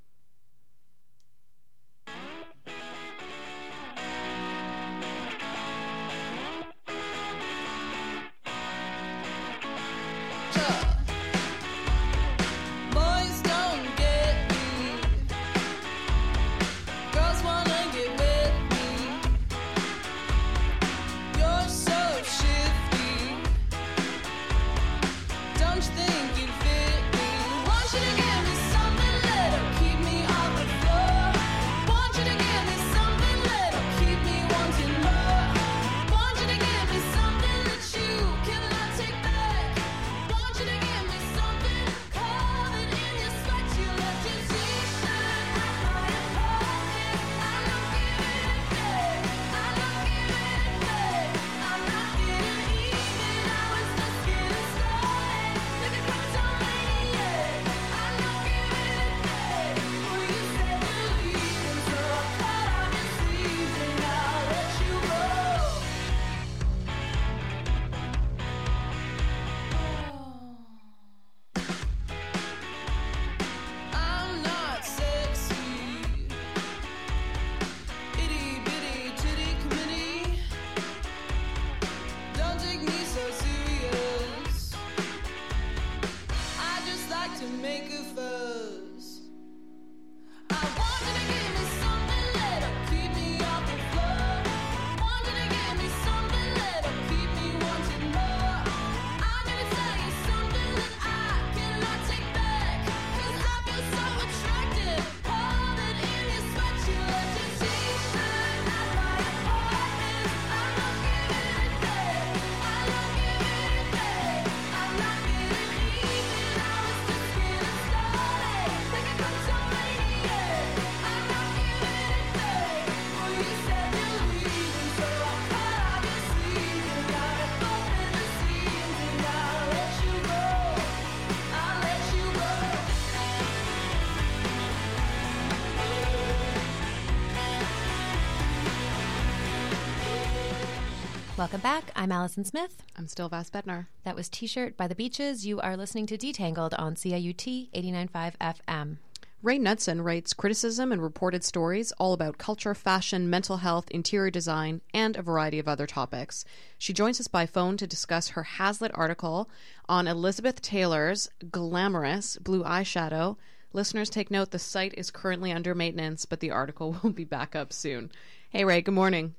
Welcome 141.40 141.62
back. 141.62 141.90
I'm 141.96 142.12
Allison 142.12 142.44
Smith. 142.44 142.82
I'm 142.98 143.08
still 143.08 143.30
Vass 143.30 143.48
Bednar. 143.48 143.86
That 144.04 144.14
was 144.14 144.28
T 144.28 144.46
shirt 144.46 144.76
by 144.76 144.86
the 144.86 144.94
beaches. 144.94 145.46
You 145.46 145.58
are 145.58 145.74
listening 145.74 146.04
to 146.08 146.18
Detangled 146.18 146.74
on 146.78 146.96
CIUT 146.96 147.70
89.5 147.72 148.34
FM. 148.68 148.98
Rae 149.42 149.56
Nudson 149.56 150.02
writes 150.02 150.34
criticism 150.34 150.92
and 150.92 151.02
reported 151.02 151.42
stories 151.42 151.92
all 151.92 152.12
about 152.12 152.36
culture, 152.36 152.74
fashion, 152.74 153.30
mental 153.30 153.56
health, 153.56 153.90
interior 153.90 154.30
design, 154.30 154.82
and 154.92 155.16
a 155.16 155.22
variety 155.22 155.58
of 155.58 155.66
other 155.66 155.86
topics. 155.86 156.44
She 156.76 156.92
joins 156.92 157.18
us 157.18 157.28
by 157.28 157.46
phone 157.46 157.78
to 157.78 157.86
discuss 157.86 158.28
her 158.28 158.42
Hazlitt 158.42 158.92
article 158.94 159.48
on 159.88 160.06
Elizabeth 160.06 160.60
Taylor's 160.60 161.30
glamorous 161.50 162.36
blue 162.36 162.64
eyeshadow. 162.64 163.38
Listeners 163.72 164.10
take 164.10 164.30
note 164.30 164.50
the 164.50 164.58
site 164.58 164.92
is 164.98 165.10
currently 165.10 165.52
under 165.52 165.74
maintenance, 165.74 166.26
but 166.26 166.40
the 166.40 166.50
article 166.50 166.98
will 167.02 167.12
be 167.12 167.24
back 167.24 167.56
up 167.56 167.72
soon. 167.72 168.12
Hey, 168.50 168.66
Ray, 168.66 168.82
good 168.82 168.92
morning. 168.92 169.36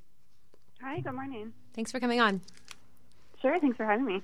Hi, 0.82 0.98
good 0.98 1.12
morning. 1.14 1.52
Thanks 1.74 1.92
for 1.92 2.00
coming 2.00 2.20
on. 2.20 2.40
Sure, 3.40 3.58
thanks 3.60 3.76
for 3.76 3.86
having 3.86 4.04
me. 4.04 4.22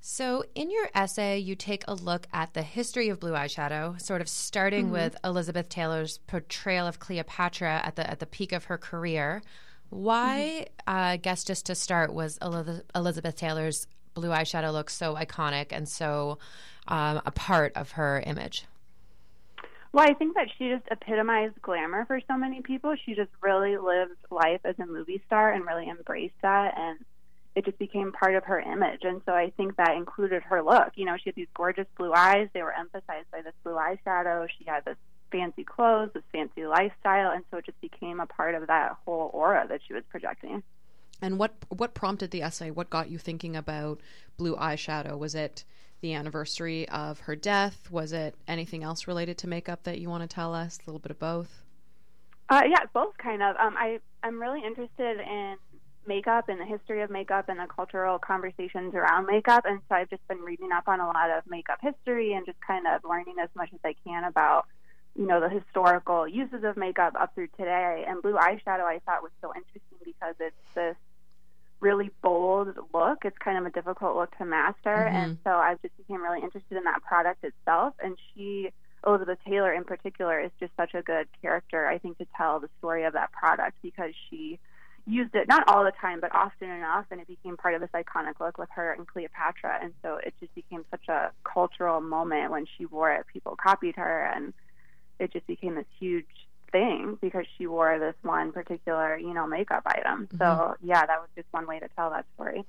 So, 0.00 0.44
in 0.54 0.70
your 0.70 0.90
essay, 0.94 1.38
you 1.38 1.56
take 1.56 1.82
a 1.88 1.94
look 1.94 2.26
at 2.30 2.52
the 2.52 2.60
history 2.60 3.08
of 3.08 3.20
blue 3.20 3.32
eyeshadow, 3.32 3.98
sort 3.98 4.20
of 4.20 4.28
starting 4.28 4.90
with 4.90 5.16
Elizabeth 5.24 5.70
Taylor's 5.70 6.18
portrayal 6.18 6.86
of 6.86 6.98
Cleopatra 6.98 7.80
at 7.82 7.96
the 7.96 8.08
at 8.08 8.18
the 8.20 8.26
peak 8.26 8.52
of 8.52 8.64
her 8.64 8.76
career. 8.76 9.42
Why, 9.88 10.66
uh, 10.86 10.90
I 10.90 11.16
guess, 11.16 11.42
just 11.42 11.64
to 11.66 11.74
start, 11.74 12.12
was 12.12 12.38
Elizabeth 12.94 13.36
Taylor's 13.36 13.86
blue 14.12 14.28
eyeshadow 14.28 14.72
look 14.72 14.90
so 14.90 15.14
iconic 15.14 15.68
and 15.70 15.88
so 15.88 16.38
um, 16.86 17.22
a 17.24 17.30
part 17.30 17.72
of 17.76 17.92
her 17.92 18.22
image? 18.26 18.66
Well, 19.94 20.10
I 20.10 20.12
think 20.12 20.34
that 20.34 20.48
she 20.58 20.70
just 20.70 20.82
epitomized 20.90 21.62
glamour 21.62 22.04
for 22.04 22.20
so 22.26 22.36
many 22.36 22.62
people. 22.62 22.96
She 23.06 23.14
just 23.14 23.30
really 23.40 23.76
lived 23.76 24.16
life 24.28 24.58
as 24.64 24.74
a 24.80 24.86
movie 24.86 25.22
star 25.24 25.52
and 25.52 25.64
really 25.64 25.88
embraced 25.88 26.34
that. 26.42 26.74
And 26.76 26.98
it 27.54 27.64
just 27.64 27.78
became 27.78 28.10
part 28.10 28.34
of 28.34 28.42
her 28.42 28.58
image. 28.58 29.02
And 29.04 29.22
so 29.24 29.30
I 29.30 29.52
think 29.56 29.76
that 29.76 29.96
included 29.96 30.42
her 30.42 30.64
look. 30.64 30.90
You 30.96 31.04
know, 31.04 31.16
she 31.16 31.28
had 31.28 31.36
these 31.36 31.46
gorgeous 31.54 31.86
blue 31.96 32.12
eyes. 32.12 32.48
They 32.52 32.64
were 32.64 32.72
emphasized 32.72 33.30
by 33.30 33.42
this 33.42 33.52
blue 33.62 33.74
eyeshadow. 33.74 34.48
She 34.58 34.64
had 34.64 34.84
this 34.84 34.96
fancy 35.30 35.62
clothes, 35.62 36.10
this 36.12 36.24
fancy 36.32 36.66
lifestyle. 36.66 37.30
And 37.30 37.44
so 37.52 37.58
it 37.58 37.66
just 37.66 37.80
became 37.80 38.18
a 38.18 38.26
part 38.26 38.56
of 38.56 38.66
that 38.66 38.96
whole 39.04 39.30
aura 39.32 39.64
that 39.68 39.80
she 39.86 39.94
was 39.94 40.02
projecting. 40.10 40.64
And 41.22 41.38
what 41.38 41.54
what 41.68 41.94
prompted 41.94 42.32
the 42.32 42.42
essay? 42.42 42.72
What 42.72 42.90
got 42.90 43.10
you 43.10 43.18
thinking 43.18 43.54
about 43.54 44.00
blue 44.38 44.56
eyeshadow? 44.56 45.16
Was 45.16 45.36
it 45.36 45.62
the 46.04 46.12
anniversary 46.12 46.86
of 46.90 47.20
her 47.20 47.34
death? 47.34 47.90
Was 47.90 48.12
it 48.12 48.34
anything 48.46 48.84
else 48.84 49.08
related 49.08 49.38
to 49.38 49.48
makeup 49.48 49.84
that 49.84 49.98
you 49.98 50.10
want 50.10 50.22
to 50.22 50.28
tell 50.28 50.54
us? 50.54 50.78
A 50.78 50.90
little 50.90 50.98
bit 50.98 51.10
of 51.10 51.18
both. 51.18 51.62
Uh, 52.50 52.60
yeah, 52.68 52.84
both 52.92 53.16
kind 53.16 53.42
of. 53.42 53.56
Um, 53.56 53.74
I 53.78 54.00
I'm 54.22 54.38
really 54.38 54.62
interested 54.62 55.18
in 55.18 55.56
makeup 56.06 56.50
and 56.50 56.60
the 56.60 56.66
history 56.66 57.00
of 57.00 57.08
makeup 57.08 57.48
and 57.48 57.58
the 57.58 57.66
cultural 57.74 58.18
conversations 58.18 58.94
around 58.94 59.24
makeup, 59.24 59.64
and 59.66 59.80
so 59.88 59.94
I've 59.94 60.10
just 60.10 60.28
been 60.28 60.40
reading 60.40 60.72
up 60.72 60.88
on 60.88 61.00
a 61.00 61.06
lot 61.06 61.30
of 61.30 61.42
makeup 61.48 61.78
history 61.80 62.34
and 62.34 62.44
just 62.44 62.60
kind 62.60 62.86
of 62.86 63.00
learning 63.08 63.36
as 63.42 63.48
much 63.56 63.70
as 63.72 63.80
I 63.82 63.94
can 64.06 64.24
about 64.24 64.66
you 65.16 65.26
know 65.26 65.40
the 65.40 65.48
historical 65.48 66.28
uses 66.28 66.64
of 66.64 66.76
makeup 66.76 67.14
up 67.18 67.34
through 67.34 67.48
today. 67.56 68.04
And 68.06 68.20
blue 68.20 68.34
eyeshadow 68.34 68.84
I 68.84 69.00
thought 69.06 69.22
was 69.22 69.32
so 69.40 69.54
interesting 69.56 69.96
because 70.04 70.34
it's 70.38 70.74
this 70.74 70.96
really 71.84 72.10
bold 72.22 72.68
look. 72.94 73.18
It's 73.24 73.36
kind 73.38 73.58
of 73.58 73.66
a 73.66 73.70
difficult 73.70 74.16
look 74.16 74.36
to 74.38 74.44
master, 74.44 74.96
Mm-hmm. 75.04 75.16
and 75.16 75.38
so 75.44 75.50
I 75.50 75.76
just 75.82 75.96
became 75.96 76.22
really 76.22 76.40
interested 76.40 76.76
in 76.76 76.84
that 76.84 77.02
product 77.02 77.44
itself. 77.44 77.94
And 78.02 78.16
she, 78.28 78.70
Elizabeth 79.06 79.38
Taylor 79.46 79.72
in 79.72 79.84
particular, 79.84 80.40
is 80.40 80.50
just 80.58 80.72
such 80.76 80.94
a 80.94 81.02
good 81.02 81.28
character. 81.42 81.86
I 81.86 81.98
think 81.98 82.18
to 82.18 82.26
tell 82.36 82.58
the 82.58 82.70
story 82.78 83.04
of 83.04 83.12
that 83.12 83.30
product 83.32 83.76
because 83.82 84.12
she 84.28 84.58
used 85.06 85.34
it 85.34 85.46
not 85.46 85.68
all 85.68 85.84
the 85.84 85.92
time, 86.00 86.18
but 86.20 86.34
often 86.34 86.70
enough, 86.70 87.04
and 87.10 87.20
it 87.20 87.28
became 87.28 87.56
part 87.58 87.74
of 87.74 87.80
this 87.82 87.90
iconic 87.94 88.40
look 88.40 88.56
with 88.56 88.70
her 88.74 88.92
and 88.92 89.06
Cleopatra. 89.06 89.78
And 89.82 89.92
so 90.02 90.16
it 90.16 90.32
just 90.40 90.54
became 90.54 90.84
such 90.90 91.08
a 91.08 91.30
cultural 91.44 92.00
moment 92.00 92.50
when 92.50 92.64
she 92.76 92.86
wore 92.86 93.12
it. 93.12 93.26
People 93.30 93.54
copied 93.62 93.96
her, 93.96 94.32
and 94.34 94.54
it 95.20 95.30
just 95.32 95.46
became 95.46 95.74
this 95.74 95.84
huge 96.00 96.26
thing 96.74 97.16
because 97.20 97.46
she 97.56 97.68
wore 97.68 98.00
this 98.00 98.16
one 98.22 98.50
particular, 98.50 99.16
you 99.16 99.32
know, 99.32 99.46
makeup 99.46 99.84
item. 99.86 100.28
So 100.38 100.74
yeah, 100.82 101.06
that 101.06 101.20
was 101.20 101.28
just 101.36 101.46
one 101.52 101.66
way 101.68 101.78
to 101.78 101.88
tell 101.96 102.10
that 102.10 102.26
story. 102.34 102.64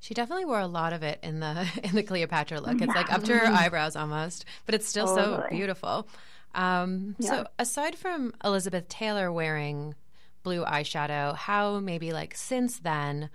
She 0.00 0.14
definitely 0.14 0.46
wore 0.46 0.58
a 0.60 0.66
lot 0.66 0.94
of 0.94 1.02
it 1.02 1.18
in 1.22 1.40
the 1.40 1.68
in 1.84 1.94
the 1.94 2.02
Cleopatra 2.02 2.60
look. 2.60 2.80
It's 2.80 2.94
like 2.94 3.12
up 3.12 3.22
to 3.24 3.36
her 3.36 3.46
eyebrows 3.46 3.94
almost, 3.94 4.46
but 4.64 4.74
it's 4.74 4.88
still 4.88 5.06
so 5.06 5.44
beautiful. 5.50 6.08
Um, 6.54 7.14
So, 7.20 7.46
aside 7.58 7.96
from 7.96 8.32
Elizabeth 8.42 8.88
Taylor 8.88 9.30
wearing 9.30 9.94
blue 10.42 10.64
eyeshadow, 10.64 11.36
how 11.36 11.78
maybe 11.78 12.12
like 12.12 12.34
since 12.34 12.78
then 12.78 13.28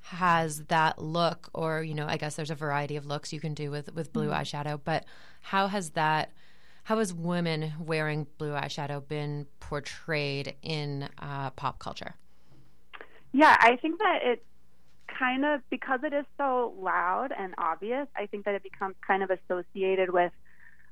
has 0.00 0.64
that 0.64 0.98
look, 0.98 1.50
or 1.52 1.82
you 1.82 1.94
know, 1.94 2.06
I 2.08 2.16
guess 2.16 2.36
there's 2.36 2.50
a 2.50 2.54
variety 2.54 2.96
of 2.96 3.04
looks 3.04 3.32
you 3.32 3.40
can 3.40 3.52
do 3.54 3.70
with 3.70 3.94
with 3.94 4.12
blue 4.14 4.30
eyeshadow, 4.30 4.80
but 4.82 5.04
how 5.42 5.66
has 5.68 5.90
that? 5.90 6.30
How 6.88 7.00
has 7.00 7.12
women 7.12 7.74
wearing 7.78 8.26
blue 8.38 8.52
eyeshadow 8.52 9.06
been 9.06 9.46
portrayed 9.60 10.54
in 10.62 11.06
uh, 11.18 11.50
pop 11.50 11.78
culture? 11.78 12.14
Yeah, 13.30 13.54
I 13.60 13.76
think 13.76 13.98
that 13.98 14.20
it 14.22 14.42
kind 15.06 15.44
of 15.44 15.60
because 15.68 16.00
it 16.02 16.14
is 16.14 16.24
so 16.38 16.72
loud 16.80 17.28
and 17.38 17.52
obvious, 17.58 18.06
I 18.16 18.24
think 18.24 18.46
that 18.46 18.54
it 18.54 18.62
becomes 18.62 18.94
kind 19.06 19.22
of 19.22 19.28
associated 19.30 20.14
with 20.14 20.32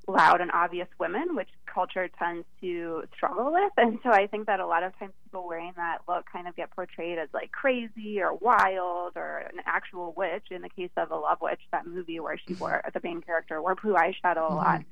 loud 0.06 0.42
and 0.42 0.50
obvious 0.52 0.86
women, 1.00 1.34
which 1.34 1.48
culture 1.64 2.10
tends 2.18 2.44
to 2.60 3.04
struggle 3.16 3.50
with. 3.54 3.72
And 3.78 3.98
so 4.02 4.10
I 4.10 4.26
think 4.26 4.48
that 4.48 4.60
a 4.60 4.66
lot 4.66 4.82
of 4.82 4.96
times 4.98 5.14
people 5.24 5.48
wearing 5.48 5.72
that 5.76 6.00
look 6.06 6.26
kind 6.30 6.46
of 6.46 6.54
get 6.56 6.72
portrayed 6.72 7.16
as 7.16 7.30
like 7.32 7.52
crazy 7.52 8.20
or 8.20 8.34
wild 8.34 9.12
or 9.16 9.38
an 9.50 9.60
actual 9.64 10.12
witch. 10.14 10.48
In 10.50 10.60
the 10.60 10.68
case 10.68 10.90
of 10.98 11.10
A 11.10 11.16
Love 11.16 11.38
Witch, 11.40 11.62
that 11.72 11.86
movie 11.86 12.20
where 12.20 12.36
she 12.46 12.52
wore 12.52 12.82
the 12.92 13.00
main 13.02 13.22
character 13.22 13.62
wore 13.62 13.76
blue 13.76 13.94
eyeshadow 13.94 14.50
a 14.50 14.54
lot. 14.54 14.82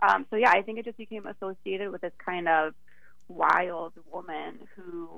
Um, 0.00 0.26
so 0.30 0.36
yeah, 0.36 0.50
I 0.50 0.62
think 0.62 0.78
it 0.78 0.84
just 0.84 0.96
became 0.96 1.26
associated 1.26 1.90
with 1.90 2.00
this 2.00 2.12
kind 2.24 2.48
of 2.48 2.74
wild 3.28 3.92
woman 4.12 4.60
who 4.76 5.08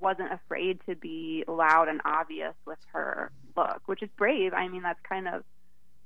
wasn't 0.00 0.32
afraid 0.32 0.80
to 0.88 0.94
be 0.94 1.44
loud 1.46 1.88
and 1.88 2.00
obvious 2.04 2.54
with 2.64 2.78
her 2.92 3.30
look, 3.56 3.82
which 3.86 4.02
is 4.02 4.08
brave. 4.16 4.52
I 4.54 4.68
mean, 4.68 4.82
that's 4.82 5.00
kind 5.08 5.28
of 5.28 5.44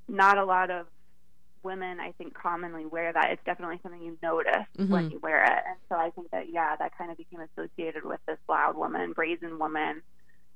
not 0.08 0.38
a 0.38 0.44
lot 0.44 0.70
of 0.70 0.86
women, 1.62 2.00
I 2.00 2.12
think, 2.12 2.34
commonly 2.34 2.84
wear 2.86 3.12
that. 3.12 3.30
It's 3.30 3.44
definitely 3.44 3.78
something 3.82 4.02
you 4.02 4.18
notice 4.22 4.66
when 4.90 5.10
you 5.10 5.18
wear 5.18 5.42
it. 5.44 5.62
And 5.66 5.76
so 5.88 5.96
I 5.96 6.10
think 6.10 6.30
that, 6.30 6.50
yeah, 6.52 6.76
that 6.76 6.96
kind 6.98 7.10
of 7.10 7.16
became 7.16 7.40
associated 7.40 8.04
with 8.04 8.20
this 8.26 8.38
loud 8.48 8.76
woman, 8.76 9.12
brazen 9.12 9.58
woman 9.58 10.02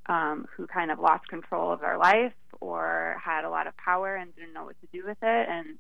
um, 0.07 0.47
who 0.57 0.67
kind 0.67 0.91
of 0.91 0.99
lost 0.99 1.29
control 1.29 1.73
of 1.73 1.81
their 1.81 1.97
life 1.99 2.33
or 2.61 3.17
had 3.23 3.45
a 3.45 3.51
lot 3.51 3.67
of 3.67 3.77
power 3.77 4.17
and 4.17 4.35
didn't 4.35 4.53
know 4.53 4.65
what 4.65 4.77
to 4.81 4.89
do 4.93 5.07
with 5.07 5.19
it. 5.23 5.49
And 5.49 5.79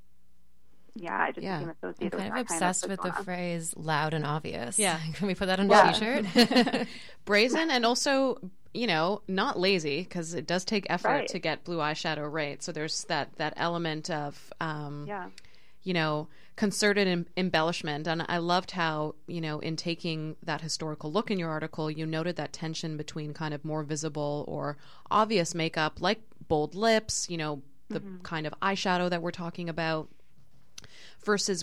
yeah, 0.95 1.16
I 1.18 1.32
just 1.32 1.43
Yeah. 1.45 1.59
became 1.59 1.68
I'm 1.82 1.89
associated 1.91 2.18
kind 2.18 2.32
with 2.32 2.41
of 2.43 2.49
that 2.49 2.55
obsessed 2.55 2.80
kind 2.89 2.91
with 2.91 3.16
the 3.16 3.24
phrase 3.24 3.74
"loud 3.76 4.14
and 4.14 4.24
obvious." 4.26 4.78
Yeah. 4.78 4.99
can 5.14 5.26
we 5.26 5.34
put 5.34 5.47
that 5.47 5.61
on 5.61 5.68
Yeah. 5.68 5.91
a 5.91 5.93
T-shirt? 5.93 6.89
brazen 7.24 7.70
and 7.70 7.84
also 7.84 8.39
you 8.74 8.86
know 8.86 9.22
not 9.28 9.59
lazy 9.59 10.03
because 10.03 10.34
it 10.34 10.47
does 10.47 10.64
take 10.64 10.86
effort 10.91 11.09
Right. 11.09 11.28
to 11.28 11.39
get 11.39 11.64
blue 11.64 11.78
eyeshadow 11.78 12.30
right 12.30 12.62
so 12.62 12.72
there's 12.72 13.05
that 13.05 13.36
that 13.36 13.55
element 13.57 14.11
of 14.11 14.53
um 14.61 15.05
Yeah. 15.09 15.28
you 15.82 15.95
know 15.95 16.28
concerted 16.57 17.07
em- 17.07 17.26
embellishment 17.36 18.07
and 18.07 18.24
i 18.28 18.39
loved 18.39 18.72
how 18.72 19.14
you 19.26 19.41
know 19.41 19.59
in 19.61 19.76
taking 19.76 20.36
that 20.43 20.61
historical 20.61 21.11
look 21.12 21.30
in 21.30 21.39
your 21.39 21.51
article 21.51 21.91
you 21.91 22.05
noted 22.05 22.36
that 22.36 22.53
tension 22.53 22.97
between 22.97 23.32
kind 23.32 23.55
of 23.55 23.64
more 23.64 23.82
visible 23.82 24.45
or 24.49 24.76
obvious 25.11 25.55
makeup 25.55 26.01
like 26.01 26.20
bold 26.49 26.74
lips 26.74 27.28
you 27.30 27.36
know 27.36 27.62
the 27.91 28.03
kind 28.22 28.47
of 28.47 28.53
eyeshadow 28.61 29.09
that 29.09 29.22
we're 29.22 29.30
talking 29.30 29.68
about 29.70 30.09
versus 31.29 31.62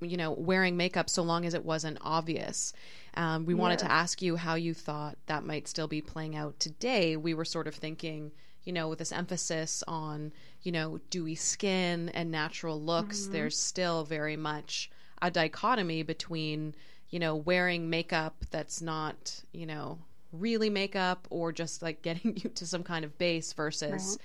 you 0.00 0.16
know 0.16 0.32
wearing 0.32 0.76
makeup 0.76 1.08
so 1.08 1.22
long 1.22 1.46
as 1.46 1.54
it 1.54 1.64
wasn't 1.64 1.96
obvious. 2.00 2.72
Um, 3.14 3.46
we 3.46 3.54
wanted 3.54 3.78
to 3.78 3.90
ask 3.90 4.20
you 4.20 4.34
how 4.34 4.56
you 4.56 4.74
thought 4.74 5.16
that 5.26 5.44
might 5.44 5.68
still 5.68 5.86
be 5.86 6.00
playing 6.00 6.34
out 6.34 6.58
today. 6.58 7.16
We 7.16 7.32
were 7.32 7.44
sort 7.44 7.68
of 7.68 7.76
thinking 7.76 8.32
you 8.64 8.72
know 8.72 8.88
with 8.88 8.98
this 8.98 9.12
emphasis 9.12 9.84
on 9.86 10.32
you 10.62 10.72
know 10.72 10.98
dewy 11.10 11.36
skin 11.36 12.08
and 12.08 12.32
natural 12.32 12.82
looks 12.82 13.28
there's 13.28 13.56
still 13.56 14.02
very 14.04 14.36
much 14.36 14.90
a 15.22 15.30
dichotomy 15.30 16.02
between 16.02 16.74
you 17.08 17.20
know 17.20 17.36
wearing 17.36 17.88
makeup 17.88 18.34
that's 18.50 18.82
not 18.82 19.44
you 19.52 19.64
know 19.64 20.00
really 20.32 20.70
makeup 20.70 21.28
or 21.30 21.52
just 21.52 21.82
like 21.82 22.02
getting 22.08 22.36
you 22.36 22.50
to 22.50 22.66
some 22.66 22.82
kind 22.82 23.04
of 23.04 23.16
base 23.16 23.52
versus 23.52 24.18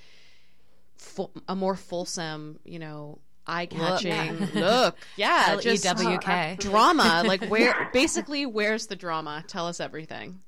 full, 0.97 1.32
a 1.47 1.55
more 1.55 1.76
fulsome, 1.76 2.59
you 2.63 2.80
know, 2.80 3.19
eye-catching 3.48 4.38
look. 4.56 4.96
Yeah, 5.16 5.58
just 5.60 5.86
L-E-W-K. 5.86 6.58
drama. 6.60 7.24
Like 7.26 7.46
where 7.46 7.89
basically 7.94 8.46
where's 8.46 8.88
the 8.88 8.96
drama? 8.96 9.44
Tell 9.48 9.68
us 9.68 9.80
everything. 9.80 10.41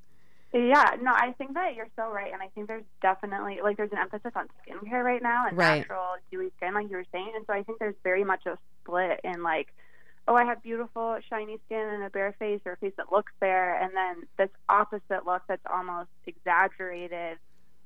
Yeah, 0.54 0.96
no, 1.02 1.12
I 1.12 1.34
think 1.38 1.54
that 1.56 1.76
you're 1.76 1.90
so 1.98 2.10
right, 2.10 2.32
and 2.32 2.42
I 2.42 2.48
think 2.56 2.68
there's 2.68 2.86
definitely 3.02 3.60
like 3.62 3.76
there's 3.76 3.92
an 3.92 3.98
emphasis 3.98 4.32
on 4.36 4.48
skincare 4.66 5.04
right 5.04 5.22
now 5.22 5.48
and 5.48 5.58
Right. 5.58 5.80
natural 5.80 6.16
dewy 6.32 6.50
skin, 6.58 6.74
like 6.74 6.90
you 6.90 6.96
were 6.96 7.06
saying, 7.12 7.34
and 7.36 7.46
so 7.46 7.52
I 7.52 7.64
think 7.64 7.80
there's 7.80 7.96
very 8.04 8.24
much 8.24 8.46
a 8.46 8.58
split 8.82 9.20
in 9.26 9.44
like, 9.44 9.68
oh, 10.30 10.34
I 10.36 10.46
have 10.46 10.64
beautiful 10.64 11.18
shiny 11.30 11.58
skin 11.66 11.78
and 11.92 12.04
a 12.04 12.10
bare 12.10 12.34
face 12.40 12.62
or 12.66 12.72
a 12.72 12.78
face 12.78 12.94
that 12.96 13.12
looks 13.12 13.34
bare, 13.42 13.76
and 13.84 13.92
then 13.94 14.24
this 14.38 14.50
opposite 14.70 15.26
look 15.26 15.42
that's 15.50 15.66
almost 15.70 16.08
exaggerated, 16.26 17.38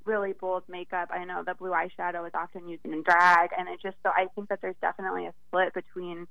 really 0.05 0.33
bold 0.33 0.63
makeup. 0.67 1.09
I 1.11 1.25
know 1.25 1.43
the 1.43 1.53
blue 1.53 1.71
eyeshadow 1.71 2.25
is 2.27 2.33
often 2.33 2.67
used 2.67 2.85
in 2.85 3.03
drag, 3.03 3.51
and 3.57 3.67
it 3.69 3.79
just 3.81 3.97
so 4.03 4.09
I 4.09 4.27
think 4.35 4.49
that 4.49 4.61
there's 4.61 4.75
definitely 4.81 5.25
a 5.25 5.33
split 5.47 5.73
between 5.73 6.27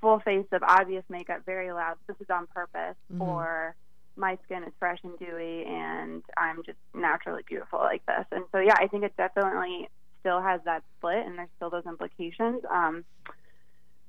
full 0.00 0.20
face 0.20 0.46
of 0.52 0.62
obvious 0.62 1.04
makeup, 1.08 1.44
very 1.46 1.72
loud. 1.72 1.96
This 2.06 2.16
is 2.20 2.30
on 2.30 2.46
purpose, 2.48 2.96
or 3.20 3.74
my 4.16 4.38
skin 4.44 4.64
is 4.64 4.72
fresh 4.78 4.98
and 5.04 5.18
dewy 5.18 5.64
and 5.64 6.22
I'm 6.36 6.62
just 6.64 6.78
naturally 6.94 7.42
beautiful 7.48 7.78
like 7.78 8.04
this. 8.06 8.26
And 8.30 8.44
so 8.52 8.58
yeah, 8.58 8.74
I 8.78 8.86
think 8.86 9.04
it 9.04 9.16
definitely 9.16 9.88
still 10.20 10.40
has 10.40 10.60
that 10.64 10.82
split 10.98 11.26
and 11.26 11.38
there's 11.38 11.48
still 11.56 11.70
those 11.70 11.86
implications. 11.86 12.62
Um 12.70 13.04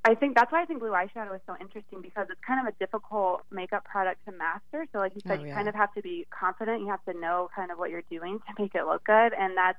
I 0.05 0.15
think 0.15 0.35
that's 0.35 0.51
why 0.51 0.61
I 0.61 0.65
think 0.65 0.79
blue 0.79 0.91
eyeshadow 0.91 1.33
is 1.35 1.41
so 1.47 1.55
interesting 1.61 2.01
because 2.01 2.27
it's 2.29 2.41
kind 2.45 2.67
of 2.67 2.73
a 2.73 2.77
difficult 2.77 3.41
makeup 3.51 3.85
product 3.85 4.25
to 4.25 4.31
master. 4.33 4.85
So 4.91 4.99
like 4.99 5.15
you 5.15 5.21
said, 5.25 5.39
Oh, 5.39 5.43
you 5.43 5.53
kind 5.53 5.67
of 5.69 5.75
have 5.75 5.93
to 5.93 6.01
be 6.01 6.27
confident, 6.29 6.81
you 6.81 6.87
have 6.89 7.03
to 7.05 7.13
know 7.17 7.49
kind 7.55 7.71
of 7.71 7.77
what 7.77 7.89
you're 7.89 8.03
doing 8.09 8.39
to 8.39 8.61
make 8.61 8.75
it 8.75 8.85
look 8.85 9.03
good 9.05 9.31
and 9.33 9.55
that's 9.55 9.77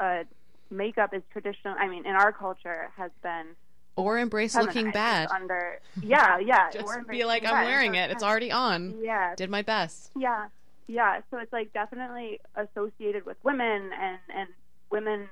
a 0.00 0.24
makeup 0.70 1.12
is 1.14 1.22
traditional. 1.32 1.74
I 1.78 1.88
mean, 1.88 2.06
in 2.06 2.14
our 2.14 2.32
culture, 2.32 2.90
has 2.96 3.10
been 3.22 3.46
Or 3.96 4.18
embrace 4.18 4.54
looking 4.54 4.90
bad. 4.92 5.30
Under 5.30 5.80
yeah, 6.02 6.38
yeah. 6.38 6.70
Just 6.72 6.86
be 7.08 7.24
like, 7.24 7.44
I'm 7.44 7.64
wearing 7.64 7.94
it. 7.96 8.10
It's 8.10 8.22
already 8.22 8.52
on. 8.52 8.94
yeah, 9.02 9.34
Did 9.36 9.50
my 9.50 9.62
best. 9.62 10.10
yeah, 10.16 10.46
yeah. 10.86 11.20
So 11.30 11.38
it's 11.38 11.52
like 11.52 11.72
definitely 11.72 12.40
associated 12.54 13.26
with 13.26 13.36
women, 13.42 13.90
and 14.00 14.18
and 14.34 14.48
women 14.90 15.28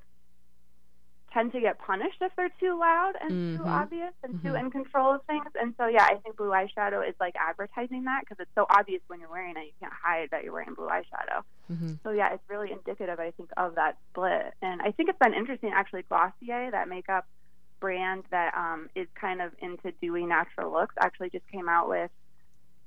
tend 1.35 1.53
to 1.53 1.61
get 1.61 1.79
punished 1.81 2.17
if 2.21 2.33
they're 2.37 2.55
too 2.61 2.79
loud 2.79 3.13
and 3.21 3.31
too 3.59 3.65
Mhm. 3.65 3.83
obvious 3.83 4.15
and 4.23 4.41
too 4.41 4.53
Mhm. 4.53 4.61
in 4.61 4.71
control 4.71 5.15
of 5.15 5.25
things. 5.25 5.51
And 5.57 5.75
so 5.77 5.87
yeah, 5.89 6.05
I 6.05 6.17
think 6.19 6.37
blue 6.37 6.51
eyeshadow 6.51 7.07
is 7.07 7.17
like 7.21 7.35
advertising 7.37 8.05
that 8.05 8.21
because 8.21 8.39
it's 8.41 8.55
so 8.55 8.67
obvious 8.71 9.03
when 9.09 9.21
you're 9.21 9.29
wearing 9.29 9.57
it, 9.57 9.67
you 9.67 9.73
can't 9.81 9.93
hide 9.93 10.31
that 10.31 10.45
you're 10.45 10.53
wearing 10.53 10.75
blue 10.75 10.89
eyeshadow. 10.89 11.43
hmm 11.67 11.95
So 12.05 12.13
yeah, 12.13 12.33
it's 12.33 12.49
really 12.49 12.71
indicative, 12.71 13.19
I 13.19 13.33
think, 13.33 13.51
of 13.57 13.75
that 13.75 13.99
split. 14.11 14.55
And 14.63 14.81
I 14.81 14.93
think 14.93 15.09
it's 15.09 15.19
been 15.19 15.35
interesting, 15.35 15.73
actually. 15.75 16.03
Glossier, 16.03 16.71
that 16.71 16.89
makeup 16.89 17.27
brand 17.81 18.25
that 18.31 18.55
um, 18.57 18.89
is 18.95 19.09
kind 19.21 19.43
of 19.43 19.53
into 19.59 19.93
doing 20.01 20.29
natural 20.29 20.73
looks, 20.73 20.95
actually 21.01 21.31
just 21.31 21.47
came 21.49 21.69
out 21.69 21.89
with 21.89 22.11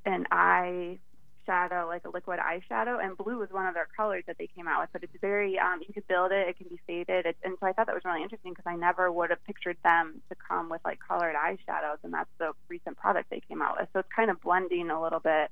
an 0.06 0.26
eye 0.32 1.00
shadow, 1.48 1.88
like 1.88 2.06
a 2.06 2.10
liquid 2.10 2.40
eyeshadow, 2.40 3.04
and 3.04 3.18
blue 3.18 3.40
was 3.40 3.50
one 3.50 3.66
of 3.66 3.74
their 3.74 3.88
colors 3.98 4.24
that 4.28 4.38
they 4.38 4.48
came 4.48 4.68
out 4.68 4.82
with. 4.82 4.90
But 4.94 5.04
it's 5.04 5.20
very, 5.20 5.58
um, 5.58 5.82
you 5.88 5.92
can 5.92 6.04
build 6.08 6.32
it, 6.32 6.48
it 6.48 6.58
can 6.58 6.68
be 6.68 6.80
faded, 6.86 7.26
it, 7.26 7.38
and 7.44 7.58
so 7.60 7.66
I 7.66 7.74
thought 7.74 7.88
that 7.88 7.96
was 7.96 8.06
really 8.06 8.22
interesting 8.22 8.52
because 8.52 8.68
I 8.68 8.76
never 8.76 9.12
would 9.12 9.32
have 9.32 9.44
pictured 9.46 9.78
them 9.84 10.22
to 10.30 10.36
come 10.48 10.70
with 10.70 10.82
like 10.86 11.00
colored 11.00 11.36
eyeshadows, 11.36 11.98
and 12.04 12.14
that's 12.14 12.30
the 12.38 12.52
recent 12.68 12.98
product 12.98 13.32
they 13.32 13.42
came 13.48 13.64
out 13.64 13.78
with. 13.80 13.90
So 13.94 14.00
it's 14.00 14.10
kind 14.16 14.30
of 14.30 14.40
blending 14.42 14.92
a 14.92 15.02
little 15.02 15.20
bit 15.20 15.50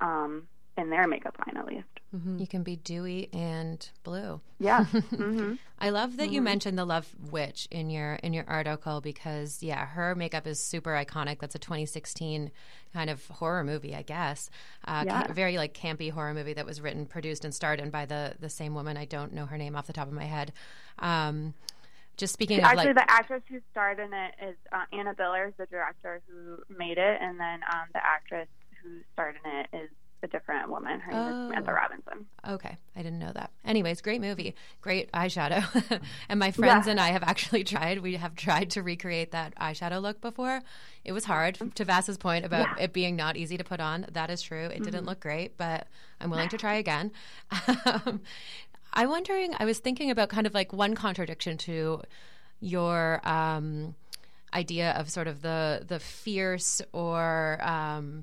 um, 0.00 0.48
in 0.76 0.90
their 0.90 1.06
makeup 1.06 1.36
line, 1.46 1.56
at 1.56 1.66
least. 1.66 1.86
You 2.38 2.46
can 2.46 2.62
be 2.62 2.76
dewy 2.76 3.28
and 3.32 3.88
blue. 4.04 4.40
Yeah. 4.60 4.84
hmm 4.84 5.54
I 5.80 5.90
love 5.90 6.16
that 6.18 6.30
you 6.30 6.40
mentioned 6.40 6.78
the 6.78 6.84
Love 6.84 7.08
Witch 7.30 7.66
in 7.72 7.90
your 7.90 8.14
in 8.14 8.32
your 8.32 8.44
article 8.46 9.00
because 9.00 9.64
yeah, 9.64 9.84
her 9.84 10.14
makeup 10.14 10.46
is 10.46 10.62
super 10.62 10.90
iconic. 10.92 11.40
That's 11.40 11.56
a 11.56 11.58
2016 11.58 12.52
kind 12.92 13.10
of 13.10 13.26
horror 13.26 13.64
movie, 13.64 13.96
I 13.96 14.02
guess. 14.02 14.48
Uh, 14.86 15.02
Yeah. 15.06 15.22
ca- 15.24 15.32
very 15.32 15.56
like 15.58 15.74
campy 15.74 16.10
horror 16.12 16.32
movie 16.34 16.52
that 16.52 16.64
was 16.64 16.80
written, 16.80 17.04
produced, 17.06 17.44
and 17.44 17.52
starred 17.52 17.80
in 17.80 17.90
by 17.90 18.06
the 18.06 18.34
the 18.38 18.48
same 18.48 18.74
woman. 18.74 18.96
I 18.96 19.06
don't 19.06 19.32
know 19.32 19.46
her 19.46 19.58
name 19.58 19.74
off 19.74 19.88
the 19.88 19.92
top 19.92 20.06
of 20.06 20.14
my 20.14 20.24
head. 20.24 20.52
Um, 21.00 21.54
just 22.16 22.32
speaking 22.32 22.58
of 22.58 22.64
Actually, 22.66 22.86
like 22.92 22.94
the 22.94 23.10
actress 23.10 23.42
who 23.48 23.58
starred 23.72 23.98
in 23.98 24.14
it 24.14 24.34
is 24.40 24.56
uh, 24.70 24.84
Anna 24.92 25.14
Billers, 25.14 25.52
the 25.56 25.66
director 25.66 26.22
who 26.28 26.58
made 26.72 26.96
it, 26.96 27.18
and 27.20 27.40
then 27.40 27.60
um, 27.72 27.88
the 27.92 28.00
actress 28.06 28.46
who 28.84 29.00
starred 29.14 29.34
in 29.44 29.50
it 29.50 29.66
is 29.72 29.90
a 30.22 30.26
different 30.26 30.70
woman. 30.70 31.00
Her 31.00 31.12
name 31.12 31.20
Oh. 31.20 31.28
is 31.42 31.48
Samantha 31.50 31.72
Robinson. 31.74 32.26
Okay, 32.48 32.76
I 32.96 33.02
didn't 33.02 33.18
know 33.18 33.32
that. 33.34 33.50
Anyways, 33.64 34.00
great 34.00 34.20
movie, 34.20 34.54
great 34.80 35.12
eyeshadow, 35.12 36.00
and 36.28 36.40
my 36.40 36.50
friends 36.50 36.86
Yeah. 36.86 36.92
and 36.92 37.00
I 37.00 37.08
have 37.08 37.22
actually 37.22 37.62
tried. 37.74 37.98
We 38.00 38.16
have 38.16 38.34
tried 38.34 38.70
to 38.70 38.82
recreate 38.82 39.32
that 39.32 39.54
eyeshadow 39.56 40.00
look 40.00 40.20
before. 40.20 40.62
It 41.04 41.12
was 41.12 41.24
hard. 41.26 41.58
To 41.74 41.84
Vass's 41.84 42.16
point 42.16 42.44
about 42.46 42.80
it 42.80 42.92
being 42.92 43.16
not 43.16 43.36
easy 43.36 43.56
to 43.58 43.64
put 43.64 43.80
on, 43.80 44.06
that 44.12 44.30
is 44.30 44.40
true. 44.40 44.66
It 44.66 44.82
didn't 44.82 45.04
look 45.04 45.20
great, 45.20 45.56
but 45.58 45.86
I'm 46.20 46.30
willing 46.30 46.48
to 46.50 46.56
try 46.64 46.74
again. 46.74 47.12
Um, 47.68 48.20
I'm 48.92 49.08
wondering. 49.10 49.54
I 49.58 49.64
was 49.64 49.78
thinking 49.78 50.10
about 50.10 50.28
kind 50.28 50.46
of 50.46 50.54
like 50.54 50.72
one 50.72 50.94
contradiction 50.94 51.58
to 51.58 52.02
your. 52.60 53.20
Um, 53.28 53.94
idea 54.54 54.92
of 54.92 55.10
sort 55.10 55.26
of 55.26 55.42
the 55.42 55.84
the 55.88 55.98
fierce 55.98 56.80
or 56.92 57.58
um, 57.60 58.22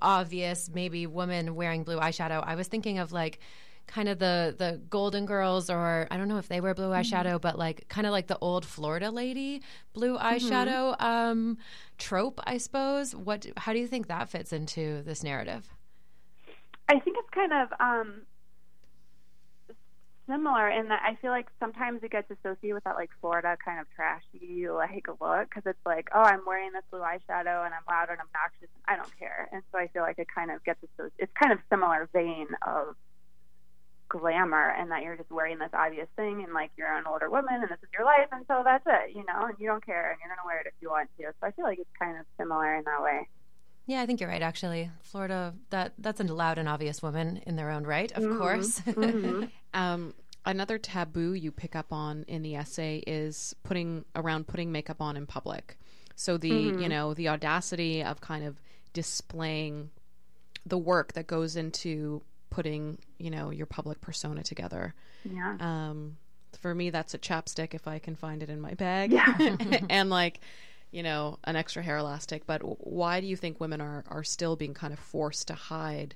obvious 0.00 0.70
maybe 0.72 1.06
woman 1.06 1.54
wearing 1.54 1.84
blue 1.84 1.98
eyeshadow. 1.98 2.42
I 2.46 2.54
was 2.54 2.68
thinking 2.68 2.98
of 2.98 3.12
like 3.12 3.38
kind 3.86 4.08
of 4.08 4.18
the 4.18 4.54
the 4.56 4.80
Golden 4.88 5.26
Girls 5.26 5.68
or 5.68 6.06
I 6.10 6.16
don't 6.16 6.28
know 6.28 6.38
if 6.38 6.48
they 6.48 6.60
wear 6.60 6.74
blue 6.74 6.90
eyeshadow, 6.90 7.40
but 7.40 7.58
like 7.58 7.88
kind 7.88 8.06
of 8.06 8.12
like 8.12 8.26
the 8.26 8.38
old 8.38 8.64
Florida 8.64 9.10
lady 9.10 9.62
blue 9.92 10.16
eyeshadow 10.18 11.00
um, 11.00 11.58
trope, 11.98 12.40
I 12.44 12.58
suppose. 12.58 13.14
What 13.14 13.46
how 13.56 13.72
do 13.72 13.78
you 13.78 13.86
think 13.86 14.08
that 14.08 14.28
fits 14.28 14.52
into 14.52 15.02
this 15.02 15.22
narrative? 15.22 15.68
I 16.88 16.98
think 16.98 17.16
it's 17.18 17.30
kind 17.30 17.52
of 17.52 17.68
um, 17.80 18.22
similar 20.26 20.68
in 20.68 20.88
that 20.88 21.02
I 21.04 21.16
feel 21.20 21.30
like 21.30 21.48
sometimes 21.60 22.02
it 22.02 22.10
gets 22.10 22.30
associated 22.30 22.74
with 22.74 22.84
that 22.84 22.96
like 22.96 23.10
Florida 23.20 23.56
kind 23.64 23.80
of 23.80 23.86
trashy 23.94 24.68
like 24.68 25.06
look 25.20 25.48
because 25.48 25.64
it's 25.66 25.86
like, 25.86 26.08
oh, 26.14 26.22
I'm 26.22 26.42
wearing 26.46 26.72
this 26.72 26.84
blue 26.90 27.00
eyeshadow 27.00 27.64
and 27.64 27.74
I'm 27.74 27.86
loud 27.88 28.08
and 28.10 28.20
obnoxious 28.20 28.70
and 28.72 28.84
I 28.88 28.96
don't 28.96 29.18
care. 29.18 29.48
And 29.52 29.62
so 29.72 29.78
I 29.78 29.88
feel 29.88 30.02
like 30.02 30.18
it 30.18 30.28
kind 30.34 30.50
of 30.50 30.64
gets 30.64 30.80
associated. 30.82 31.18
It's 31.18 31.32
kind 31.40 31.52
of 31.52 31.58
similar 31.70 32.08
vein 32.12 32.48
of 32.66 32.96
glamour 34.08 34.70
and 34.78 34.90
that 34.90 35.02
you're 35.02 35.16
just 35.16 35.30
wearing 35.30 35.58
this 35.58 35.72
obvious 35.72 36.08
thing 36.16 36.42
and 36.44 36.52
like 36.52 36.70
you're 36.76 36.92
an 36.92 37.04
older 37.06 37.28
woman 37.28 37.54
and 37.54 37.68
this 37.68 37.82
is 37.82 37.88
your 37.92 38.04
life 38.04 38.28
and 38.32 38.44
so 38.46 38.62
that's 38.64 38.84
it, 38.86 39.16
you 39.16 39.24
know, 39.26 39.48
and 39.48 39.56
you 39.58 39.66
don't 39.66 39.84
care 39.84 40.10
and 40.10 40.18
you're 40.20 40.28
gonna 40.28 40.46
wear 40.46 40.60
it 40.60 40.66
if 40.66 40.74
you 40.80 40.88
want 40.88 41.08
to. 41.18 41.24
So 41.40 41.46
I 41.46 41.50
feel 41.52 41.64
like 41.64 41.78
it's 41.78 41.98
kind 41.98 42.18
of 42.18 42.24
similar 42.38 42.74
in 42.76 42.84
that 42.84 43.02
way. 43.02 43.28
Yeah, 43.86 44.00
I 44.00 44.06
think 44.06 44.20
you're 44.20 44.30
right. 44.30 44.40
Actually, 44.42 44.90
Florida 45.02 45.54
that 45.70 45.92
that's 45.98 46.20
a 46.20 46.24
loud 46.24 46.58
and 46.58 46.68
obvious 46.68 47.02
woman 47.02 47.42
in 47.46 47.56
their 47.56 47.70
own 47.70 47.84
right, 47.84 48.10
of 48.12 48.38
course. 48.38 48.80
Um, 49.74 50.14
another 50.46 50.78
taboo 50.78 51.32
you 51.34 51.50
pick 51.50 51.74
up 51.74 51.92
on 51.92 52.24
in 52.28 52.42
the 52.42 52.54
essay 52.54 53.02
is 53.06 53.56
putting 53.64 54.04
around 54.14 54.46
putting 54.46 54.70
makeup 54.70 55.00
on 55.02 55.16
in 55.16 55.26
public. 55.26 55.76
So 56.14 56.36
the 56.36 56.48
you 56.48 56.88
know 56.88 57.12
the 57.12 57.28
audacity 57.28 58.02
of 58.04 58.20
kind 58.20 58.44
of 58.44 58.60
displaying 58.92 59.90
the 60.64 60.78
work 60.78 61.12
that 61.14 61.26
goes 61.26 61.56
into 61.56 62.22
putting 62.50 62.98
you 63.18 63.30
know 63.30 63.50
your 63.50 63.66
public 63.66 64.00
persona 64.00 64.42
together. 64.44 64.94
Yeah. 65.24 65.56
Um, 65.58 66.16
for 66.60 66.72
me, 66.74 66.90
that's 66.90 67.14
a 67.14 67.18
chapstick 67.18 67.74
if 67.74 67.88
I 67.88 67.98
can 67.98 68.14
find 68.14 68.42
it 68.42 68.48
in 68.48 68.60
my 68.60 68.74
bag, 68.74 69.12
Yeah. 69.12 69.56
and 69.90 70.08
like 70.08 70.40
you 70.94 71.02
know 71.02 71.38
an 71.44 71.56
extra 71.56 71.82
hair 71.82 71.98
elastic. 71.98 72.46
But 72.46 72.60
why 72.60 73.20
do 73.20 73.26
you 73.26 73.36
think 73.36 73.60
women 73.60 73.80
are 73.80 74.04
are 74.08 74.24
still 74.24 74.56
being 74.56 74.74
kind 74.74 74.92
of 74.92 74.98
forced 74.98 75.48
to 75.48 75.54
hide? 75.54 76.14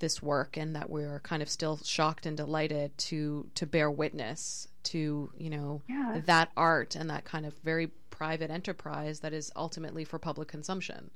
this 0.00 0.22
work 0.22 0.56
and 0.56 0.74
that 0.74 0.88
we're 0.88 1.20
kind 1.20 1.42
of 1.42 1.48
still 1.50 1.76
shocked 1.84 2.24
and 2.24 2.34
delighted 2.34 2.96
to 2.96 3.46
to 3.54 3.66
bear 3.66 3.90
witness 3.90 4.66
to 4.82 5.30
you 5.36 5.50
know 5.50 5.82
Yeah. 5.90 6.22
that 6.24 6.48
art 6.56 6.96
and 6.96 7.10
that 7.10 7.26
kind 7.26 7.44
of 7.44 7.52
very 7.62 7.88
private 8.08 8.50
enterprise 8.50 9.20
that 9.20 9.34
is 9.34 9.52
ultimately 9.54 10.04
for 10.04 10.18
public 10.18 10.48
consumption 10.48 11.10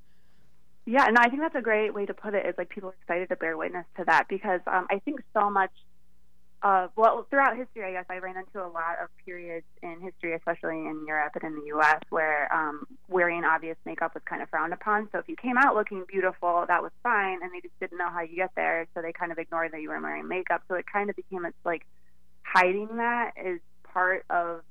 Yeah, 0.84 1.08
and 1.08 1.16
I 1.16 1.30
think 1.30 1.40
that's 1.40 1.54
a 1.54 1.62
great 1.62 1.94
way 1.94 2.04
to 2.04 2.12
put 2.12 2.34
it. 2.34 2.44
Is 2.44 2.56
like 2.58 2.68
people 2.68 2.90
are 2.90 2.96
excited 3.00 3.30
to 3.30 3.36
bear 3.36 3.56
witness 3.56 3.86
to 3.96 4.04
that 4.04 4.28
because 4.28 4.60
um, 4.66 4.86
I 4.90 4.98
think 4.98 5.22
so 5.32 5.48
much 5.48 5.72
of 6.62 6.90
well 6.96 7.26
throughout 7.28 7.56
history, 7.56 7.84
I 7.84 7.92
guess 7.92 8.06
I 8.08 8.18
ran 8.18 8.36
into 8.36 8.64
a 8.64 8.68
lot 8.68 8.96
of 9.02 9.08
periods 9.24 9.66
in 9.82 10.00
history, 10.00 10.34
especially 10.34 10.78
in 10.78 11.04
Europe 11.06 11.32
and 11.34 11.44
in 11.44 11.60
the 11.60 11.66
U.S., 11.66 12.00
where 12.10 12.52
um, 12.54 12.86
wearing 13.08 13.44
obvious 13.44 13.76
makeup 13.84 14.14
was 14.14 14.22
kind 14.24 14.42
of 14.42 14.48
frowned 14.48 14.72
upon. 14.72 15.08
So 15.12 15.18
if 15.18 15.28
you 15.28 15.36
came 15.36 15.58
out 15.58 15.74
looking 15.74 16.04
beautiful, 16.08 16.64
that 16.66 16.82
was 16.82 16.92
fine, 17.02 17.40
and 17.42 17.52
they 17.52 17.60
just 17.60 17.78
didn't 17.80 17.98
know 17.98 18.08
how 18.08 18.22
you 18.22 18.36
get 18.36 18.50
there, 18.56 18.86
so 18.94 19.02
they 19.02 19.12
kind 19.12 19.32
of 19.32 19.38
ignored 19.38 19.72
that 19.72 19.82
you 19.82 19.90
were 19.90 20.00
wearing 20.00 20.26
makeup. 20.28 20.62
So 20.68 20.74
it 20.74 20.86
kind 20.90 21.10
of 21.10 21.16
became 21.16 21.44
it's 21.44 21.56
like 21.64 21.86
hiding 22.42 22.96
that 22.96 23.32
is 23.42 23.60
part 23.82 24.24
of 24.30 24.62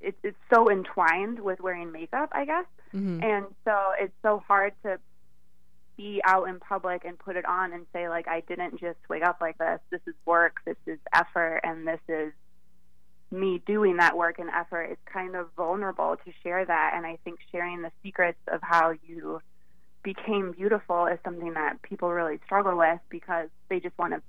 it's 0.00 0.18
it's 0.22 0.36
so 0.52 0.70
entwined 0.70 1.40
with 1.40 1.60
wearing 1.60 1.92
makeup, 1.92 2.30
I 2.32 2.44
guess. 2.44 2.66
And 3.22 3.46
so 3.64 3.76
it's 3.98 4.14
so 4.22 4.42
hard 4.46 4.72
to 4.84 4.98
be 5.96 6.20
out 6.24 6.48
in 6.48 6.60
public 6.60 7.04
and 7.04 7.18
put 7.18 7.36
it 7.36 7.44
on 7.44 7.72
and 7.72 7.86
say 7.92 8.08
like 8.08 8.28
I 8.28 8.40
didn't 8.40 8.80
just 8.80 8.98
wake 9.08 9.24
up 9.24 9.38
like 9.40 9.58
this. 9.58 9.80
This 9.90 10.00
is 10.06 10.14
work. 10.24 10.56
This 10.64 10.76
is 10.86 10.98
effort, 11.12 11.60
and 11.64 11.86
this 11.86 12.00
is 12.08 12.32
me 13.30 13.60
doing 13.66 13.96
that 13.98 14.16
work 14.16 14.38
and 14.38 14.50
effort. 14.50 14.84
It's 14.84 15.00
kind 15.12 15.34
of 15.34 15.48
vulnerable 15.56 16.16
to 16.24 16.32
share 16.42 16.64
that, 16.64 16.92
and 16.94 17.06
I 17.06 17.18
think 17.24 17.38
sharing 17.50 17.82
the 17.82 17.90
secrets 18.02 18.38
of 18.48 18.60
how 18.62 18.94
you 19.06 19.40
became 20.02 20.52
beautiful 20.52 21.06
is 21.06 21.18
something 21.24 21.54
that 21.54 21.80
people 21.82 22.10
really 22.10 22.38
struggle 22.44 22.76
with 22.76 23.00
because 23.08 23.48
they 23.70 23.80
just 23.80 23.96
want 23.98 24.12
to 24.12 24.22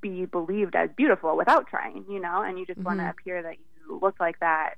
be 0.00 0.26
believed 0.26 0.74
as 0.74 0.90
beautiful 0.96 1.36
without 1.36 1.68
trying, 1.68 2.04
you 2.08 2.20
know, 2.20 2.42
and 2.42 2.58
you 2.58 2.66
just 2.66 2.80
want 2.80 2.98
to 2.98 3.02
mm-hmm. 3.02 3.10
appear 3.10 3.42
that 3.42 3.56
you 3.58 3.98
look 4.00 4.16
like 4.18 4.40
that 4.40 4.74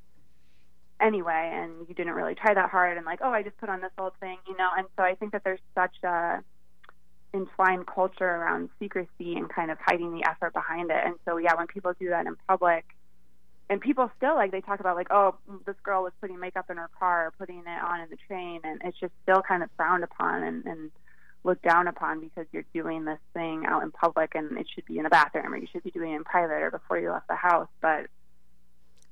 anyway 1.03 1.51
and 1.53 1.89
you 1.89 1.95
didn't 1.95 2.15
really 2.15 2.35
try 2.35 2.55
that 2.55 2.71
hard 2.71 2.97
and 2.97 3.05
like 3.05 3.19
oh 3.23 3.31
i 3.31 3.43
just 3.43 3.57
put 3.59 3.69
on 3.69 3.81
this 3.81 3.91
old 3.99 4.13
thing 4.21 4.39
you 4.47 4.57
know? 4.57 4.69
And 4.77 4.87
so 4.97 5.03
i 5.03 5.15
think 5.15 5.33
that 5.33 5.43
there's 5.45 5.61
such 5.75 5.95
a 6.05 6.43
entwined 7.35 7.87
culture 7.87 8.29
around 8.29 8.69
secrecy 8.79 9.37
and 9.37 9.49
kind 9.49 9.71
of 9.71 9.79
hiding 9.81 10.13
the 10.13 10.23
effort 10.29 10.53
behind 10.53 10.91
it. 10.91 11.01
And 11.05 11.15
so 11.25 11.39
yeah 11.39 11.55
when 11.55 11.67
people 11.67 11.93
do 11.99 12.11
that 12.11 12.27
in 12.27 12.37
public 12.47 12.85
and 13.71 13.81
people 13.81 14.11
still 14.17 14.35
like 14.35 14.53
they 14.53 14.61
talk 14.61 14.81
about 14.81 14.97
like 14.97 15.09
oh 15.11 15.35
this 15.67 15.77
girl 15.83 16.03
was 16.03 16.13
putting 16.21 16.39
makeup 16.39 16.67
in 16.71 16.77
her 16.77 16.91
car 16.99 17.27
or 17.27 17.31
putting 17.33 17.61
it 17.61 17.83
on 17.83 18.01
in 18.01 18.11
the 18.11 18.19
train 18.29 18.61
and 18.65 18.81
it's 18.85 18.99
just 18.99 19.13
still 19.23 19.43
kind 19.43 19.63
of 19.63 19.71
frowned 19.77 20.05
upon 20.05 20.43
and, 20.43 20.65
and 20.67 20.91
looked 21.45 21.63
down 21.63 21.89
upon 21.89 22.21
because 22.21 22.47
you're 22.53 22.65
doing 22.73 23.05
this 23.05 23.19
thing 23.35 23.65
out 23.67 23.83
in 23.83 23.91
public 23.91 24.35
and 24.35 24.57
it 24.59 24.67
should 24.73 24.85
be 24.85 24.99
in 24.99 25.07
a 25.07 25.11
bathroom 25.11 25.53
or 25.53 25.57
you 25.57 25.67
should 25.73 25.83
be 25.83 25.91
doing 25.91 26.13
it 26.13 26.17
in 26.17 26.25
private 26.25 26.63
or 26.63 26.71
before 26.71 26.99
you 26.99 27.11
left 27.11 27.29
the 27.29 27.35
house. 27.35 27.69
But 27.81 28.07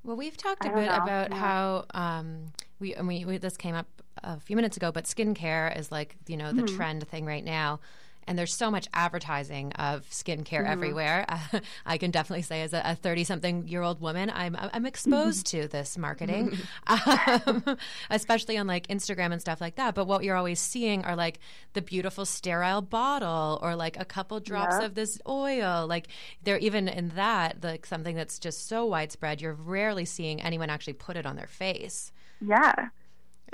Well, 0.03 0.16
we've 0.16 0.36
talked 0.36 0.64
a 0.64 0.70
bit 0.70 0.88
know, 0.88 0.96
about 0.96 1.30
yeah. 1.30 1.36
how 1.38 1.84
um, 1.94 2.53
we, 2.78 2.94
and 2.94 3.07
we, 3.07 3.24
we 3.24 3.38
this 3.38 3.57
came 3.57 3.74
up 3.74 3.86
a 4.22 4.40
few 4.40 4.57
minutes 4.57 4.76
ago, 4.76 4.90
but 4.92 5.05
skincare 5.05 5.76
is 5.78 5.92
like 5.92 6.16
you 6.26 6.36
know 6.36 6.53
the 6.53 6.62
Mm-hmm. 6.62 6.66
trend 6.76 7.07
thing 7.09 7.26
right 7.26 7.44
now, 7.44 7.80
and 8.27 8.39
there's 8.39 8.55
so 8.55 8.71
much 8.71 8.89
advertising 8.95 9.73
of 9.73 10.09
skincare 10.11 10.66
everywhere. 10.66 11.25
Uh, 11.29 11.61
I 11.87 11.99
can 11.99 12.11
definitely 12.11 12.43
say, 12.43 12.62
as 12.62 12.73
a 12.73 12.95
30 13.01 13.25
something 13.25 13.66
year 13.68 13.83
old 13.83 14.01
woman, 14.01 14.31
I'm, 14.33 14.57
I'm 14.59 14.87
exposed 14.87 15.47
to 15.49 15.66
this 15.68 15.99
marketing, 15.99 16.57
um, 16.87 17.77
especially 18.11 18.57
on 18.57 18.66
like 18.66 18.87
Instagram 18.89 19.33
and 19.33 19.41
stuff 19.41 19.61
like 19.61 19.77
that. 19.77 19.95
But 19.95 20.07
what 20.07 20.25
you're 20.25 20.37
always 20.37 20.61
seeing 20.61 21.05
are 21.05 21.16
like 21.16 21.39
the 21.73 21.83
beautiful 21.83 22.25
sterile 22.25 22.83
bottle 22.83 23.59
or 23.62 23.75
like 23.77 23.99
a 23.99 24.05
couple 24.05 24.39
drops 24.41 24.77
Yeah. 24.79 24.87
of 24.87 24.95
this 24.95 25.21
oil. 25.29 25.87
Like 25.89 26.09
they're 26.43 26.59
even 26.59 26.89
in 26.89 27.11
that, 27.11 27.62
like 27.62 27.87
something 27.87 28.16
that's 28.16 28.39
just 28.39 28.68
so 28.68 28.85
widespread, 28.87 29.41
you're 29.41 29.55
rarely 29.55 30.05
seeing 30.05 30.41
anyone 30.41 30.71
actually 30.71 30.93
put 30.95 31.16
it 31.16 31.27
on 31.27 31.37
their 31.37 31.47
face. 31.47 32.12
Yeah. 32.41 32.73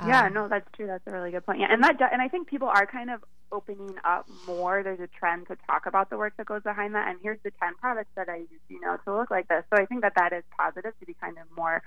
Yeah, 0.07 0.27
Um, 0.27 0.35
no, 0.35 0.49
that's 0.49 0.69
true. 0.75 0.87
That's 0.87 1.07
a 1.07 1.11
really 1.11 1.31
good 1.31 1.47
point. 1.47 1.59
Yeah, 1.61 1.69
and 1.73 1.83
that, 1.83 1.99
do- 1.99 2.05
and 2.12 2.21
I 2.21 2.29
think 2.29 2.49
people 2.49 2.69
are 2.69 2.85
kind 2.87 3.09
of 3.11 3.25
opening 3.53 3.94
up 4.05 4.26
more. 4.47 4.82
There's 4.82 5.01
a 5.01 5.07
trend 5.07 5.49
to 5.49 5.57
talk 5.66 5.86
about 5.86 6.11
the 6.11 6.16
work 6.16 6.34
that 6.36 6.47
goes 6.47 6.62
behind 6.62 6.94
that. 6.94 7.09
And 7.09 7.18
here's 7.22 7.38
the 7.42 7.51
10 7.51 7.74
products 7.80 8.11
that 8.16 8.28
I 8.28 8.38
use, 8.38 8.61
you 8.68 8.80
know, 8.80 8.97
to 9.05 9.16
look 9.16 9.30
like 9.30 9.49
this. 9.49 9.64
So 9.70 9.80
I 9.80 9.86
think 9.86 10.03
that 10.03 10.14
that 10.16 10.32
is 10.32 10.44
positive 10.57 10.99
to 11.01 11.07
be 11.07 11.14
kind 11.14 11.36
of 11.38 11.44
more 11.57 11.82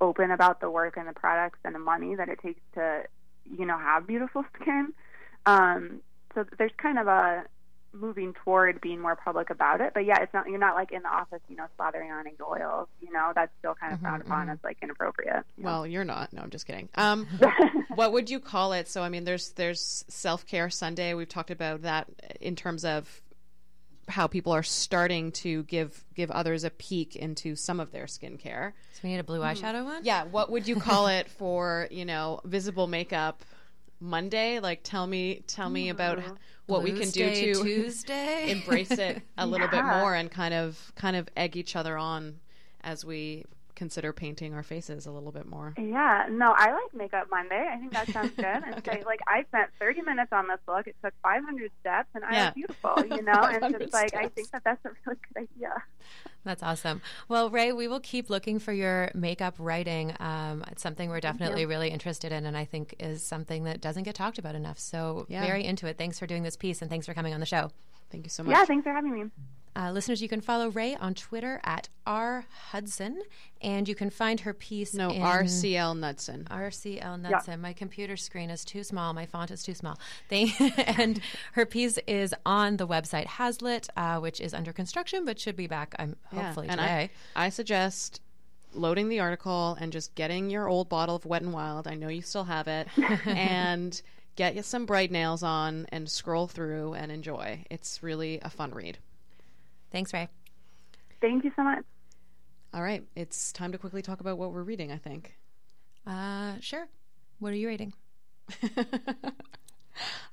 open 0.00 0.30
about 0.30 0.60
the 0.60 0.70
work 0.70 0.96
and 0.96 1.08
the 1.08 1.12
products 1.12 1.58
and 1.64 1.74
the 1.74 1.80
money 1.80 2.14
that 2.14 2.28
it 2.28 2.38
takes 2.40 2.60
to, 2.74 3.02
you 3.44 3.66
know, 3.66 3.78
have 3.78 4.06
beautiful 4.06 4.44
skin. 4.60 4.92
Um, 5.46 6.00
so 6.34 6.44
there's 6.58 6.72
kind 6.76 6.98
of 6.98 7.06
a 7.06 7.44
moving 7.92 8.34
toward 8.44 8.80
being 8.80 9.00
more 9.00 9.16
public 9.16 9.50
about 9.50 9.80
it. 9.80 9.92
But 9.94 10.04
yeah, 10.04 10.20
it's 10.20 10.32
not 10.32 10.48
you're 10.48 10.58
not 10.58 10.74
like 10.74 10.92
in 10.92 11.02
the 11.02 11.08
office, 11.08 11.40
you 11.48 11.56
know, 11.56 11.66
slathering 11.78 12.10
on 12.10 12.26
egg 12.26 12.38
oils. 12.40 12.88
You 13.00 13.12
know, 13.12 13.32
that's 13.34 13.52
still 13.58 13.74
kind 13.74 13.92
of 13.92 13.98
mm-hmm, 13.98 14.06
frowned 14.06 14.22
upon 14.22 14.40
mm-hmm. 14.42 14.50
as 14.50 14.58
like 14.64 14.78
inappropriate. 14.82 15.44
you 15.56 15.64
know? 15.64 15.70
Well, 15.70 15.86
you're 15.86 16.04
not. 16.04 16.32
No, 16.32 16.42
I'm 16.42 16.50
just 16.50 16.66
kidding. 16.66 16.88
Um, 16.94 17.26
what 17.94 18.12
would 18.12 18.30
you 18.30 18.40
call 18.40 18.72
it? 18.72 18.88
So, 18.88 19.02
I 19.02 19.08
mean, 19.08 19.24
there's 19.24 19.50
there's 19.50 20.04
self 20.08 20.46
care 20.46 20.70
Sunday. 20.70 21.14
We've 21.14 21.28
talked 21.28 21.50
about 21.50 21.82
that 21.82 22.08
in 22.40 22.56
terms 22.56 22.84
of 22.84 23.22
how 24.08 24.26
people 24.26 24.52
are 24.52 24.62
starting 24.62 25.32
to 25.32 25.62
give 25.64 26.04
give 26.14 26.30
others 26.30 26.64
a 26.64 26.70
peek 26.70 27.14
into 27.16 27.54
some 27.54 27.80
of 27.80 27.92
their 27.92 28.06
skincare. 28.06 28.72
So 28.92 29.00
we 29.04 29.10
need 29.10 29.18
a 29.18 29.24
blue 29.24 29.40
mm-hmm. 29.40 29.64
eyeshadow 29.64 29.84
one? 29.84 30.04
Yeah, 30.04 30.24
what 30.24 30.50
would 30.50 30.66
you 30.66 30.76
call 30.76 31.08
it 31.08 31.28
for 31.28 31.88
you 31.90 32.04
know 32.04 32.40
visible 32.44 32.86
makeup 32.86 33.42
Monday? 34.00 34.60
Like, 34.60 34.80
tell 34.82 35.06
me 35.06 35.42
tell 35.46 35.70
me 35.70 35.88
about 35.88 36.20
what 36.66 36.82
we 36.82 36.92
can 36.92 37.10
do 37.10 37.30
to 37.30 37.62
Tuesday. 37.62 38.50
embrace 38.50 38.98
it 38.98 39.22
a 39.36 39.46
little 39.46 39.68
bit 39.68 39.84
more 39.84 40.14
and 40.14 40.30
kind 40.30 40.54
of 40.54 40.92
kind 40.96 41.16
of 41.16 41.28
egg 41.36 41.56
each 41.56 41.76
other 41.76 41.96
on 41.96 42.40
as 42.82 43.04
we 43.04 43.44
consider 43.74 44.12
painting 44.12 44.54
our 44.54 44.62
faces 44.62 45.06
a 45.06 45.10
little 45.10 45.30
bit 45.32 45.46
more. 45.46 45.74
Yeah, 45.78 46.26
no, 46.30 46.52
I 46.56 46.72
like 46.72 46.92
Makeup 46.92 47.28
Monday. 47.30 47.64
I 47.72 47.76
think 47.78 47.92
that 47.92 48.08
sounds 48.12 48.32
good. 48.36 48.44
And 48.66 48.76
Okay. 48.78 48.98
say, 48.98 49.04
like, 49.04 49.20
I 49.28 49.44
spent 49.44 49.70
30 49.80 50.02
minutes 50.02 50.32
on 50.32 50.48
this 50.48 50.58
look. 50.66 50.86
It 50.88 50.96
took 51.04 51.14
500 51.22 51.70
steps, 51.80 52.08
and 52.14 52.24
I 52.24 52.32
Yeah. 52.34 52.46
am 52.48 52.52
beautiful, 52.54 53.04
you 53.06 53.22
know? 53.22 53.44
and 53.46 53.62
500 53.62 53.82
it's 53.82 53.92
like, 53.92 54.14
I 54.16 54.28
think 54.34 54.50
that 54.52 54.62
that's 54.64 54.84
a 54.84 54.90
really 55.06 55.18
good 55.32 55.42
idea. 55.54 55.72
That's 56.44 56.62
awesome. 56.62 57.02
Well, 57.28 57.50
Rae, 57.50 57.72
we 57.72 57.88
will 57.88 58.00
keep 58.00 58.30
looking 58.30 58.58
for 58.58 58.72
your 58.72 59.10
makeup 59.14 59.54
writing. 59.58 60.14
Um, 60.20 60.64
it's 60.70 60.82
something 60.82 61.10
we're 61.10 61.20
definitely 61.20 61.66
really 61.66 61.90
interested 61.90 62.32
in, 62.32 62.46
and 62.46 62.56
I 62.56 62.64
think 62.64 62.94
is 62.98 63.22
something 63.22 63.64
that 63.64 63.80
doesn't 63.80 64.04
get 64.04 64.14
talked 64.14 64.38
about 64.38 64.54
enough. 64.54 64.78
So, 64.78 65.26
Yeah. 65.28 65.44
very 65.44 65.64
into 65.64 65.86
it. 65.86 65.98
Thanks 65.98 66.18
for 66.18 66.26
doing 66.26 66.42
this 66.44 66.56
piece, 66.56 66.80
and 66.80 66.90
thanks 66.90 67.06
for 67.06 67.12
coming 67.14 67.34
on 67.34 67.40
the 67.40 67.46
show. 67.46 67.70
Thank 68.10 68.24
you 68.24 68.30
so 68.30 68.42
much. 68.42 68.56
Yeah, 68.56 68.64
thanks 68.64 68.84
for 68.84 68.92
having 68.92 69.12
me. 69.12 69.30
Uh, 69.78 69.92
listeners, 69.92 70.20
you 70.20 70.28
can 70.28 70.40
follow 70.40 70.70
Rae 70.70 70.96
on 70.96 71.14
Twitter 71.14 71.60
at 71.62 71.88
R 72.04 72.46
Hudson, 72.70 73.22
and 73.62 73.88
you 73.88 73.94
can 73.94 74.10
find 74.10 74.40
her 74.40 74.52
piece 74.52 74.92
No, 74.92 75.10
in 75.10 75.22
RCL 75.22 75.96
Nudson. 75.96 76.48
RCL 76.50 77.20
Nudson. 77.20 77.60
My 77.60 77.72
computer 77.72 78.16
screen 78.16 78.50
is 78.50 78.64
too 78.64 78.82
small. 78.82 79.12
My 79.12 79.24
font 79.24 79.52
is 79.52 79.62
too 79.62 79.74
small. 79.74 79.96
They, 80.30 80.52
and 80.78 81.20
her 81.52 81.64
piece 81.64 81.96
is 82.08 82.34
on 82.44 82.78
the 82.78 82.88
website 82.88 83.26
Hazlitt, 83.26 83.88
uh, 83.96 84.18
which 84.18 84.40
is 84.40 84.52
under 84.52 84.72
construction, 84.72 85.24
but 85.24 85.38
should 85.38 85.54
be 85.54 85.68
back. 85.68 85.94
I'm 85.96 86.16
hopefully 86.34 86.66
and 86.68 86.80
today. 86.80 87.10
I, 87.36 87.46
I 87.46 87.48
suggest 87.50 88.20
loading 88.74 89.08
the 89.08 89.20
article 89.20 89.76
and 89.80 89.92
just 89.92 90.12
getting 90.16 90.50
your 90.50 90.68
old 90.68 90.88
bottle 90.88 91.14
of 91.14 91.24
Wet 91.24 91.42
and 91.42 91.52
Wild. 91.52 91.86
I 91.86 91.94
know 91.94 92.08
you 92.08 92.22
still 92.22 92.44
have 92.44 92.66
it, 92.66 92.88
and 93.26 94.02
get 94.34 94.64
some 94.64 94.86
bright 94.86 95.12
nails 95.12 95.44
on 95.44 95.86
and 95.90 96.10
scroll 96.10 96.48
through 96.48 96.94
and 96.94 97.12
enjoy. 97.12 97.64
It's 97.70 98.02
really 98.02 98.40
a 98.42 98.50
fun 98.50 98.72
read. 98.72 98.98
Thanks, 99.90 100.12
Rae. 100.12 100.28
Thank 101.20 101.44
you 101.44 101.52
so 101.56 101.62
much. 101.62 101.84
All 102.74 102.82
right, 102.82 103.02
it's 103.16 103.52
time 103.52 103.72
to 103.72 103.78
quickly 103.78 104.02
talk 104.02 104.20
about 104.20 104.36
what 104.38 104.52
we're 104.52 104.62
reading. 104.62 104.92
I 104.92 104.98
think. 104.98 105.36
Uh, 106.06 106.54
sure. 106.60 106.86
What 107.38 107.52
are 107.52 107.56
you 107.56 107.68
reading? 107.68 107.92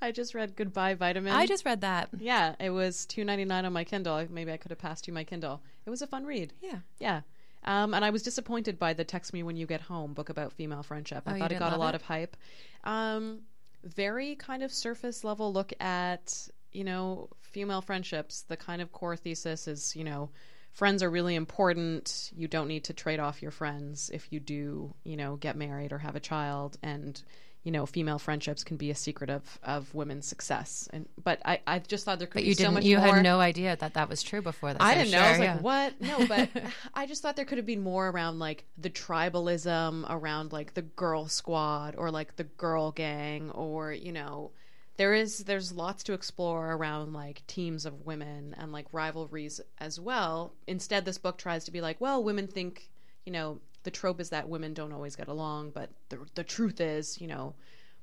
I 0.01 0.11
just 0.11 0.35
read 0.35 0.55
Goodbye 0.55 0.93
Vitamin. 0.93 1.33
I 1.33 1.47
just 1.47 1.65
read 1.65 1.81
that. 1.81 2.09
yeah, 2.19 2.55
it 2.59 2.69
was 2.69 3.05
two 3.05 3.23
ninety 3.23 3.45
nine 3.45 3.65
on 3.65 3.73
my 3.73 3.83
Kindle. 3.83 4.25
Maybe 4.29 4.51
I 4.51 4.57
could 4.57 4.71
have 4.71 4.77
passed 4.77 5.07
you 5.07 5.13
my 5.13 5.23
Kindle. 5.23 5.61
It 5.85 5.89
was 5.89 6.01
a 6.01 6.07
fun 6.07 6.25
read. 6.25 6.53
Yeah. 6.61 6.79
Yeah. 6.99 7.21
Um, 7.63 7.95
and 7.95 8.05
I 8.05 8.11
was 8.11 8.21
disappointed 8.21 8.77
by 8.77 8.93
the 8.93 9.03
Text 9.03 9.33
Me 9.33 9.41
When 9.41 9.55
You 9.57 9.65
Get 9.65 9.81
Home 9.81 10.13
book 10.13 10.29
about 10.29 10.53
female 10.53 10.83
friendship. 10.83 11.23
I 11.25 11.31
Oh, 11.31 11.33
you 11.35 11.41
thought 11.41 11.51
it 11.51 11.57
got 11.59 11.73
a 11.73 11.77
lot 11.77 11.95
it? 11.95 12.01
of 12.01 12.01
hype. 12.03 12.37
Um, 12.83 13.39
very 13.83 14.35
kind 14.35 14.61
of 14.61 14.71
surface 14.71 15.23
level 15.23 15.51
look 15.51 15.73
at, 15.79 16.47
you 16.75 16.83
know, 16.83 17.29
female 17.41 17.81
friendships. 17.81 18.41
The 18.41 18.57
kind 18.57 18.81
of 18.81 18.91
core 18.91 19.15
thesis 19.15 19.67
is, 19.67 19.95
you 19.95 20.03
know, 20.03 20.29
friends 20.71 21.01
are 21.01 21.09
really 21.09 21.35
important. 21.35 22.31
You 22.35 22.47
don't 22.47 22.67
need 22.67 22.83
to 22.85 22.93
trade 22.93 23.19
off 23.19 23.41
your 23.41 23.51
friends 23.51 24.11
if 24.13 24.31
you 24.31 24.39
do, 24.39 24.93
you 25.03 25.15
know, 25.17 25.37
get 25.37 25.55
married 25.55 25.91
or 25.93 25.99
have 25.99 26.15
a 26.15 26.19
child. 26.19 26.77
And, 26.83 27.21
you 27.63 27.71
know, 27.71 27.85
female 27.85 28.19
friendships 28.19 28.63
can 28.63 28.77
be 28.77 28.91
a 28.91 28.95
secret 28.95 29.29
of, 29.29 29.57
of 29.63 29.95
women's 29.95 30.27
success. 30.27 30.87
And 30.91 31.07
but 31.23 31.41
I, 31.45 31.61
I 31.65 31.79
just 31.79 32.03
thought 32.05 32.19
there 32.19 32.27
could 32.27 32.39
But 32.39 32.43
be 32.43 32.49
you 32.49 32.55
so 32.55 32.71
much 32.71 32.83
you 32.83 32.97
more. 32.97 33.15
had 33.15 33.23
no 33.23 33.39
idea 33.39 33.75
that 33.77 33.93
that 33.93 34.09
was 34.09 34.21
true 34.21 34.41
before 34.41 34.73
this. 34.73 34.81
I 34.81 34.95
didn't 34.95 35.11
know. 35.11 35.19
I 35.19 35.29
was 35.29 35.37
sure, 35.37 35.45
like, 35.47 35.63
what? 35.63 36.01
No, 36.01 36.27
but 36.27 36.49
I 36.93 37.07
just 37.07 37.21
thought 37.21 37.37
there 37.37 37.45
could 37.45 37.57
have 37.57 37.65
been 37.65 37.81
more 37.81 38.09
around 38.09 38.37
like 38.39 38.65
the 38.77 38.89
tribalism, 38.89 40.05
around 40.09 40.51
like 40.51 40.73
the 40.73 40.81
girl 40.83 41.27
squad 41.27 41.95
or 41.97 42.11
like 42.11 42.35
the 42.35 42.43
girl 42.43 42.91
gang, 42.91 43.49
or 43.51 43.93
you 43.93 44.11
know, 44.11 44.51
there 44.97 45.13
is 45.13 45.39
there's 45.39 45.71
lots 45.71 46.03
to 46.03 46.13
explore 46.13 46.71
around 46.73 47.13
like 47.13 47.45
teams 47.47 47.85
of 47.85 48.05
women 48.05 48.55
and 48.57 48.71
like 48.71 48.87
rivalries 48.91 49.59
as 49.79 49.99
well. 49.99 50.53
Instead, 50.67 51.05
this 51.05 51.17
book 51.17 51.37
tries 51.37 51.65
to 51.65 51.71
be 51.71 51.81
like, 51.81 51.99
well, 51.99 52.23
women 52.23 52.47
think, 52.47 52.89
you 53.25 53.31
know, 53.31 53.59
the 53.83 53.91
trope 53.91 54.19
is 54.19 54.29
that 54.29 54.49
women 54.49 54.73
don't 54.73 54.93
always 54.93 55.15
get 55.15 55.27
along, 55.27 55.71
but 55.71 55.89
the 56.09 56.19
the 56.35 56.43
truth 56.43 56.79
is, 56.79 57.19
you 57.19 57.27
know. 57.27 57.55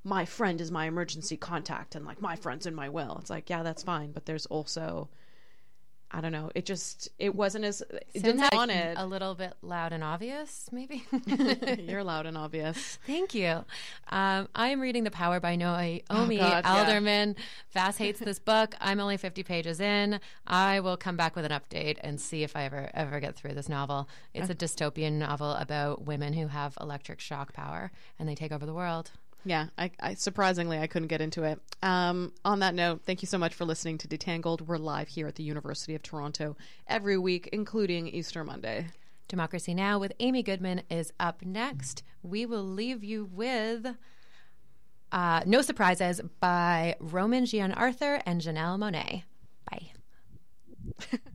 My 0.05 0.25
friend 0.25 0.61
is 0.61 0.73
my 0.73 0.87
emergency 0.87 1.37
contact, 1.37 1.95
and 1.95 2.05
like 2.05 2.21
my 2.21 2.35
friend's 2.35 2.67
in 2.67 2.75
my 2.75 2.89
will. 2.89 3.19
It's 3.21 3.31
like, 3.31 3.49
yeah, 3.49 3.63
that's 3.63 3.85
fine, 3.85 4.11
but 4.11 4.27
there's 4.27 4.47
also 4.47 5.09
I 6.15 6.21
don't 6.21 6.33
know. 6.33 6.51
It 6.55 6.67
just 6.67 7.09
it 7.19 7.35
wasn't 7.35 7.65
as 7.65 7.81
it 7.81 8.23
didn't 8.23 8.41
like 8.43 8.53
wanted. 8.53 8.99
a 8.99 9.07
little 9.07 9.35
bit 9.35 9.55
loud 9.63 9.93
and 9.95 10.05
obvious, 10.05 10.69
maybe. 10.71 11.05
You're 11.79 12.05
loud 12.05 12.27
and 12.27 12.37
obvious. 12.37 12.99
Thank 13.07 13.35
you. 13.35 13.65
Um, 14.11 14.47
I 14.55 14.69
am 14.69 14.81
reading 14.81 15.05
The 15.05 15.11
Power 15.11 15.41
by 15.41 15.57
Naomi 15.57 16.03
Oh, 16.11 16.27
God, 16.27 16.37
yeah. 16.37 16.61
Alderman. 16.65 17.35
Vass 17.73 17.97
hates 17.97 18.21
this 18.21 18.39
book. 18.39 18.75
I'm 18.79 19.01
only 19.01 19.17
50 19.17 19.43
pages 19.43 19.81
in. 19.81 20.21
I 20.47 20.81
will 20.81 20.99
come 20.99 21.17
back 21.17 21.35
with 21.35 21.47
an 21.47 21.53
update 21.53 21.97
and 22.03 22.21
see 22.21 22.43
if 22.43 22.55
I 22.57 22.65
ever 22.65 22.91
ever 22.93 23.19
get 23.19 23.35
through 23.35 23.55
this 23.55 23.69
novel. 23.71 24.07
It's 24.35 24.51
a 24.51 24.55
dystopian 24.55 25.13
novel 25.15 25.53
about 25.53 26.05
women 26.05 26.35
who 26.35 26.49
have 26.49 26.77
electric 26.79 27.21
shock 27.21 27.55
power 27.55 27.91
and 28.19 28.29
they 28.29 28.35
take 28.35 28.53
over 28.53 28.67
the 28.67 28.75
world. 28.75 29.13
Yeah, 29.45 29.67
I, 29.77 29.91
I 30.01 30.15
surprisingly 30.15 30.79
I 30.79 30.87
couldn't 30.87 31.09
get 31.09 31.21
into 31.21 31.43
it. 31.43 31.61
Um, 31.83 32.33
on 32.45 32.61
that 32.61 32.75
note, 32.75 33.03
thank 33.05 33.23
you 33.23 33.27
so 33.27 33.39
much 33.39 33.55
for 33.55 33.65
listening 33.65 33.99
to 33.99 34.09
Detangled. 34.09 34.63
We're 34.63 34.77
live 34.77 35.09
here 35.09 35.27
at 35.27 35.35
the 35.35 35.43
University 35.43 35.95
of 35.95 36.03
Toronto 36.03 36.57
every 36.87 37.19
week, 37.19 37.49
including 37.53 38.07
Easter 38.07 38.45
Monday. 38.45 38.87
Democracy 39.27 39.75
Now! 39.75 39.99
with 39.99 40.13
Amy 40.21 40.43
Goodman 40.43 40.83
is 40.91 41.13
up 41.19 41.43
next. 41.43 42.03
We 42.23 42.47
will 42.47 42.63
leave 42.63 43.03
you 43.03 43.25
with 43.33 43.97
uh, 45.11 45.43
No 45.47 45.63
Surprises 45.63 46.21
by 46.39 46.97
Roman 47.01 47.45
GianArthur 47.45 48.23
and 48.25 48.41
Janelle 48.41 48.79
Monae. 48.79 49.25
Bye. 49.71 51.19